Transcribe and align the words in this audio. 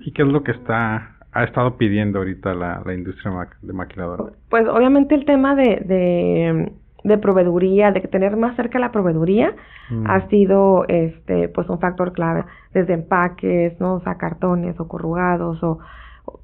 ¿Y 0.00 0.12
qué 0.12 0.22
es 0.22 0.28
lo 0.28 0.42
que 0.42 0.52
está 0.52 1.16
ha 1.32 1.44
estado 1.44 1.76
pidiendo 1.76 2.18
ahorita 2.18 2.54
la, 2.54 2.82
la 2.84 2.94
industria 2.94 3.32
de 3.62 3.72
maquiladora? 3.72 4.32
Pues 4.48 4.66
obviamente 4.68 5.14
el 5.14 5.24
tema 5.24 5.54
de, 5.54 5.76
de, 5.84 6.72
de 7.04 7.18
proveeduría, 7.18 7.92
de 7.92 8.00
tener 8.00 8.36
más 8.36 8.56
cerca 8.56 8.78
la 8.78 8.90
proveeduría, 8.90 9.54
mm. 9.90 10.06
ha 10.06 10.28
sido 10.28 10.84
este 10.88 11.48
pues 11.48 11.68
un 11.68 11.78
factor 11.78 12.12
clave, 12.12 12.44
desde 12.74 12.94
empaques, 12.94 13.78
¿no? 13.80 13.94
O 13.94 14.00
sea, 14.00 14.16
cartones 14.16 14.78
o 14.80 14.88
corrugados 14.88 15.62
o 15.62 15.78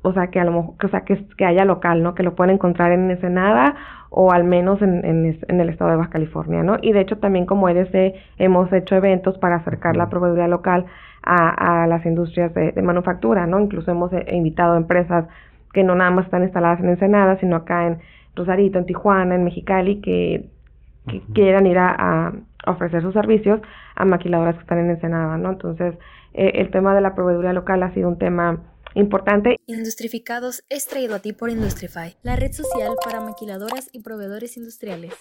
o 0.02 0.12
sea, 0.12 0.28
que 0.28 0.40
a 0.40 0.44
lo 0.44 0.52
mejor, 0.52 0.74
o 0.84 0.88
sea, 0.88 1.00
que, 1.02 1.26
que 1.36 1.44
haya 1.44 1.64
local, 1.64 2.02
¿no? 2.02 2.14
Que 2.14 2.22
lo 2.22 2.34
puedan 2.34 2.54
encontrar 2.54 2.92
en 2.92 3.10
Ensenada 3.10 3.74
o 4.10 4.32
al 4.32 4.44
menos 4.44 4.80
en, 4.82 5.04
en, 5.04 5.38
en, 5.46 5.60
el 5.60 5.68
estado 5.68 5.90
de 5.90 5.96
Baja 5.96 6.10
California, 6.10 6.62
¿no? 6.62 6.76
Y 6.80 6.92
de 6.92 7.00
hecho 7.00 7.18
también 7.18 7.46
como 7.46 7.68
EDC 7.68 8.14
hemos 8.38 8.72
hecho 8.72 8.94
eventos 8.94 9.36
para 9.38 9.56
acercar 9.56 9.96
la 9.96 10.08
proveeduría 10.08 10.48
local 10.48 10.86
a, 11.22 11.82
a 11.82 11.86
las 11.86 12.06
industrias 12.06 12.54
de, 12.54 12.72
de, 12.72 12.82
manufactura, 12.82 13.46
¿no? 13.46 13.60
Incluso 13.60 13.90
hemos 13.90 14.12
eh, 14.12 14.24
invitado 14.32 14.76
empresas 14.76 15.26
que 15.72 15.82
no 15.82 15.94
nada 15.94 16.10
más 16.10 16.26
están 16.26 16.44
instaladas 16.44 16.80
en 16.80 16.88
Ensenada, 16.88 17.38
sino 17.38 17.56
acá 17.56 17.86
en 17.86 17.98
Rosarito, 18.34 18.78
en 18.78 18.86
Tijuana, 18.86 19.34
en 19.34 19.44
Mexicali, 19.44 20.00
que, 20.00 20.48
que 21.08 21.20
quieran 21.34 21.66
ir 21.66 21.78
a, 21.78 21.94
a, 21.98 22.32
ofrecer 22.66 23.02
sus 23.02 23.12
servicios 23.12 23.60
a 23.94 24.04
maquiladoras 24.04 24.54
que 24.54 24.62
están 24.62 24.78
en 24.78 24.90
Ensenada, 24.90 25.36
¿no? 25.36 25.50
Entonces, 25.50 25.94
eh, 26.34 26.52
el 26.56 26.70
tema 26.70 26.94
de 26.94 27.00
la 27.00 27.14
proveeduría 27.14 27.52
local 27.52 27.82
ha 27.82 27.92
sido 27.92 28.08
un 28.08 28.18
tema 28.18 28.60
importante. 28.96 29.60
Industrificados 29.66 30.64
es 30.68 30.88
traído 30.88 31.14
a 31.14 31.18
ti 31.20 31.32
por 31.32 31.50
Industrify, 31.50 32.16
la 32.22 32.36
red 32.36 32.52
social 32.52 32.94
para 33.04 33.20
maquiladoras 33.20 33.88
y 33.92 34.02
proveedores 34.02 34.56
industriales. 34.56 35.14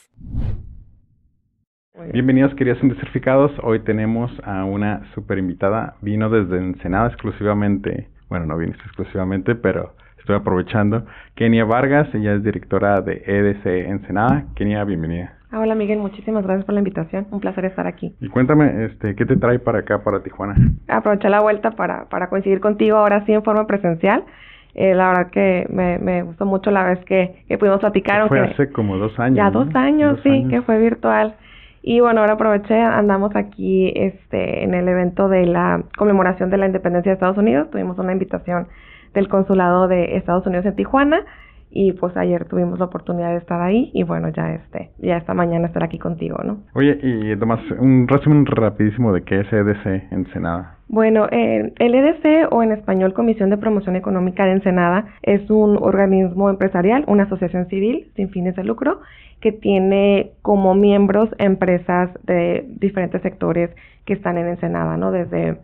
Bienvenidos 2.11 2.53
queridos 2.55 2.79
industrificados, 2.83 3.51
hoy 3.63 3.79
tenemos 3.79 4.29
a 4.43 4.65
una 4.65 5.09
super 5.13 5.37
invitada, 5.37 5.95
vino 6.01 6.29
desde 6.29 6.57
Ensenada 6.57 7.07
exclusivamente, 7.07 8.09
bueno 8.27 8.45
no 8.45 8.57
vino 8.57 8.73
exclusivamente, 8.73 9.55
pero 9.55 9.95
estoy 10.19 10.35
aprovechando, 10.35 11.05
Kenia 11.35 11.63
Vargas, 11.63 12.13
ella 12.13 12.33
es 12.35 12.43
directora 12.43 12.99
de 12.99 13.23
EDC 13.25 13.65
Ensenada. 13.65 14.45
Kenia, 14.55 14.83
bienvenida. 14.83 15.37
Ah, 15.55 15.61
hola 15.61 15.73
Miguel, 15.73 15.99
muchísimas 15.99 16.43
gracias 16.43 16.65
por 16.65 16.73
la 16.73 16.81
invitación. 16.81 17.27
Un 17.31 17.39
placer 17.39 17.63
estar 17.63 17.87
aquí. 17.87 18.13
Y 18.19 18.27
cuéntame, 18.27 18.87
este, 18.87 19.15
¿qué 19.15 19.25
te 19.25 19.37
trae 19.37 19.57
para 19.57 19.79
acá, 19.79 20.03
para 20.03 20.21
Tijuana? 20.21 20.53
Aproveché 20.89 21.29
la 21.29 21.39
vuelta 21.39 21.71
para, 21.71 22.09
para 22.09 22.27
coincidir 22.27 22.59
contigo 22.59 22.97
ahora 22.97 23.25
sí 23.25 23.31
en 23.31 23.41
forma 23.41 23.65
presencial. 23.65 24.25
Eh, 24.73 24.93
la 24.93 25.07
verdad 25.07 25.31
que 25.31 25.65
me, 25.69 25.97
me 25.97 26.23
gustó 26.23 26.45
mucho 26.45 26.71
la 26.71 26.83
vez 26.83 26.99
que, 27.05 27.45
que 27.47 27.57
pudimos 27.57 27.79
platicar. 27.79 28.27
Fue 28.27 28.41
hace 28.41 28.69
como 28.69 28.97
dos 28.97 29.17
años. 29.17 29.37
Ya 29.37 29.49
dos 29.49 29.73
años, 29.75 30.19
sí, 30.23 30.45
que 30.49 30.61
fue 30.61 30.77
virtual. 30.77 31.35
Y 31.81 32.01
bueno, 32.01 32.19
ahora 32.19 32.33
aproveché, 32.33 32.77
andamos 32.77 33.33
aquí 33.37 33.93
este, 33.95 34.61
en 34.61 34.73
el 34.73 34.89
evento 34.89 35.29
de 35.29 35.45
la 35.45 35.85
conmemoración 35.97 36.49
de 36.49 36.57
la 36.57 36.65
independencia 36.65 37.11
de 37.11 37.13
Estados 37.13 37.37
Unidos. 37.37 37.69
Tuvimos 37.71 37.97
una 37.97 38.11
invitación 38.11 38.67
del 39.13 39.29
consulado 39.29 39.87
de 39.87 40.17
Estados 40.17 40.45
Unidos 40.45 40.65
en 40.65 40.75
Tijuana 40.75 41.23
y 41.69 41.91
pues 41.93 42.15
ayer 42.15 42.45
tuvimos 42.45 42.79
la 42.79 42.85
oportunidad 42.85 43.31
de 43.31 43.37
estar 43.37 43.61
ahí 43.61 43.91
y 43.93 44.03
bueno, 44.03 44.29
ya 44.29 44.53
este, 44.53 44.91
ya 44.99 45.17
esta 45.17 45.33
mañana 45.33 45.67
estar 45.67 45.83
aquí 45.83 45.99
contigo, 45.99 46.37
¿no? 46.43 46.59
Oye, 46.73 46.97
y 47.01 47.35
Tomás, 47.37 47.59
un 47.79 48.07
resumen 48.07 48.45
rapidísimo 48.45 49.11
de 49.11 49.23
qué 49.23 49.41
es 49.41 49.51
EDC 49.51 50.11
Ensenada. 50.11 50.77
Bueno, 50.87 51.27
eh, 51.31 51.73
el 51.79 51.95
EDC 51.95 52.51
o 52.51 52.61
en 52.61 52.71
español 52.71 53.13
Comisión 53.13 53.49
de 53.49 53.57
Promoción 53.57 53.95
Económica 53.95 54.45
de 54.45 54.53
Ensenada 54.53 55.05
es 55.23 55.49
un 55.49 55.77
organismo 55.81 56.49
empresarial, 56.49 57.03
una 57.07 57.23
asociación 57.23 57.67
civil 57.67 58.11
sin 58.15 58.29
fines 58.29 58.55
de 58.55 58.63
lucro 58.63 59.01
que 59.41 59.51
tiene 59.51 60.31
como 60.41 60.75
miembros 60.75 61.29
empresas 61.39 62.09
de 62.23 62.65
diferentes 62.79 63.21
sectores 63.21 63.69
que 64.05 64.13
están 64.13 64.37
en 64.37 64.47
Ensenada, 64.47 64.95
¿no? 64.95 65.11
Desde 65.11 65.57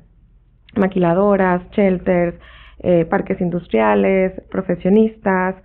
maquiladoras, 0.76 1.62
shelters, 1.72 2.36
eh, 2.80 3.06
parques 3.06 3.40
industriales, 3.40 4.34
profesionistas, 4.50 5.56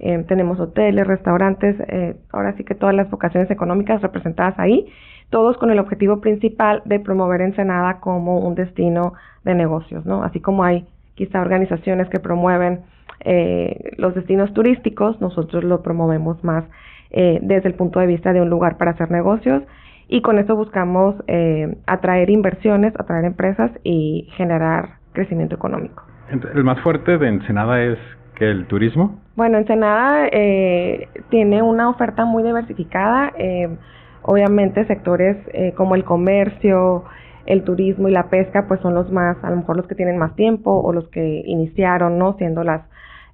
eh, 0.00 0.24
tenemos 0.28 0.60
hoteles, 0.60 1.06
restaurantes, 1.06 1.76
eh, 1.88 2.16
ahora 2.32 2.54
sí 2.56 2.64
que 2.64 2.74
todas 2.74 2.94
las 2.94 3.10
vocaciones 3.10 3.50
económicas 3.50 4.00
representadas 4.02 4.58
ahí, 4.58 4.86
todos 5.30 5.56
con 5.58 5.70
el 5.70 5.78
objetivo 5.78 6.20
principal 6.20 6.82
de 6.84 7.00
promover 7.00 7.40
Ensenada 7.40 8.00
como 8.00 8.38
un 8.38 8.54
destino 8.54 9.14
de 9.44 9.54
negocios, 9.54 10.06
¿no? 10.06 10.22
Así 10.22 10.40
como 10.40 10.64
hay 10.64 10.86
quizá 11.14 11.40
organizaciones 11.40 12.08
que 12.08 12.20
promueven 12.20 12.80
eh, 13.24 13.92
los 13.96 14.14
destinos 14.14 14.52
turísticos, 14.54 15.20
nosotros 15.20 15.64
lo 15.64 15.82
promovemos 15.82 16.42
más 16.44 16.64
eh, 17.10 17.40
desde 17.42 17.68
el 17.68 17.74
punto 17.74 17.98
de 18.00 18.06
vista 18.06 18.32
de 18.32 18.40
un 18.40 18.48
lugar 18.48 18.76
para 18.76 18.92
hacer 18.92 19.10
negocios 19.10 19.62
y 20.08 20.22
con 20.22 20.38
eso 20.38 20.56
buscamos 20.56 21.16
eh, 21.26 21.76
atraer 21.86 22.30
inversiones, 22.30 22.94
atraer 22.98 23.24
empresas 23.24 23.70
y 23.82 24.28
generar 24.36 24.98
crecimiento 25.12 25.56
económico. 25.56 26.04
El 26.54 26.62
más 26.62 26.80
fuerte 26.80 27.18
de 27.18 27.28
Ensenada 27.28 27.82
es 27.82 27.98
el 28.40 28.66
turismo. 28.66 29.18
Bueno, 29.36 29.58
Ensenada 29.58 30.28
eh, 30.32 31.08
tiene 31.30 31.62
una 31.62 31.88
oferta 31.88 32.24
muy 32.24 32.42
diversificada. 32.42 33.32
Eh, 33.38 33.68
obviamente 34.22 34.84
sectores 34.86 35.36
eh, 35.52 35.72
como 35.76 35.94
el 35.94 36.04
comercio, 36.04 37.04
el 37.46 37.64
turismo 37.64 38.08
y 38.08 38.12
la 38.12 38.28
pesca, 38.28 38.66
pues 38.68 38.80
son 38.80 38.94
los 38.94 39.10
más, 39.10 39.36
a 39.42 39.50
lo 39.50 39.56
mejor 39.56 39.76
los 39.76 39.86
que 39.86 39.94
tienen 39.94 40.18
más 40.18 40.34
tiempo 40.36 40.70
o 40.70 40.92
los 40.92 41.08
que 41.08 41.42
iniciaron, 41.46 42.18
¿no? 42.18 42.34
Siendo 42.34 42.62
las 42.62 42.82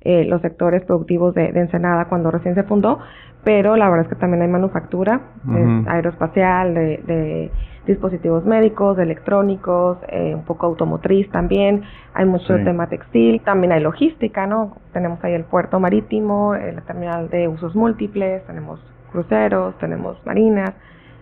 eh, 0.03 0.25
los 0.27 0.43
sectores 0.43 0.85
productivos 0.85 1.35
de, 1.35 1.51
de, 1.51 1.61
Ensenada 1.61 2.05
cuando 2.11 2.31
recién 2.31 2.55
se 2.55 2.63
fundó, 2.65 2.99
pero 3.45 3.77
la 3.77 3.89
verdad 3.89 4.07
es 4.07 4.09
que 4.15 4.21
también 4.21 4.43
hay 4.43 4.49
manufactura 4.49 5.21
uh 5.47 5.85
aeroespacial, 5.87 6.75
de, 6.75 7.03
de, 7.07 7.51
dispositivos 7.87 8.47
médicos, 8.47 8.97
de 8.97 9.03
electrónicos, 9.03 9.99
eh, 10.09 10.35
un 10.35 10.45
poco 10.45 10.65
automotriz 10.65 11.31
también, 11.31 11.83
hay 12.15 12.25
mucho 12.25 12.57
sí. 12.57 12.65
tema 12.65 12.87
textil, 12.87 13.43
también 13.43 13.73
hay 13.73 13.81
logística, 13.81 14.47
¿no? 14.47 14.79
Tenemos 14.95 15.23
ahí 15.23 15.35
el 15.35 15.45
puerto 15.45 15.79
marítimo, 15.79 16.55
el 16.55 16.83
terminal 16.85 17.29
de 17.29 17.47
usos 17.47 17.75
múltiples, 17.75 18.43
tenemos 18.47 18.81
cruceros, 19.13 19.77
tenemos 19.79 20.17
marinas, 20.25 20.73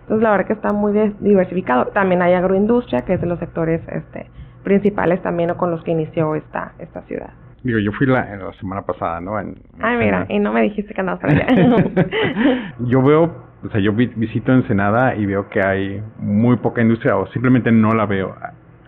entonces 0.03 0.23
la 0.23 0.31
verdad 0.31 0.47
que 0.47 0.53
está 0.53 0.73
muy 0.73 0.93
diversificado. 1.21 1.87
También 1.87 2.23
hay 2.23 2.35
agroindustria, 2.35 3.03
que 3.03 3.15
es 3.15 3.21
de 3.21 3.27
los 3.27 3.39
sectores 3.39 3.81
este, 3.89 4.31
principales 4.63 5.23
también 5.23 5.51
o 5.51 5.57
con 5.57 5.71
los 5.71 5.83
que 5.83 5.91
inició 5.91 6.35
esta, 6.35 6.73
esta 6.79 7.03
ciudad. 7.03 7.31
Digo, 7.63 7.79
yo 7.79 7.93
fui 7.93 8.07
la, 8.07 8.25
la 8.37 8.53
semana 8.55 8.83
pasada, 8.83 9.21
¿no? 9.21 9.39
En, 9.39 9.55
Ay, 9.81 9.97
mira, 9.97 10.27
y 10.29 10.39
no 10.39 10.53
me 10.53 10.63
dijiste 10.63 10.93
que 10.95 11.01
andabas 11.01 11.21
para 11.21 11.35
allá. 11.35 12.73
yo 12.81 13.03
veo, 13.03 13.35
o 13.65 13.69
sea, 13.71 13.81
yo 13.81 13.93
vi, 13.93 14.07
visito 14.07 14.53
Ensenada 14.53 15.15
y 15.15 15.27
veo 15.27 15.49
que 15.49 15.61
hay 15.65 16.03
muy 16.19 16.57
poca 16.57 16.83
industria 16.83 17.17
o 17.17 17.27
simplemente 17.29 17.71
no 17.71 17.93
la 17.93 18.07
veo 18.07 18.35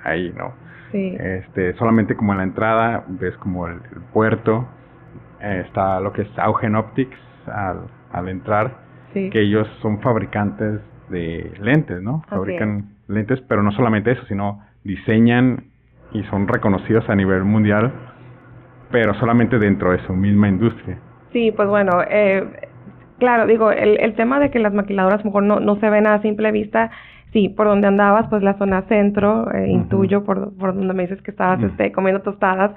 ahí, 0.02 0.32
¿no? 0.36 0.54
Sí. 0.90 1.16
Este, 1.18 1.74
solamente 1.74 2.16
como 2.16 2.32
en 2.32 2.38
la 2.38 2.44
entrada 2.44 3.04
ves 3.08 3.36
como 3.36 3.66
el, 3.68 3.74
el 3.74 4.00
puerto, 4.12 4.66
eh, 5.41 5.64
está 5.66 6.00
lo 6.00 6.12
que 6.12 6.22
es 6.22 6.38
Augen 6.38 6.74
Optics 6.74 7.18
al, 7.46 7.82
al 8.12 8.28
entrar, 8.28 8.72
sí. 9.12 9.30
que 9.30 9.41
ellos 9.41 9.68
son 9.82 10.00
fabricantes 10.00 10.80
de 11.10 11.52
lentes, 11.60 12.02
¿no? 12.02 12.22
Fabrican 12.28 12.94
lentes, 13.08 13.41
pero 13.48 13.62
no 13.62 13.70
solamente 13.72 14.12
eso, 14.12 14.24
sino 14.26 14.62
diseñan 14.82 15.64
y 16.12 16.22
son 16.24 16.48
reconocidos 16.48 17.08
a 17.08 17.14
nivel 17.14 17.44
mundial 17.44 17.92
pero 18.94 19.12
solamente 19.15 19.59
dentro 19.59 19.91
de 19.91 19.99
su 20.06 20.12
misma 20.12 20.47
industria. 20.49 20.97
Sí, 21.32 21.50
pues 21.50 21.69
bueno, 21.69 21.91
eh, 22.09 22.44
claro, 23.19 23.44
digo, 23.44 23.72
el, 23.72 23.99
el 23.99 24.15
tema 24.15 24.38
de 24.38 24.53
que 24.53 24.60
las 24.60 24.72
maquiladoras 24.72 25.19
a 25.19 25.22
lo 25.25 25.31
mejor 25.31 25.43
no, 25.43 25.59
no 25.59 25.75
se 25.81 25.91
ven 25.91 26.06
a 26.06 26.22
simple 26.22 26.53
vista, 26.53 26.93
sí, 27.33 27.49
por 27.49 27.66
donde 27.66 27.88
andabas, 27.88 28.28
pues 28.28 28.44
la 28.44 28.54
zona 28.54 28.83
centro, 28.83 29.53
eh, 29.53 29.62
uh 29.62 29.66
-huh. 29.66 29.69
intuyo 29.69 30.22
por, 30.22 30.56
por 30.56 30.77
donde 30.77 30.94
me 30.94 31.03
dices 31.03 31.21
que 31.22 31.33
estabas 31.33 31.59
uh 31.59 31.62
-huh. 31.62 31.71
este, 31.71 31.91
comiendo 31.91 32.22
tostadas, 32.22 32.71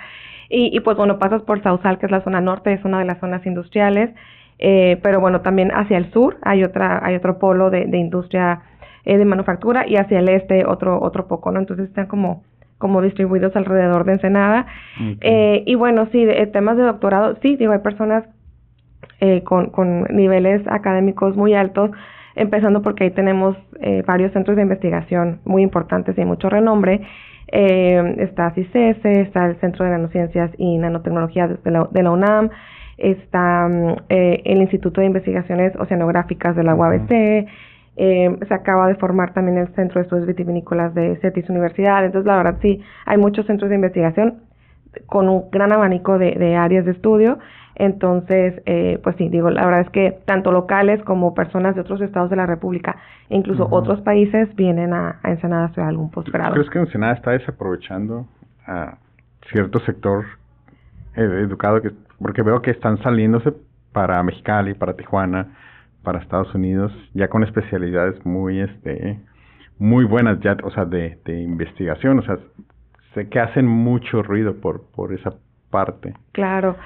y, 0.50 0.76
y 0.76 0.80
pues 0.80 0.98
bueno, 0.98 1.20
pasas 1.20 1.44
por 1.44 1.62
Sausal, 1.62 2.00
que 2.00 2.08
es 2.08 2.12
la 2.12 2.22
zona 2.22 2.42
norte, 2.42 2.74
es 2.74 2.84
una 2.84 2.98
de 2.98 3.06
las 3.06 3.20
zonas 3.20 3.46
industriales, 3.46 4.10
eh, 4.58 4.98
pero 5.04 5.20
bueno, 5.20 5.42
también 5.42 5.70
hacia 5.72 6.00
el 6.00 6.12
sur 6.14 6.38
hay 6.42 6.64
otra, 6.64 7.00
hay 7.06 7.16
otro 7.16 7.38
polo 7.38 7.70
de, 7.70 7.86
de 7.86 7.98
industria 8.00 8.62
eh, 9.06 9.20
de 9.20 9.26
manufactura, 9.26 9.86
y 9.88 9.98
hacia 9.98 10.18
el 10.18 10.30
este 10.30 10.66
otro, 10.66 11.00
otro 11.00 11.28
poco, 11.28 11.52
¿no? 11.52 11.60
Entonces 11.60 11.90
están 11.90 12.08
como 12.08 12.42
como 12.78 13.02
distribuidos 13.02 13.56
alrededor 13.56 14.06
de 14.06 14.14
Ensenada. 14.14 14.68
Okay. 14.96 15.18
Eh, 15.22 15.64
y 15.66 15.76
bueno, 15.76 16.08
sí, 16.12 16.24
de, 16.26 16.46
temas 16.48 16.78
de 16.78 16.84
doctorado, 16.84 17.38
sí, 17.42 17.56
digo, 17.56 17.74
hay 17.74 17.80
personas 17.80 18.24
eh, 19.20 19.44
con, 19.44 19.72
con 19.72 20.04
niveles 20.10 20.62
académicos 20.68 21.36
muy 21.36 21.54
altos, 21.54 21.92
empezando 22.36 22.82
porque 22.82 23.06
ahí 23.06 23.12
tenemos 23.12 23.58
eh, 23.82 24.04
varios 24.06 24.32
centros 24.34 24.56
de 24.56 24.64
investigación 24.64 25.40
muy 25.44 25.64
importantes 25.64 26.18
y 26.18 26.26
mucho 26.26 26.50
renombre. 26.50 27.02
Eh, 27.50 28.16
está 28.20 28.52
CICES, 28.52 29.04
está 29.04 29.46
el 29.48 29.56
Centro 29.60 29.86
de 29.86 29.92
Nanociencias 29.92 30.52
y 30.58 30.78
Nanotecnología 30.78 31.48
de 31.48 31.72
la, 31.72 31.88
de 31.90 32.04
la 32.04 32.12
UNAM, 32.12 32.50
está 32.98 33.70
eh, 34.10 34.42
el 34.46 34.62
Instituto 34.62 35.02
de 35.02 35.08
Investigaciones 35.08 35.76
Oceanográficas 35.78 36.56
de 36.56 36.64
la 36.64 36.76
UABC, 36.76 37.10
uh 37.10 37.14
-huh. 37.14 37.48
Eh, 37.98 38.38
se 38.48 38.54
acaba 38.54 38.88
de 38.88 38.96
formar 38.96 39.34
también 39.34 39.58
el 39.58 39.68
Centro 39.76 40.00
de 40.00 40.04
Estudios 40.04 40.28
Vitivinícolas 40.28 40.94
de 40.94 41.18
CETIS 41.18 41.50
Universidad. 41.50 42.06
Entonces, 42.06 42.28
la 42.28 42.38
verdad, 42.38 42.58
sí, 42.62 42.82
hay 43.06 43.18
muchos 43.18 43.46
centros 43.48 43.70
de 43.70 43.76
investigación 43.76 44.36
con 45.08 45.28
un 45.30 45.50
gran 45.52 45.72
abanico 45.72 46.18
de, 46.18 46.32
de 46.36 46.56
áreas 46.56 46.86
de 46.86 46.92
estudio. 46.92 47.40
Entonces, 47.80 48.62
eh, 48.66 49.00
pues 49.04 49.16
sí, 49.18 49.30
digo, 49.30 49.50
la 49.50 49.64
verdad 49.66 49.82
es 49.82 49.90
que 49.92 50.20
tanto 50.26 50.52
locales 50.52 51.04
como 51.04 51.34
personas 51.34 51.76
de 51.76 51.82
otros 51.82 52.02
estados 52.02 52.30
de 52.30 52.36
la 52.36 52.48
República, 52.48 52.96
incluso 53.30 53.66
uh 53.66 53.70
-huh. 53.70 53.80
otros 53.80 54.02
países, 54.02 54.56
vienen 54.56 54.94
a, 54.94 55.20
a 55.22 55.30
Ensenada 55.30 55.64
a 55.64 55.66
hacer 55.68 55.84
algún 55.84 56.10
posgrado. 56.10 56.54
¿Crees 56.54 56.70
que 56.70 56.80
Ensenada 56.80 57.14
está 57.14 57.32
desaprovechando 57.32 58.26
uh, 58.68 58.96
cierto 59.52 59.80
sector 59.80 60.26
eh, 61.16 61.42
educado, 61.44 61.82
que, 61.82 61.92
porque 62.20 62.42
veo 62.42 62.62
que 62.62 62.72
están 62.72 62.98
saliéndose 63.04 63.54
para 63.92 64.24
Mexicali, 64.24 64.74
para 64.74 64.94
Tijuana, 64.94 65.48
para 66.08 66.20
Estados 66.20 66.56
Unidos, 66.56 66.94
ya 67.14 67.28
con 67.28 67.44
especialidades 67.44 68.26
muy, 68.26 68.62
este, 68.62 69.20
muy 69.78 70.06
buenas, 70.06 70.40
ya, 70.40 70.56
o 70.64 70.72
sea, 70.72 70.86
de, 70.86 71.18
de 71.26 71.42
investigación, 71.42 72.20
o 72.20 72.22
sea, 72.22 72.38
sé 73.14 73.28
que 73.28 73.42
hacen 73.42 73.68
mucho 73.68 74.24
ruido 74.24 74.56
por, 74.56 74.84
por 74.96 75.12
esa 75.12 75.34
parte. 75.70 76.14
Claro. 76.32 76.78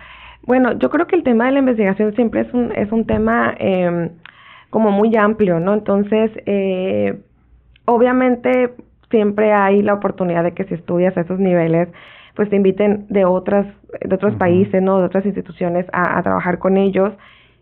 Bueno, 0.48 0.72
yo 0.74 0.90
creo 0.90 1.06
que 1.06 1.16
el 1.16 1.22
tema 1.22 1.46
de 1.46 1.52
la 1.52 1.60
investigación 1.60 2.16
siempre 2.16 2.42
es 2.42 2.52
un, 2.52 2.72
es 2.76 2.92
un 2.92 3.06
tema 3.06 3.54
eh, 3.60 4.10
como 4.72 4.90
muy 4.90 5.16
amplio, 5.16 5.60
¿no? 5.60 5.76
Entonces, 5.76 6.32
eh, 6.48 7.22
obviamente 7.86 8.74
siempre 9.12 9.54
hay 9.54 9.84
la 9.84 9.94
oportunidad 9.94 10.44
de 10.44 10.54
que 10.56 10.64
si 10.64 10.74
estudias 10.74 11.16
a 11.16 11.22
esos 11.22 11.38
niveles, 11.38 11.90
pues 12.36 12.50
te 12.50 12.56
inviten 12.56 13.06
de 13.10 13.26
otras, 13.26 13.68
de 14.04 14.16
otros 14.16 14.34
países, 14.38 14.82
¿no? 14.82 14.98
De 14.98 15.06
otras 15.06 15.28
instituciones 15.28 15.86
a, 15.94 16.18
a 16.18 16.24
trabajar 16.24 16.58
con 16.58 16.76
ellos. 16.78 17.14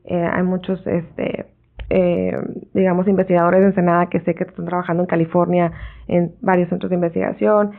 Eh, 0.05 0.29
hay 0.31 0.43
muchos, 0.43 0.85
este, 0.87 1.45
eh, 1.89 2.37
digamos, 2.73 3.07
investigadores 3.07 3.61
de 3.61 3.67
Ensenada 3.67 4.07
que 4.07 4.19
sé 4.21 4.35
que 4.35 4.43
están 4.43 4.65
trabajando 4.65 5.03
en 5.03 5.07
California 5.07 5.71
en 6.07 6.33
varios 6.41 6.69
centros 6.69 6.89
de 6.89 6.95
investigación. 6.95 7.71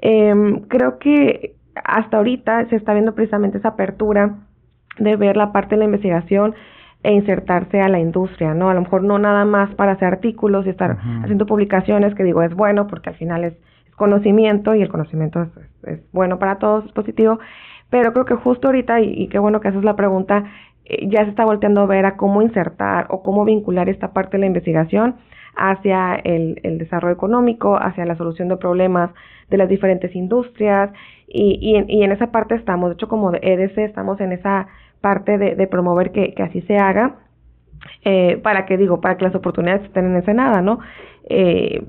Eh, 0.00 0.62
creo 0.68 0.98
que 0.98 1.54
hasta 1.84 2.18
ahorita 2.18 2.68
se 2.68 2.76
está 2.76 2.92
viendo 2.92 3.14
precisamente 3.14 3.58
esa 3.58 3.68
apertura 3.68 4.36
de 4.98 5.16
ver 5.16 5.36
la 5.36 5.52
parte 5.52 5.74
de 5.74 5.78
la 5.78 5.84
investigación 5.84 6.54
e 7.02 7.12
insertarse 7.12 7.80
a 7.80 7.88
la 7.88 7.98
industria, 7.98 8.52
¿no? 8.52 8.68
A 8.68 8.74
lo 8.74 8.82
mejor 8.82 9.02
no 9.02 9.18
nada 9.18 9.46
más 9.46 9.74
para 9.74 9.92
hacer 9.92 10.08
artículos 10.08 10.66
y 10.66 10.70
estar 10.70 10.98
haciendo 11.22 11.46
publicaciones, 11.46 12.14
que 12.14 12.24
digo 12.24 12.42
es 12.42 12.54
bueno 12.54 12.86
porque 12.88 13.08
al 13.08 13.16
final 13.16 13.44
es, 13.44 13.54
conocimiento 14.00 14.74
y 14.74 14.80
el 14.80 14.88
conocimiento 14.88 15.46
es, 15.84 16.00
bueno 16.10 16.38
para 16.38 16.58
todos, 16.58 16.86
es 16.86 16.92
positivo, 16.92 17.38
pero 17.90 18.14
creo 18.14 18.24
que 18.24 18.34
justo 18.34 18.68
ahorita, 18.68 19.02
y, 19.02 19.28
qué 19.28 19.38
bueno 19.38 19.60
que 19.60 19.68
haces 19.68 19.84
la 19.84 19.94
pregunta, 19.94 20.44
ya 21.08 21.24
se 21.24 21.30
está 21.30 21.44
volteando 21.44 21.82
a 21.82 21.86
ver 21.86 22.06
a 22.06 22.16
cómo 22.16 22.42
insertar 22.42 23.06
o 23.10 23.22
cómo 23.22 23.44
vincular 23.44 23.88
esta 23.88 24.12
parte 24.12 24.36
de 24.36 24.40
la 24.40 24.46
investigación 24.46 25.16
hacia 25.56 26.14
el, 26.14 26.60
el 26.62 26.78
desarrollo 26.78 27.14
económico, 27.14 27.76
hacia 27.76 28.04
la 28.04 28.16
solución 28.16 28.48
de 28.48 28.56
problemas 28.56 29.10
de 29.48 29.56
las 29.56 29.68
diferentes 29.68 30.14
industrias 30.14 30.90
y, 31.26 31.58
y, 31.60 31.76
en, 31.76 31.90
y 31.90 32.02
en 32.02 32.12
esa 32.12 32.30
parte 32.30 32.54
estamos, 32.54 32.90
de 32.90 32.94
hecho 32.94 33.08
como 33.08 33.30
de 33.30 33.40
EDC 33.42 33.78
estamos 33.78 34.20
en 34.20 34.32
esa 34.32 34.68
parte 35.00 35.38
de, 35.38 35.54
de 35.56 35.66
promover 35.66 36.12
que, 36.12 36.34
que, 36.34 36.42
así 36.42 36.60
se 36.62 36.76
haga, 36.76 37.16
eh, 38.04 38.38
para 38.42 38.66
que 38.66 38.76
digo, 38.76 39.00
para 39.00 39.16
que 39.16 39.24
las 39.24 39.34
oportunidades 39.34 39.84
estén 39.84 40.06
en 40.06 40.16
Ensenada, 40.16 40.60
¿no? 40.60 40.80
Eh, 41.28 41.84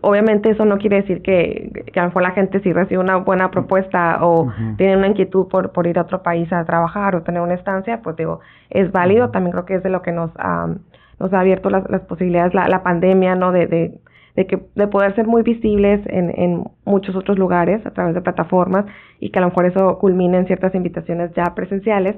obviamente 0.00 0.50
eso 0.50 0.64
no 0.64 0.78
quiere 0.78 0.96
decir 1.02 1.22
que, 1.22 1.84
que 1.92 2.00
a 2.00 2.04
lo 2.04 2.08
mejor 2.10 2.22
la 2.22 2.30
gente 2.32 2.60
si 2.60 2.72
recibe 2.72 3.00
una 3.00 3.16
buena 3.16 3.50
propuesta 3.50 4.18
o 4.22 4.52
tiene 4.76 4.96
una 4.96 5.08
inquietud 5.08 5.48
por, 5.48 5.72
por 5.72 5.86
ir 5.86 5.98
a 5.98 6.02
otro 6.02 6.22
país 6.22 6.52
a 6.52 6.64
trabajar 6.64 7.16
o 7.16 7.22
tener 7.22 7.40
una 7.40 7.54
estancia, 7.54 8.00
pues 8.02 8.16
digo, 8.16 8.40
es 8.70 8.92
válido, 8.92 9.30
también 9.30 9.52
creo 9.52 9.64
que 9.64 9.74
es 9.74 9.82
de 9.82 9.90
lo 9.90 10.02
que 10.02 10.12
nos, 10.12 10.30
um, 10.36 10.78
nos 11.18 11.32
ha 11.32 11.40
abierto 11.40 11.70
las, 11.70 11.88
las 11.90 12.02
posibilidades, 12.02 12.54
la, 12.54 12.68
la 12.68 12.82
pandemia, 12.82 13.34
¿no? 13.34 13.52
De, 13.52 13.66
de, 13.66 13.98
de, 14.36 14.46
que, 14.46 14.60
de 14.74 14.86
poder 14.86 15.14
ser 15.14 15.26
muy 15.26 15.42
visibles 15.42 16.00
en, 16.06 16.32
en 16.40 16.64
muchos 16.84 17.16
otros 17.16 17.38
lugares 17.38 17.84
a 17.84 17.90
través 17.90 18.14
de 18.14 18.20
plataformas 18.20 18.84
y 19.20 19.30
que 19.30 19.38
a 19.38 19.42
lo 19.42 19.48
mejor 19.48 19.66
eso 19.66 19.98
culmine 19.98 20.38
en 20.38 20.46
ciertas 20.46 20.74
invitaciones 20.74 21.32
ya 21.34 21.54
presenciales, 21.54 22.16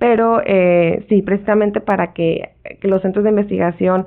pero 0.00 0.40
eh, 0.44 1.04
sí, 1.08 1.22
precisamente 1.22 1.80
para 1.80 2.12
que, 2.12 2.50
que, 2.80 2.88
los 2.88 3.02
centros 3.02 3.22
de 3.22 3.30
investigación 3.30 4.06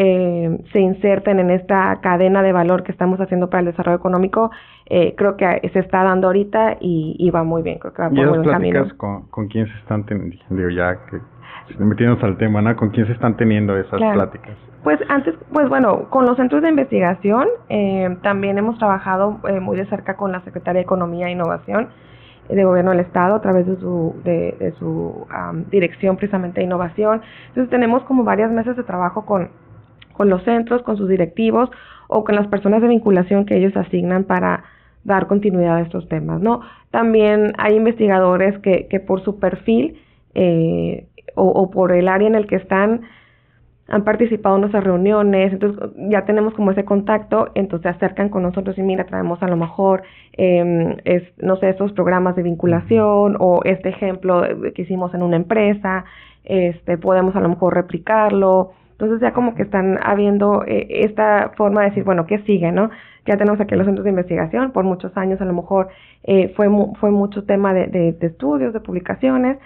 eh, 0.00 0.60
se 0.72 0.78
inserten 0.78 1.40
en 1.40 1.50
esta 1.50 1.98
cadena 2.00 2.40
de 2.44 2.52
valor 2.52 2.84
que 2.84 2.92
estamos 2.92 3.20
haciendo 3.20 3.50
para 3.50 3.62
el 3.62 3.66
desarrollo 3.66 3.98
económico, 3.98 4.52
eh, 4.86 5.16
creo 5.16 5.36
que 5.36 5.68
se 5.72 5.80
está 5.80 6.04
dando 6.04 6.28
ahorita 6.28 6.76
y, 6.80 7.16
y 7.18 7.30
va 7.30 7.42
muy 7.42 7.62
bien, 7.62 7.80
creo 7.80 7.92
que 7.92 8.02
va 8.02 8.08
por 8.10 8.28
buen 8.28 8.44
camino. 8.44 8.86
Con, 8.96 9.26
con 9.28 9.48
quién 9.48 9.66
se 9.66 9.76
están 9.78 10.06
teniendo, 10.06 10.70
ya 10.70 10.96
que 11.10 11.18
metiéndonos 11.84 12.22
al 12.22 12.36
tema, 12.36 12.62
¿no? 12.62 12.76
¿Con 12.76 12.90
quién 12.90 13.06
se 13.06 13.12
están 13.12 13.36
teniendo 13.36 13.76
esas 13.76 13.98
claro. 13.98 14.14
pláticas? 14.14 14.56
Pues 14.84 15.00
antes, 15.08 15.34
pues 15.52 15.68
bueno, 15.68 16.08
con 16.10 16.24
los 16.26 16.36
centros 16.36 16.62
de 16.62 16.68
investigación 16.68 17.48
eh, 17.68 18.16
también 18.22 18.56
hemos 18.56 18.78
trabajado 18.78 19.40
eh, 19.48 19.58
muy 19.58 19.76
de 19.76 19.86
cerca 19.86 20.16
con 20.16 20.30
la 20.30 20.40
Secretaría 20.42 20.78
de 20.78 20.84
Economía 20.84 21.26
e 21.26 21.32
Innovación 21.32 21.88
de 22.48 22.64
Gobierno 22.64 22.92
del 22.92 23.00
Estado 23.00 23.34
a 23.34 23.40
través 23.42 23.66
de 23.66 23.76
su, 23.76 24.14
de, 24.24 24.56
de 24.58 24.72
su 24.78 25.26
um, 25.28 25.64
dirección 25.70 26.16
precisamente 26.16 26.60
de 26.60 26.66
innovación. 26.66 27.20
Entonces 27.48 27.68
tenemos 27.68 28.04
como 28.04 28.22
varias 28.24 28.50
meses 28.52 28.76
de 28.76 28.84
trabajo 28.84 29.26
con, 29.26 29.50
con 30.18 30.28
los 30.28 30.42
centros, 30.42 30.82
con 30.82 30.96
sus 30.96 31.08
directivos 31.08 31.70
o 32.08 32.24
con 32.24 32.34
las 32.34 32.48
personas 32.48 32.82
de 32.82 32.88
vinculación 32.88 33.46
que 33.46 33.56
ellos 33.56 33.74
asignan 33.76 34.24
para 34.24 34.64
dar 35.04 35.28
continuidad 35.28 35.76
a 35.76 35.82
estos 35.82 36.08
temas, 36.08 36.40
¿no? 36.42 36.60
También 36.90 37.52
hay 37.56 37.76
investigadores 37.76 38.58
que, 38.58 38.88
que 38.88 38.98
por 38.98 39.22
su 39.22 39.38
perfil 39.38 39.96
eh, 40.34 41.06
o, 41.36 41.44
o 41.46 41.70
por 41.70 41.92
el 41.92 42.08
área 42.08 42.26
en 42.26 42.34
el 42.34 42.48
que 42.48 42.56
están 42.56 43.02
han 43.90 44.04
participado 44.04 44.56
en 44.56 44.60
nuestras 44.62 44.84
reuniones, 44.84 45.50
entonces 45.50 45.82
ya 46.10 46.26
tenemos 46.26 46.52
como 46.52 46.72
ese 46.72 46.84
contacto, 46.84 47.48
entonces 47.54 47.90
se 47.90 47.96
acercan 47.96 48.28
con 48.28 48.42
nosotros 48.42 48.76
y 48.76 48.82
mira, 48.82 49.04
traemos 49.04 49.42
a 49.42 49.48
lo 49.48 49.56
mejor, 49.56 50.02
eh, 50.36 51.32
no 51.38 51.56
sé, 51.56 51.70
estos 51.70 51.92
programas 51.92 52.36
de 52.36 52.42
vinculación 52.42 53.36
o 53.40 53.62
este 53.64 53.88
ejemplo 53.88 54.42
que 54.74 54.82
hicimos 54.82 55.14
en 55.14 55.22
una 55.22 55.36
empresa, 55.36 56.04
este, 56.44 56.98
podemos 56.98 57.34
a 57.34 57.40
lo 57.40 57.48
mejor 57.48 57.74
replicarlo, 57.74 58.72
entonces 58.98 59.20
ya 59.20 59.32
como 59.32 59.54
que 59.54 59.62
están 59.62 59.96
habiendo 60.02 60.64
eh, 60.66 60.88
esta 61.04 61.52
forma 61.56 61.82
de 61.82 61.90
decir, 61.90 62.02
bueno, 62.02 62.26
¿qué 62.26 62.40
sigue, 62.40 62.72
no? 62.72 62.90
Ya 63.26 63.36
tenemos 63.36 63.60
aquí 63.60 63.76
los 63.76 63.86
centros 63.86 64.02
de 64.02 64.10
investigación, 64.10 64.72
por 64.72 64.82
muchos 64.82 65.16
años 65.16 65.40
a 65.40 65.44
lo 65.44 65.52
mejor 65.52 65.88
eh, 66.24 66.52
fue, 66.56 66.68
mu 66.68 66.94
fue 66.96 67.12
mucho 67.12 67.44
tema 67.44 67.72
de, 67.72 67.86
de, 67.86 68.12
de 68.12 68.26
estudios, 68.26 68.72
de 68.72 68.80
publicaciones, 68.80 69.58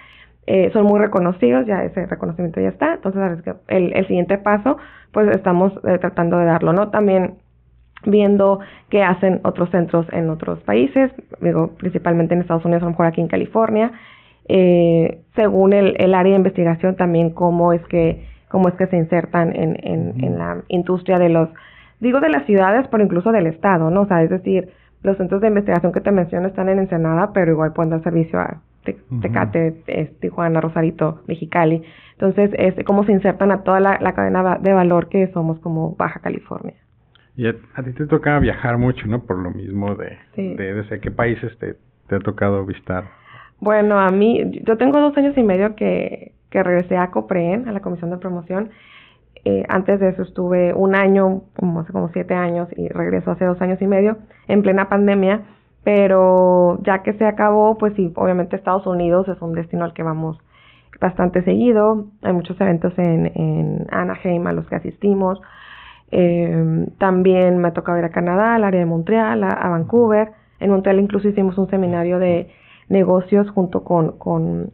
eh, 0.45 0.69
son 0.71 0.85
muy 0.85 0.99
reconocidos, 0.99 1.65
ya 1.65 1.83
ese 1.83 2.05
reconocimiento 2.05 2.61
ya 2.61 2.69
está, 2.69 2.93
entonces 2.93 3.21
el, 3.69 3.93
el 3.93 4.07
siguiente 4.07 4.37
paso, 4.37 4.77
pues 5.11 5.33
estamos 5.35 5.73
eh, 5.83 5.97
tratando 5.97 6.37
de 6.37 6.45
darlo, 6.45 6.73
¿no? 6.73 6.89
También 6.89 7.35
viendo 8.05 8.59
qué 8.89 9.01
hacen 9.01 9.39
otros 9.43 9.71
centros 9.71 10.05
en 10.11 10.29
otros 10.29 10.59
países, 10.59 11.11
digo, 11.41 11.69
principalmente 11.77 12.35
en 12.35 12.41
Estados 12.41 12.65
Unidos, 12.65 12.83
a 12.83 12.85
lo 12.85 12.91
mejor 12.91 13.07
aquí 13.07 13.21
en 13.21 13.29
California, 13.29 13.93
eh, 14.47 15.21
según 15.35 15.73
el, 15.73 15.95
el 15.97 16.13
área 16.13 16.33
de 16.33 16.37
investigación 16.37 16.97
también 16.97 17.31
cómo 17.31 17.73
es 17.73 17.81
que, 17.87 18.27
cómo 18.53 18.69
es 18.69 18.75
que 18.75 18.85
se 18.85 18.97
insertan 18.97 19.55
en, 19.55 19.75
en, 19.81 19.99
uh 20.09 20.13
-huh. 20.13 20.25
en 20.27 20.37
la 20.37 20.63
industria 20.67 21.17
de 21.17 21.27
los, 21.27 21.49
digo 21.99 22.19
de 22.19 22.29
las 22.29 22.45
ciudades, 22.45 22.87
pero 22.91 23.03
incluso 23.03 23.31
del 23.31 23.47
estado, 23.47 23.89
¿no? 23.89 24.01
O 24.01 24.05
sea, 24.05 24.21
es 24.21 24.29
decir, 24.29 24.69
los 25.01 25.17
centros 25.17 25.41
de 25.41 25.47
investigación 25.47 25.91
que 25.91 26.01
te 26.01 26.11
menciono 26.11 26.49
están 26.49 26.69
en 26.69 26.77
Ensenada, 26.77 27.31
pero 27.33 27.51
igual 27.51 27.73
pueden 27.73 27.89
dar 27.89 28.03
servicio 28.03 28.39
a 28.39 28.61
Tecate, 28.83 29.69
uh 29.71 29.73
-huh. 29.87 30.19
Tijuana, 30.19 30.61
Rosarito, 30.61 31.23
Mexicali. 31.27 31.81
Entonces, 32.11 32.51
es 32.59 32.75
cómo 32.85 33.03
se 33.05 33.13
insertan 33.13 33.51
a 33.51 33.63
toda 33.63 33.79
la, 33.79 33.97
la, 33.99 34.13
cadena 34.13 34.59
de 34.59 34.71
valor 34.71 35.09
que 35.09 35.25
somos 35.33 35.59
como 35.59 35.95
Baja 35.95 36.19
California. 36.19 36.75
Y 37.35 37.47
a, 37.47 37.55
a 37.73 37.81
ti 37.81 37.91
te 37.93 38.05
toca 38.05 38.37
viajar 38.37 38.77
mucho, 38.77 39.07
¿no? 39.07 39.23
Por 39.23 39.39
lo 39.39 39.49
mismo 39.49 39.95
de, 39.95 40.19
sí. 40.35 40.53
de 40.53 40.75
desde 40.75 40.99
qué 40.99 41.09
países 41.09 41.57
te, 41.57 41.73
te 42.07 42.15
ha 42.17 42.19
tocado 42.19 42.63
visitar. 42.67 43.05
Bueno, 43.59 43.99
a 43.99 44.11
mí, 44.11 44.61
yo 44.63 44.77
tengo 44.77 44.99
dos 44.99 45.17
años 45.17 45.35
y 45.37 45.41
medio 45.41 45.75
que, 45.75 46.33
que 46.53 46.61
regresé 46.61 46.97
a 46.97 47.09
COPREN, 47.09 47.67
a 47.67 47.71
la 47.71 47.79
Comisión 47.79 48.11
de 48.11 48.17
Promoción. 48.17 48.69
Eh, 49.43 49.65
antes 49.67 49.99
de 49.99 50.09
eso 50.09 50.21
estuve 50.21 50.71
un 50.71 50.93
año, 50.93 51.41
hace 51.79 51.91
como 51.91 52.09
siete 52.09 52.35
años, 52.35 52.69
y 52.77 52.89
regreso 52.89 53.31
hace 53.31 53.45
dos 53.45 53.59
años 53.59 53.81
y 53.81 53.87
medio, 53.87 54.17
en 54.47 54.61
plena 54.61 54.87
pandemia. 54.87 55.41
Pero 55.83 56.79
ya 56.83 57.01
que 57.01 57.13
se 57.13 57.25
acabó, 57.25 57.77
pues 57.79 57.93
sí, 57.95 58.13
obviamente 58.15 58.55
Estados 58.55 58.85
Unidos 58.85 59.27
es 59.27 59.41
un 59.41 59.53
destino 59.53 59.83
al 59.83 59.93
que 59.93 60.03
vamos 60.03 60.37
bastante 61.01 61.43
seguido, 61.43 62.05
hay 62.21 62.33
muchos 62.33 62.61
eventos 62.61 62.93
en, 62.97 63.31
en 63.35 63.87
Anaheim 63.89 64.45
a 64.47 64.53
los 64.53 64.65
que 64.67 64.75
asistimos, 64.75 65.41
eh, 66.11 66.85
también 66.99 67.57
me 67.57 67.69
ha 67.69 67.73
tocado 67.73 67.97
ir 67.97 68.05
a 68.05 68.11
Canadá, 68.11 68.55
al 68.55 68.63
área 68.63 68.79
de 68.79 68.85
Montreal, 68.85 69.43
a, 69.43 69.49
a, 69.49 69.69
Vancouver, 69.69 70.29
en 70.61 70.69
Montreal 70.69 70.99
incluso 70.99 71.27
hicimos 71.27 71.57
un 71.57 71.69
seminario 71.69 72.19
de 72.19 72.49
negocios 72.87 73.49
junto 73.49 73.83
con, 73.83 74.17
con 74.17 74.71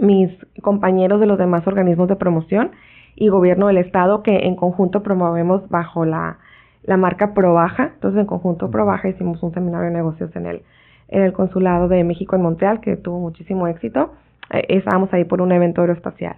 mis 0.00 0.30
compañeros 0.62 1.20
de 1.20 1.26
los 1.26 1.38
demás 1.38 1.66
organismos 1.66 2.08
de 2.08 2.16
promoción 2.16 2.72
y 3.16 3.28
gobierno 3.28 3.66
del 3.66 3.78
estado 3.78 4.22
que 4.22 4.46
en 4.46 4.56
conjunto 4.56 5.02
promovemos 5.02 5.68
bajo 5.68 6.04
la 6.04 6.38
la 6.82 6.96
marca 6.96 7.34
Probaja. 7.34 7.92
Entonces, 7.94 8.20
en 8.20 8.26
conjunto 8.26 8.70
Probaja 8.70 9.08
hicimos 9.08 9.42
un 9.42 9.52
seminario 9.52 9.88
de 9.88 9.96
negocios 9.96 10.34
en 10.36 10.46
el, 10.46 10.62
en 11.08 11.22
el 11.22 11.32
Consulado 11.32 11.88
de 11.88 12.04
México 12.04 12.36
en 12.36 12.42
Montreal, 12.42 12.80
que 12.80 12.96
tuvo 12.96 13.20
muchísimo 13.20 13.66
éxito. 13.66 14.12
Eh, 14.50 14.64
estábamos 14.68 15.12
ahí 15.12 15.24
por 15.24 15.40
un 15.40 15.52
evento 15.52 15.80
aeroespacial. 15.80 16.36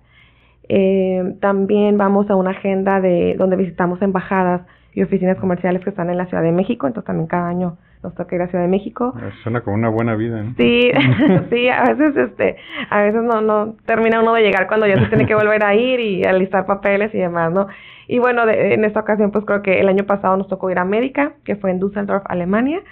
Eh, 0.68 1.36
también 1.40 1.98
vamos 1.98 2.30
a 2.30 2.36
una 2.36 2.50
agenda 2.50 3.00
de 3.00 3.34
donde 3.36 3.56
visitamos 3.56 4.00
embajadas 4.00 4.62
y 4.94 5.02
oficinas 5.02 5.38
comerciales 5.38 5.82
que 5.82 5.90
están 5.90 6.10
en 6.10 6.18
la 6.18 6.26
Ciudad 6.26 6.42
de 6.42 6.52
México, 6.52 6.86
entonces 6.86 7.06
también 7.06 7.26
cada 7.26 7.48
año 7.48 7.78
nos 8.02 8.14
toca 8.14 8.34
ir 8.34 8.42
a 8.42 8.48
Ciudad 8.48 8.64
de 8.64 8.70
México. 8.70 9.14
Suena 9.42 9.60
como 9.60 9.76
una 9.76 9.88
buena 9.88 10.14
vida, 10.14 10.42
¿no? 10.42 10.54
Sí, 10.56 10.90
sí, 11.50 11.68
a 11.68 11.84
veces 11.92 12.16
este, 12.16 12.56
a 12.90 13.02
veces 13.02 13.22
no, 13.22 13.40
no 13.40 13.74
termina 13.86 14.20
uno 14.20 14.34
de 14.34 14.42
llegar 14.42 14.66
cuando 14.66 14.86
ya 14.86 14.98
se 14.98 15.06
tiene 15.06 15.26
que 15.26 15.34
volver 15.34 15.64
a 15.64 15.74
ir 15.74 16.00
y 16.00 16.24
alistar 16.24 16.66
papeles 16.66 17.14
y 17.14 17.18
demás, 17.18 17.52
¿no? 17.52 17.68
Y 18.08 18.18
bueno, 18.18 18.46
de, 18.46 18.74
en 18.74 18.84
esta 18.84 19.00
ocasión 19.00 19.30
pues 19.30 19.44
creo 19.44 19.62
que 19.62 19.80
el 19.80 19.88
año 19.88 20.04
pasado 20.04 20.36
nos 20.36 20.48
tocó 20.48 20.70
ir 20.70 20.78
a 20.78 20.82
América, 20.82 21.34
que 21.44 21.56
fue 21.56 21.70
en 21.70 21.78
Düsseldorf, 21.78 22.24
Alemania, 22.26 22.82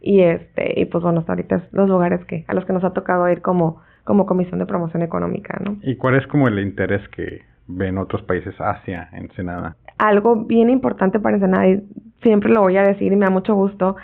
y 0.00 0.20
este 0.20 0.80
y 0.80 0.86
pues 0.86 1.02
bueno 1.02 1.20
hasta 1.20 1.32
ahorita 1.32 1.56
es 1.56 1.72
los 1.72 1.88
lugares 1.88 2.24
que 2.24 2.44
a 2.48 2.54
los 2.54 2.64
que 2.64 2.72
nos 2.72 2.84
ha 2.84 2.92
tocado 2.92 3.28
ir 3.28 3.42
como 3.42 3.82
como 4.04 4.26
comisión 4.26 4.58
de 4.58 4.66
promoción 4.66 5.02
económica 5.02 5.58
no 5.62 5.76
y 5.82 5.96
cuál 5.96 6.16
es 6.16 6.26
como 6.26 6.48
el 6.48 6.58
interés 6.58 7.06
que 7.08 7.42
ven 7.66 7.98
otros 7.98 8.22
países 8.22 8.54
hacia 8.58 9.08
Ensenada 9.12 9.76
algo 9.98 10.44
bien 10.44 10.70
importante 10.70 11.20
para 11.20 11.36
Ensenada 11.36 11.68
y 11.68 11.82
siempre 12.22 12.50
lo 12.50 12.62
voy 12.62 12.76
a 12.76 12.82
decir 12.82 13.12
y 13.12 13.16
me 13.16 13.26
da 13.26 13.30
mucho 13.30 13.54
gusto 13.54 13.96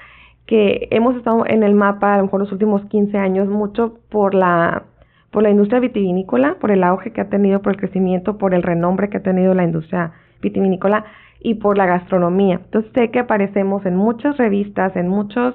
que 0.47 0.88
hemos 0.91 1.17
estado 1.17 1.45
en 1.47 1.62
el 1.62 1.75
mapa 1.75 2.15
a 2.15 2.19
lo 2.19 2.25
mejor 2.25 2.41
los 2.41 2.53
últimos 2.53 2.85
15 2.87 3.19
años 3.19 3.49
mucho 3.49 3.99
por 4.09 4.35
la 4.35 4.85
por 5.31 5.43
la 5.43 5.50
industria 5.50 5.81
vitivinícola, 5.81 6.57
por 6.61 6.71
el 6.71 6.83
auge 6.83 7.12
que 7.12 7.21
ha 7.21 7.29
tenido, 7.29 7.61
por 7.61 7.73
el 7.73 7.79
crecimiento, 7.79 8.38
por 8.38 8.55
el 8.55 8.62
renombre 8.62 9.11
que 9.11 9.19
ha 9.19 9.23
tenido 9.23 9.53
la 9.53 9.65
industria 9.65 10.12
vitivinícola 10.41 11.05
y 11.41 11.57
por 11.57 11.76
la 11.76 11.85
gastronomía. 11.85 12.61
Entonces 12.65 12.91
sé 12.95 13.11
que 13.11 13.19
aparecemos 13.19 13.85
en 13.85 13.97
muchas 13.97 14.38
revistas, 14.38 14.97
en 14.97 15.09
muchos 15.09 15.55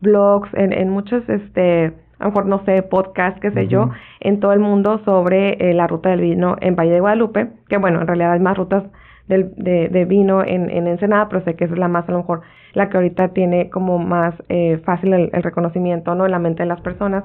blogs, 0.00 0.52
en, 0.52 0.72
en 0.72 0.90
muchos, 0.90 1.26
este, 1.30 1.94
a 2.18 2.24
lo 2.24 2.26
mejor 2.26 2.46
no 2.46 2.64
sé, 2.64 2.82
podcasts, 2.82 3.40
qué 3.40 3.52
sé 3.52 3.68
yo, 3.68 3.90
en 4.20 4.40
todo 4.40 4.52
el 4.52 4.60
mundo 4.60 5.00
sobre 5.04 5.70
eh, 5.70 5.72
la 5.72 5.86
ruta 5.86 6.10
del 6.10 6.20
vino 6.20 6.56
en 6.60 6.76
Valle 6.76 6.92
de 6.92 7.00
Guadalupe, 7.00 7.48
que 7.68 7.78
bueno, 7.78 8.00
en 8.00 8.06
realidad 8.06 8.32
hay 8.32 8.40
más 8.40 8.58
rutas 8.58 8.84
del, 9.32 9.90
de, 9.90 10.04
vino 10.04 10.44
en, 10.44 10.70
en 10.70 10.86
Ensenada, 10.86 11.28
pero 11.28 11.44
sé 11.44 11.54
que 11.54 11.64
es 11.64 11.70
la 11.70 11.88
más, 11.88 12.08
a 12.08 12.12
lo 12.12 12.18
mejor, 12.18 12.42
la 12.74 12.88
que 12.88 12.96
ahorita 12.96 13.28
tiene 13.28 13.70
como 13.70 13.98
más 13.98 14.34
eh, 14.48 14.80
fácil 14.84 15.14
el, 15.14 15.30
reconocimiento, 15.42 16.14
¿no? 16.14 16.26
En 16.26 16.30
la 16.32 16.38
mente 16.38 16.62
de 16.62 16.68
las 16.68 16.80
personas. 16.80 17.24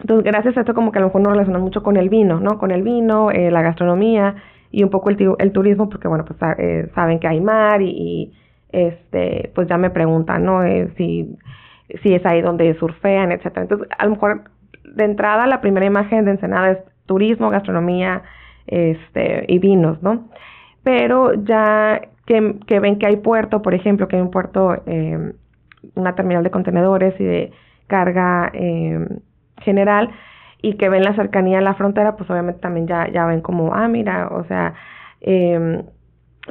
Entonces, 0.00 0.24
gracias 0.24 0.56
a 0.56 0.60
esto 0.60 0.74
como 0.74 0.92
que 0.92 0.98
a 0.98 1.00
lo 1.00 1.08
mejor 1.08 1.22
nos 1.22 1.32
relacionamos 1.32 1.64
mucho 1.64 1.82
con 1.82 1.96
el 1.96 2.08
vino, 2.08 2.40
¿no? 2.40 2.58
Con 2.58 2.70
el 2.70 2.82
vino, 2.82 3.30
eh, 3.30 3.50
la 3.50 3.62
gastronomía 3.62 4.36
y 4.70 4.82
un 4.82 4.90
poco 4.90 5.10
el, 5.10 5.34
el 5.38 5.52
turismo, 5.52 5.88
porque 5.88 6.08
bueno, 6.08 6.24
pues 6.24 6.38
eh, 6.58 6.90
saben 6.94 7.18
que 7.18 7.28
hay 7.28 7.40
mar 7.40 7.80
y, 7.80 7.88
y, 7.88 8.32
este, 8.70 9.52
pues 9.54 9.68
ya 9.68 9.78
me 9.78 9.90
preguntan, 9.90 10.44
¿no? 10.44 10.62
Eh, 10.64 10.90
si 10.96 11.36
si 12.02 12.14
es 12.14 12.26
ahí 12.26 12.42
donde 12.42 12.74
surfean, 12.74 13.32
etcétera. 13.32 13.62
Entonces, 13.62 13.88
a 13.96 14.04
lo 14.04 14.10
mejor 14.10 14.50
de 14.84 15.04
entrada 15.04 15.46
la 15.46 15.60
primera 15.60 15.86
imagen 15.86 16.24
de 16.24 16.32
Ensenada 16.32 16.72
es 16.72 16.78
turismo, 17.06 17.50
gastronomía, 17.50 18.22
este 18.66 19.44
y 19.48 19.58
vinos, 19.58 20.02
¿no? 20.02 20.28
Pero 20.86 21.34
ya 21.34 22.00
que, 22.26 22.78
ven 22.78 23.00
que 23.00 23.06
hay 23.06 23.16
puerto, 23.16 23.60
por 23.60 23.74
ejemplo, 23.74 24.06
que 24.06 24.14
hay 24.14 24.22
un 24.22 24.30
puerto, 24.30 24.84
eh, 24.86 25.32
una 25.96 26.14
terminal 26.14 26.44
de 26.44 26.52
contenedores 26.52 27.20
y 27.20 27.24
de 27.24 27.52
carga 27.88 28.52
eh, 28.54 29.04
general 29.62 30.10
y 30.62 30.74
que 30.74 30.88
ven 30.88 31.02
la 31.02 31.16
cercanía 31.16 31.58
a 31.58 31.60
la 31.60 31.74
frontera, 31.74 32.14
pues 32.14 32.30
obviamente 32.30 32.60
también 32.60 32.86
ya, 32.86 33.10
ya 33.10 33.26
ven 33.26 33.40
como, 33.40 33.74
ah, 33.74 33.88
mira, 33.88 34.28
o 34.28 34.44
sea, 34.44 34.74
eh, 35.22 35.82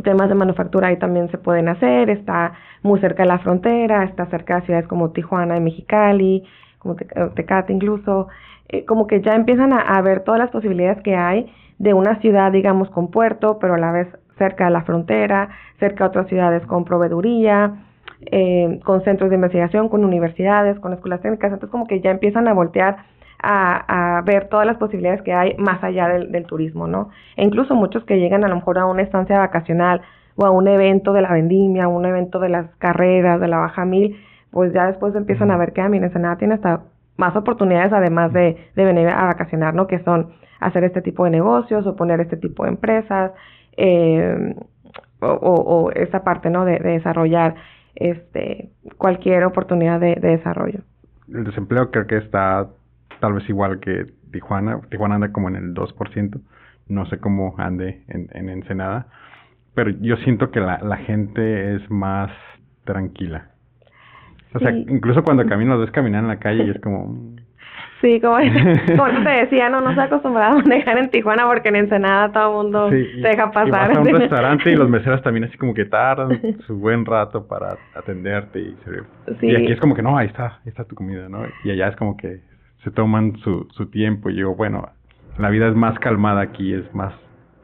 temas 0.03 0.27
de 0.27 0.35
manufactura 0.35 0.89
ahí 0.89 0.97
también 0.97 1.31
se 1.31 1.37
pueden 1.37 1.69
hacer, 1.69 2.09
está 2.09 2.55
muy 2.83 2.99
cerca 2.99 3.23
de 3.23 3.29
la 3.29 3.39
frontera, 3.39 4.03
está 4.03 4.25
cerca 4.25 4.59
de 4.59 4.65
ciudades 4.65 4.87
como 4.89 5.11
Tijuana 5.11 5.55
y 5.55 5.61
Mexicali, 5.61 6.43
como 6.79 6.95
Tecate 6.95 7.71
incluso, 7.71 8.27
eh, 8.67 8.83
como 8.83 9.07
que 9.07 9.21
ya 9.21 9.33
empiezan 9.33 9.71
a, 9.71 9.79
a, 9.79 10.01
ver 10.01 10.25
todas 10.25 10.39
las 10.39 10.49
posibilidades 10.49 11.01
que 11.03 11.15
hay 11.15 11.49
de 11.79 11.93
una 11.93 12.19
ciudad, 12.19 12.51
digamos, 12.51 12.89
con 12.89 13.11
puerto, 13.11 13.59
pero 13.59 13.75
a 13.75 13.77
la 13.77 13.93
vez 13.93 14.09
cerca 14.37 14.65
de 14.65 14.71
la 14.71 14.83
frontera, 14.83 15.49
cerca 15.79 16.05
de 16.05 16.09
otras 16.09 16.27
ciudades 16.27 16.65
con 16.65 16.85
proveeduría, 16.85 17.73
eh, 18.21 18.79
con 18.83 19.03
centros 19.03 19.29
de 19.29 19.35
investigación, 19.35 19.89
con 19.89 20.05
universidades, 20.05 20.79
con 20.79 20.93
escuelas 20.93 21.21
técnicas, 21.21 21.51
entonces 21.51 21.69
como 21.69 21.87
que 21.87 22.01
ya 22.01 22.11
empiezan 22.11 22.47
a 22.47 22.53
voltear 22.53 22.97
a, 23.41 24.17
a, 24.17 24.21
ver 24.21 24.47
todas 24.47 24.65
las 24.65 24.77
posibilidades 24.77 25.21
que 25.21 25.33
hay 25.33 25.55
más 25.57 25.83
allá 25.83 26.07
del, 26.07 26.31
del, 26.31 26.45
turismo, 26.45 26.87
¿no? 26.87 27.09
E 27.35 27.43
incluso 27.43 27.75
muchos 27.75 28.03
que 28.05 28.17
llegan 28.17 28.43
a 28.43 28.47
lo 28.47 28.55
mejor 28.55 28.79
a 28.79 28.85
una 28.85 29.01
estancia 29.01 29.37
vacacional 29.37 30.01
o 30.35 30.45
a 30.45 30.51
un 30.51 30.67
evento 30.67 31.13
de 31.13 31.21
la 31.21 31.31
vendimia, 31.31 31.85
a 31.85 31.87
un 31.87 32.05
evento 32.05 32.39
de 32.39 32.49
las 32.49 32.67
carreras, 32.77 33.39
de 33.39 33.47
la 33.47 33.57
baja 33.57 33.85
mil, 33.85 34.17
pues 34.51 34.73
ya 34.73 34.87
después 34.87 35.13
empiezan 35.15 35.51
a 35.51 35.57
ver 35.57 35.73
que, 35.73 35.81
a 35.81 35.85
ah, 35.85 35.89
mí 35.89 35.97
Ensenada 35.97 36.37
tiene 36.37 36.55
hasta 36.55 36.83
más 37.17 37.35
oportunidades 37.35 37.93
además 37.93 38.33
de, 38.33 38.57
de 38.75 38.85
venir 38.85 39.07
a 39.09 39.25
vacacionar, 39.25 39.73
¿no? 39.73 39.85
Que 39.85 39.99
son 39.99 40.29
hacer 40.59 40.83
este 40.83 41.01
tipo 41.01 41.25
de 41.25 41.31
negocios 41.31 41.85
o 41.85 41.95
poner 41.95 42.19
este 42.21 42.37
tipo 42.37 42.63
de 42.63 42.69
empresas, 42.69 43.31
eh, 43.77 44.55
o, 45.19 45.27
o, 45.27 45.53
o, 45.53 45.91
esa 45.91 46.23
parte, 46.23 46.49
¿no? 46.49 46.65
De, 46.65 46.79
de 46.79 46.91
desarrollar 46.91 47.55
este 47.95 48.69
cualquier 48.97 49.43
oportunidad 49.45 49.99
de, 49.99 50.15
de 50.15 50.29
desarrollo. 50.29 50.81
El 51.33 51.43
desempleo 51.43 51.91
creo 51.91 52.07
que 52.07 52.17
está 52.17 52.67
tal 53.19 53.33
vez 53.33 53.49
igual 53.49 53.79
que 53.79 54.05
Tijuana. 54.31 54.81
Tijuana 54.89 55.15
anda 55.15 55.31
como 55.31 55.49
en 55.49 55.55
el 55.55 55.73
2%. 55.73 56.41
No 56.87 57.05
sé 57.07 57.19
cómo 57.19 57.55
ande 57.57 58.03
en, 58.07 58.27
en 58.33 58.49
Ensenada. 58.49 59.07
Pero 59.73 59.91
yo 59.91 60.17
siento 60.17 60.51
que 60.51 60.59
la, 60.59 60.79
la 60.79 60.97
gente 60.97 61.75
es 61.75 61.89
más 61.89 62.31
tranquila. 62.83 63.49
O 64.53 64.59
sea, 64.59 64.71
sí. 64.71 64.85
incluso 64.87 65.23
cuando 65.23 65.45
caminas, 65.45 65.79
ves 65.79 65.91
caminar 65.91 66.23
en 66.23 66.29
la 66.29 66.39
calle 66.39 66.65
y 66.65 66.69
es 66.69 66.79
como... 66.81 67.34
Sí, 68.05 68.21
como, 68.21 68.37
como 68.97 69.23
te 69.23 69.29
decía, 69.29 69.67
no, 69.67 69.81
no 69.81 69.95
se 69.95 70.01
acostumbrado 70.01 70.59
a 70.59 70.61
manejar 70.61 70.99
en 70.99 71.09
Tijuana 71.09 71.47
porque 71.47 71.69
en 71.69 71.77
Ensenada 71.77 72.31
todo 72.31 72.49
el 72.49 72.65
mundo 72.65 72.89
sí, 72.91 73.03
te 73.19 73.29
deja 73.29 73.49
pasar. 73.49 73.67
Y 73.67 73.71
vas 73.71 73.97
a 73.97 74.01
un 74.01 74.07
restaurante 74.19 74.71
y 74.71 74.75
los 74.75 74.89
meseros 74.91 75.23
también 75.23 75.45
así 75.45 75.57
como 75.57 75.73
que 75.73 75.85
tardan 75.85 76.39
su 76.67 76.75
buen 76.79 77.03
rato 77.03 77.47
para 77.47 77.77
atenderte 77.95 78.59
y 78.59 78.75
servir. 78.83 79.05
Sí. 79.39 79.47
Y 79.47 79.55
aquí 79.55 79.71
es 79.71 79.79
como 79.79 79.95
que 79.95 80.03
no, 80.03 80.15
ahí 80.15 80.27
está, 80.27 80.59
ahí 80.63 80.67
está 80.67 80.83
tu 80.83 80.93
comida, 80.93 81.27
¿no? 81.29 81.47
Y 81.63 81.71
allá 81.71 81.87
es 81.87 81.95
como 81.95 82.15
que 82.15 82.41
se 82.83 82.91
toman 82.91 83.37
su, 83.37 83.67
su 83.71 83.87
tiempo 83.87 84.29
y 84.29 84.35
digo, 84.35 84.53
bueno, 84.53 84.87
la 85.39 85.49
vida 85.49 85.67
es 85.67 85.75
más 85.75 85.97
calmada 85.97 86.41
aquí, 86.41 86.75
es 86.75 86.93
más 86.93 87.11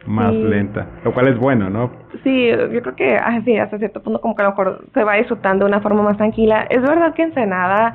más 0.08 0.32
sí. 0.32 0.42
lenta, 0.42 0.88
lo 1.06 1.14
cual 1.14 1.28
es 1.28 1.38
bueno, 1.38 1.70
¿no? 1.70 1.92
Sí, 2.24 2.48
yo 2.50 2.82
creo 2.82 2.96
que 2.96 3.16
así 3.16 3.56
hasta 3.58 3.78
cierto 3.78 4.02
punto 4.02 4.20
como 4.20 4.36
que 4.36 4.42
a 4.42 4.46
lo 4.46 4.52
mejor 4.52 4.86
se 4.92 5.04
va 5.04 5.14
disfrutando 5.14 5.66
de 5.66 5.70
una 5.70 5.82
forma 5.82 6.02
más 6.02 6.18
tranquila. 6.18 6.66
Es 6.72 6.82
verdad 6.82 7.14
que 7.14 7.22
Ensenada, 7.22 7.94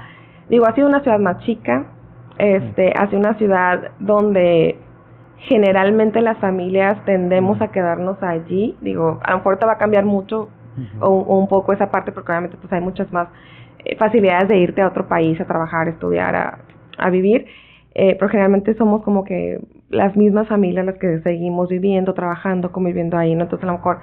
digo, 0.48 0.66
ha 0.68 0.74
sido 0.76 0.86
una 0.86 1.00
ciudad 1.00 1.18
más 1.18 1.38
chica, 1.40 1.95
este, 2.38 2.92
ha 2.96 3.06
sido 3.06 3.20
una 3.20 3.34
ciudad 3.34 3.92
donde 3.98 4.78
generalmente 5.38 6.20
las 6.20 6.38
familias 6.38 7.02
tendemos 7.04 7.60
a 7.60 7.68
quedarnos 7.68 8.22
allí, 8.22 8.76
digo, 8.80 9.20
a 9.22 9.32
lo 9.32 9.38
mejor 9.38 9.58
te 9.58 9.66
va 9.66 9.72
a 9.72 9.78
cambiar 9.78 10.04
mucho 10.04 10.48
uh 10.76 10.80
-huh. 10.80 10.88
o, 11.00 11.08
o, 11.08 11.38
un 11.38 11.48
poco 11.48 11.72
esa 11.72 11.90
parte 11.90 12.12
porque 12.12 12.32
obviamente 12.32 12.56
pues 12.56 12.72
hay 12.72 12.80
muchas 12.80 13.12
más 13.12 13.28
eh, 13.84 13.96
facilidades 13.96 14.48
de 14.48 14.58
irte 14.58 14.82
a 14.82 14.88
otro 14.88 15.06
país 15.06 15.40
a 15.40 15.44
trabajar, 15.44 15.86
a 15.86 15.90
estudiar, 15.90 16.34
a, 16.34 16.58
a 16.98 17.10
vivir, 17.10 17.46
eh, 17.94 18.16
pero 18.18 18.28
generalmente 18.28 18.74
somos 18.74 19.02
como 19.02 19.24
que 19.24 19.60
las 19.88 20.16
mismas 20.16 20.48
familias 20.48 20.84
las 20.84 20.98
que 20.98 21.20
seguimos 21.20 21.68
viviendo, 21.68 22.12
trabajando, 22.14 22.72
conviviendo 22.72 23.16
ahí, 23.16 23.34
¿no? 23.34 23.44
Entonces 23.44 23.64
a 23.64 23.72
lo 23.72 23.78
mejor 23.78 23.98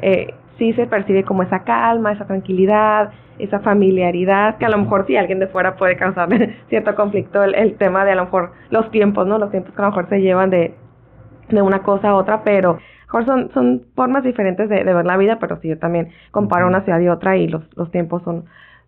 eh, 0.00 0.34
sí 0.58 0.72
se 0.74 0.86
percibe 0.86 1.24
como 1.24 1.42
esa 1.42 1.64
calma, 1.64 2.12
esa 2.12 2.26
tranquilidad, 2.26 3.10
esa 3.38 3.60
familiaridad, 3.60 4.58
que 4.58 4.66
a 4.66 4.68
lo 4.68 4.78
mejor 4.78 5.06
sí 5.06 5.16
alguien 5.16 5.38
de 5.38 5.46
fuera 5.46 5.76
puede 5.76 5.96
causar 5.96 6.28
cierto 6.68 6.94
conflicto 6.94 7.42
el, 7.42 7.54
el 7.54 7.76
tema 7.76 8.04
de 8.04 8.12
a 8.12 8.16
lo 8.16 8.24
mejor 8.24 8.52
los 8.70 8.90
tiempos, 8.90 9.26
¿no? 9.26 9.38
Los 9.38 9.50
tiempos 9.50 9.74
que 9.74 9.80
a 9.80 9.84
lo 9.84 9.90
mejor 9.90 10.08
se 10.08 10.20
llevan 10.20 10.50
de, 10.50 10.74
de 11.48 11.62
una 11.62 11.82
cosa 11.82 12.10
a 12.10 12.14
otra, 12.14 12.42
pero 12.44 12.78
mejor 13.06 13.24
son, 13.24 13.50
son 13.52 13.82
formas 13.94 14.24
diferentes 14.24 14.68
de, 14.68 14.84
de 14.84 14.94
ver 14.94 15.06
la 15.06 15.16
vida, 15.16 15.38
pero 15.40 15.58
sí 15.60 15.68
yo 15.68 15.78
también 15.78 16.08
comparo 16.30 16.66
una 16.66 16.82
ciudad 16.82 17.00
y 17.00 17.08
otra 17.08 17.36
y 17.36 17.48
los, 17.48 17.62
los 17.76 17.90
tiempos 17.90 18.22
son 18.24 18.44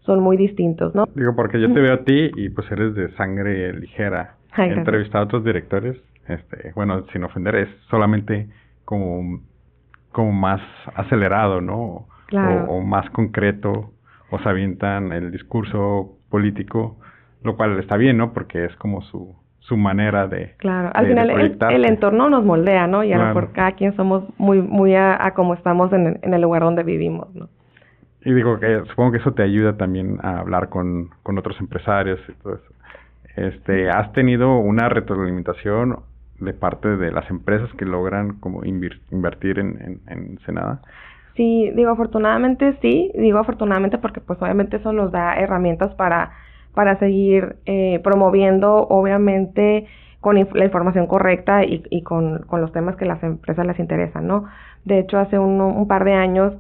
son 0.07 0.21
muy 0.21 0.37
distintos, 0.37 0.95
¿no? 0.95 1.05
Digo, 1.15 1.35
porque 1.37 1.61
yo 1.61 1.73
te 1.73 1.81
veo 1.81 1.95
a 1.95 2.05
ti 2.05 2.31
y 2.35 2.49
pues 2.49 2.71
eres 2.73 2.95
de 2.95 3.11
sangre 3.17 3.73
ligera. 3.75 4.37
He 4.57 4.65
entrevistado 4.65 5.23
a 5.23 5.27
otros 5.27 5.45
directores, 5.45 5.97
este, 6.27 6.73
bueno, 6.75 7.05
sin 7.13 7.23
ofender, 7.23 7.55
es 7.57 7.69
solamente 7.91 8.49
como, 8.85 9.41
como 10.21 10.33
más 10.33 10.61
acelerado, 10.95 11.61
¿no? 11.61 12.07
Claro. 12.27 12.67
O, 12.69 12.77
o 12.77 12.81
más 12.83 13.09
concreto, 13.11 13.91
o 14.31 14.39
se 14.39 14.49
avientan 14.49 15.13
el 15.13 15.31
discurso 15.33 16.17
político, 16.31 16.99
lo 17.43 17.57
cual 17.57 17.79
está 17.81 17.97
bien, 17.97 18.19
¿no? 18.19 18.33
Porque 18.33 18.65
es 18.65 18.77
como 18.77 19.03
su, 19.03 19.35
su 19.61 19.77
manera 19.77 20.29
de 20.29 20.55
claro 20.59 20.91
al 20.95 21.05
de, 21.05 21.11
final 21.11 21.29
de 21.29 21.35
el, 21.35 21.59
el, 21.71 21.85
entorno 21.85 22.31
nos 22.31 22.45
moldea 22.45 22.87
no 22.87 23.05
y 23.05 23.13
a 23.13 23.17
lo 23.17 23.23
claro. 23.23 23.35
mejor 23.35 23.53
cada 23.53 23.73
quien 23.73 23.95
somos 23.95 24.25
muy 24.39 24.63
muy 24.63 24.95
a, 24.95 25.25
a 25.25 25.35
como 25.35 25.55
estamos 25.55 25.93
en, 25.93 26.19
en, 26.23 26.35
el 26.35 26.41
lugar 26.41 26.63
donde 26.63 26.83
vivimos 26.83 27.33
no 27.35 27.49
y 28.25 28.33
digo 28.33 28.59
que 28.59 28.83
supongo 28.89 29.13
que 29.13 29.19
eso 29.19 29.33
te 29.33 29.43
ayuda 29.43 29.77
también 29.77 30.19
a 30.23 30.41
hablar 30.41 30.69
con, 30.69 31.11
con 31.23 31.39
otros 31.39 31.59
empresarios 31.61 32.21
y 32.29 32.33
todo 32.43 32.55
eso. 32.55 32.75
Este, 33.37 33.89
¿has 33.89 34.13
tenido 34.13 34.59
una 34.59 34.89
retroalimentación 34.89 35.97
de 36.41 36.53
parte 36.53 36.97
de 36.97 37.13
las 37.13 37.29
empresas 37.31 37.71
que 37.75 37.85
logran 37.85 38.41
como 38.41 38.65
invertir 38.65 39.59
en, 39.59 39.81
en, 39.81 40.01
en 40.09 40.39
Senada? 40.41 40.81
Sí, 41.37 41.71
digo 41.75 41.91
afortunadamente 41.91 42.77
sí, 42.83 43.13
digo 43.15 43.39
afortunadamente 43.39 43.99
porque 43.99 44.21
pues 44.21 44.41
obviamente 44.43 44.77
eso 44.77 44.93
nos 44.93 45.13
da 45.13 45.35
herramientas 45.35 45.95
para, 45.95 46.33
para 46.75 46.99
seguir 46.99 47.57
eh, 47.67 48.01
promoviendo 48.03 48.87
obviamente 48.89 49.87
con 50.21 50.37
la 50.37 50.65
información 50.65 51.07
correcta 51.07 51.65
y, 51.65 51.83
y 51.89 52.03
con, 52.03 52.41
con 52.41 52.61
los 52.61 52.73
temas 52.73 52.97
que 52.97 53.07
las 53.07 53.23
empresas 53.23 53.67
les 53.67 53.79
interesan, 53.79 54.27
¿no? 54.27 54.45
De 54.85 54.99
hecho, 54.99 55.19
hace 55.19 55.39
un, 55.39 55.61
un 55.61 55.89
par 55.89 56.05
de 56.05 56.13
años 56.13 56.55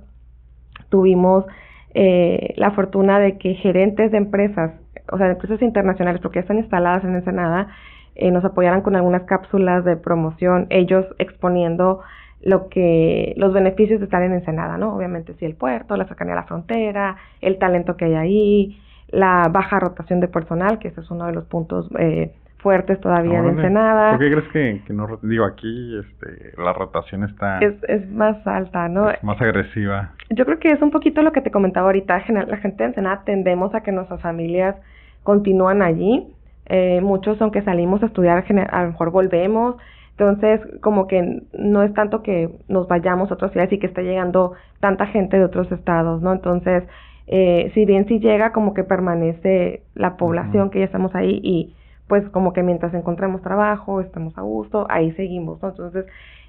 tuvimos 0.88 1.44
eh, 1.92 2.54
la 2.56 2.70
fortuna 2.70 3.18
de 3.18 3.36
que 3.36 3.54
gerentes 3.54 4.12
de 4.12 4.18
empresas, 4.18 4.72
o 5.12 5.18
sea, 5.18 5.26
de 5.26 5.32
empresas 5.32 5.60
internacionales, 5.60 6.20
porque 6.22 6.38
están 6.38 6.58
instaladas 6.58 7.04
en 7.04 7.14
Ensenada, 7.14 7.68
eh, 8.14 8.30
nos 8.30 8.44
apoyaran 8.44 8.82
con 8.82 8.96
algunas 8.96 9.22
cápsulas 9.22 9.84
de 9.84 9.96
promoción, 9.96 10.66
ellos 10.70 11.06
exponiendo 11.18 12.00
lo 12.42 12.68
que 12.68 13.34
los 13.36 13.52
beneficios 13.52 14.00
de 14.00 14.06
estar 14.06 14.22
en 14.22 14.32
Ensenada, 14.32 14.78
¿no? 14.78 14.94
Obviamente 14.94 15.34
sí 15.34 15.44
el 15.44 15.54
puerto, 15.54 15.96
la 15.96 16.06
cercanía 16.06 16.34
a 16.34 16.36
la 16.36 16.44
frontera, 16.44 17.16
el 17.40 17.58
talento 17.58 17.96
que 17.96 18.06
hay 18.06 18.14
ahí, 18.14 18.80
la 19.08 19.48
baja 19.50 19.78
rotación 19.78 20.20
de 20.20 20.28
personal, 20.28 20.78
que 20.78 20.88
ese 20.88 21.00
es 21.00 21.10
uno 21.10 21.26
de 21.26 21.32
los 21.32 21.44
puntos 21.44 21.90
eh, 21.98 22.32
fuertes 22.58 23.00
todavía 23.00 23.42
de 23.42 23.50
Ensenada. 23.50 24.10
¿Por 24.10 24.20
qué 24.20 24.30
crees 24.30 24.82
que, 24.86 24.92
no, 24.92 25.18
digo, 25.22 25.44
aquí 25.44 25.98
este, 25.98 26.52
la 26.62 26.72
rotación 26.72 27.24
está... 27.24 27.58
Es, 27.58 27.74
es 27.88 28.10
más 28.10 28.46
alta, 28.46 28.88
¿no? 28.88 29.10
Es 29.10 29.22
más 29.22 29.40
agresiva. 29.40 30.12
Yo 30.30 30.44
creo 30.44 30.58
que 30.58 30.70
es 30.70 30.80
un 30.80 30.90
poquito 30.90 31.22
lo 31.22 31.32
que 31.32 31.40
te 31.40 31.50
comentaba 31.50 31.86
ahorita, 31.86 32.22
la 32.28 32.56
gente 32.58 32.84
de 32.84 32.90
Ensenada 32.90 33.22
tendemos 33.24 33.74
a 33.74 33.82
que 33.82 33.92
nuestras 33.92 34.20
familias 34.20 34.76
continúan 35.22 35.82
allí, 35.82 36.26
eh, 36.70 37.00
muchos 37.02 37.40
aunque 37.42 37.62
salimos 37.62 38.02
a 38.02 38.06
estudiar, 38.06 38.44
a 38.70 38.82
lo 38.82 38.88
mejor 38.88 39.10
volvemos, 39.10 39.76
entonces, 40.20 40.60
como 40.82 41.06
que 41.06 41.42
no 41.58 41.82
es 41.82 41.94
tanto 41.94 42.22
que 42.22 42.50
nos 42.68 42.86
vayamos 42.88 43.30
a 43.30 43.34
otras 43.34 43.52
ciudades 43.52 43.72
y 43.72 43.78
que 43.78 43.86
esté 43.86 44.02
llegando 44.02 44.52
tanta 44.78 45.06
gente 45.06 45.38
de 45.38 45.44
otros 45.44 45.72
estados, 45.72 46.20
¿no? 46.20 46.34
Entonces, 46.34 46.84
eh, 47.26 47.70
si 47.72 47.86
bien 47.86 48.06
sí 48.06 48.18
llega, 48.20 48.52
como 48.52 48.74
que 48.74 48.84
permanece 48.84 49.82
la 49.94 50.18
población 50.18 50.68
que 50.68 50.80
ya 50.80 50.84
estamos 50.84 51.14
ahí 51.14 51.40
y 51.42 51.74
pues 52.06 52.28
como 52.30 52.52
que 52.52 52.62
mientras 52.62 52.92
encontremos 52.92 53.40
trabajo, 53.40 54.02
estamos 54.02 54.36
a 54.36 54.42
gusto, 54.42 54.86
ahí 54.90 55.12
seguimos, 55.12 55.62
¿no? 55.62 55.70
Entonces, 55.70 56.04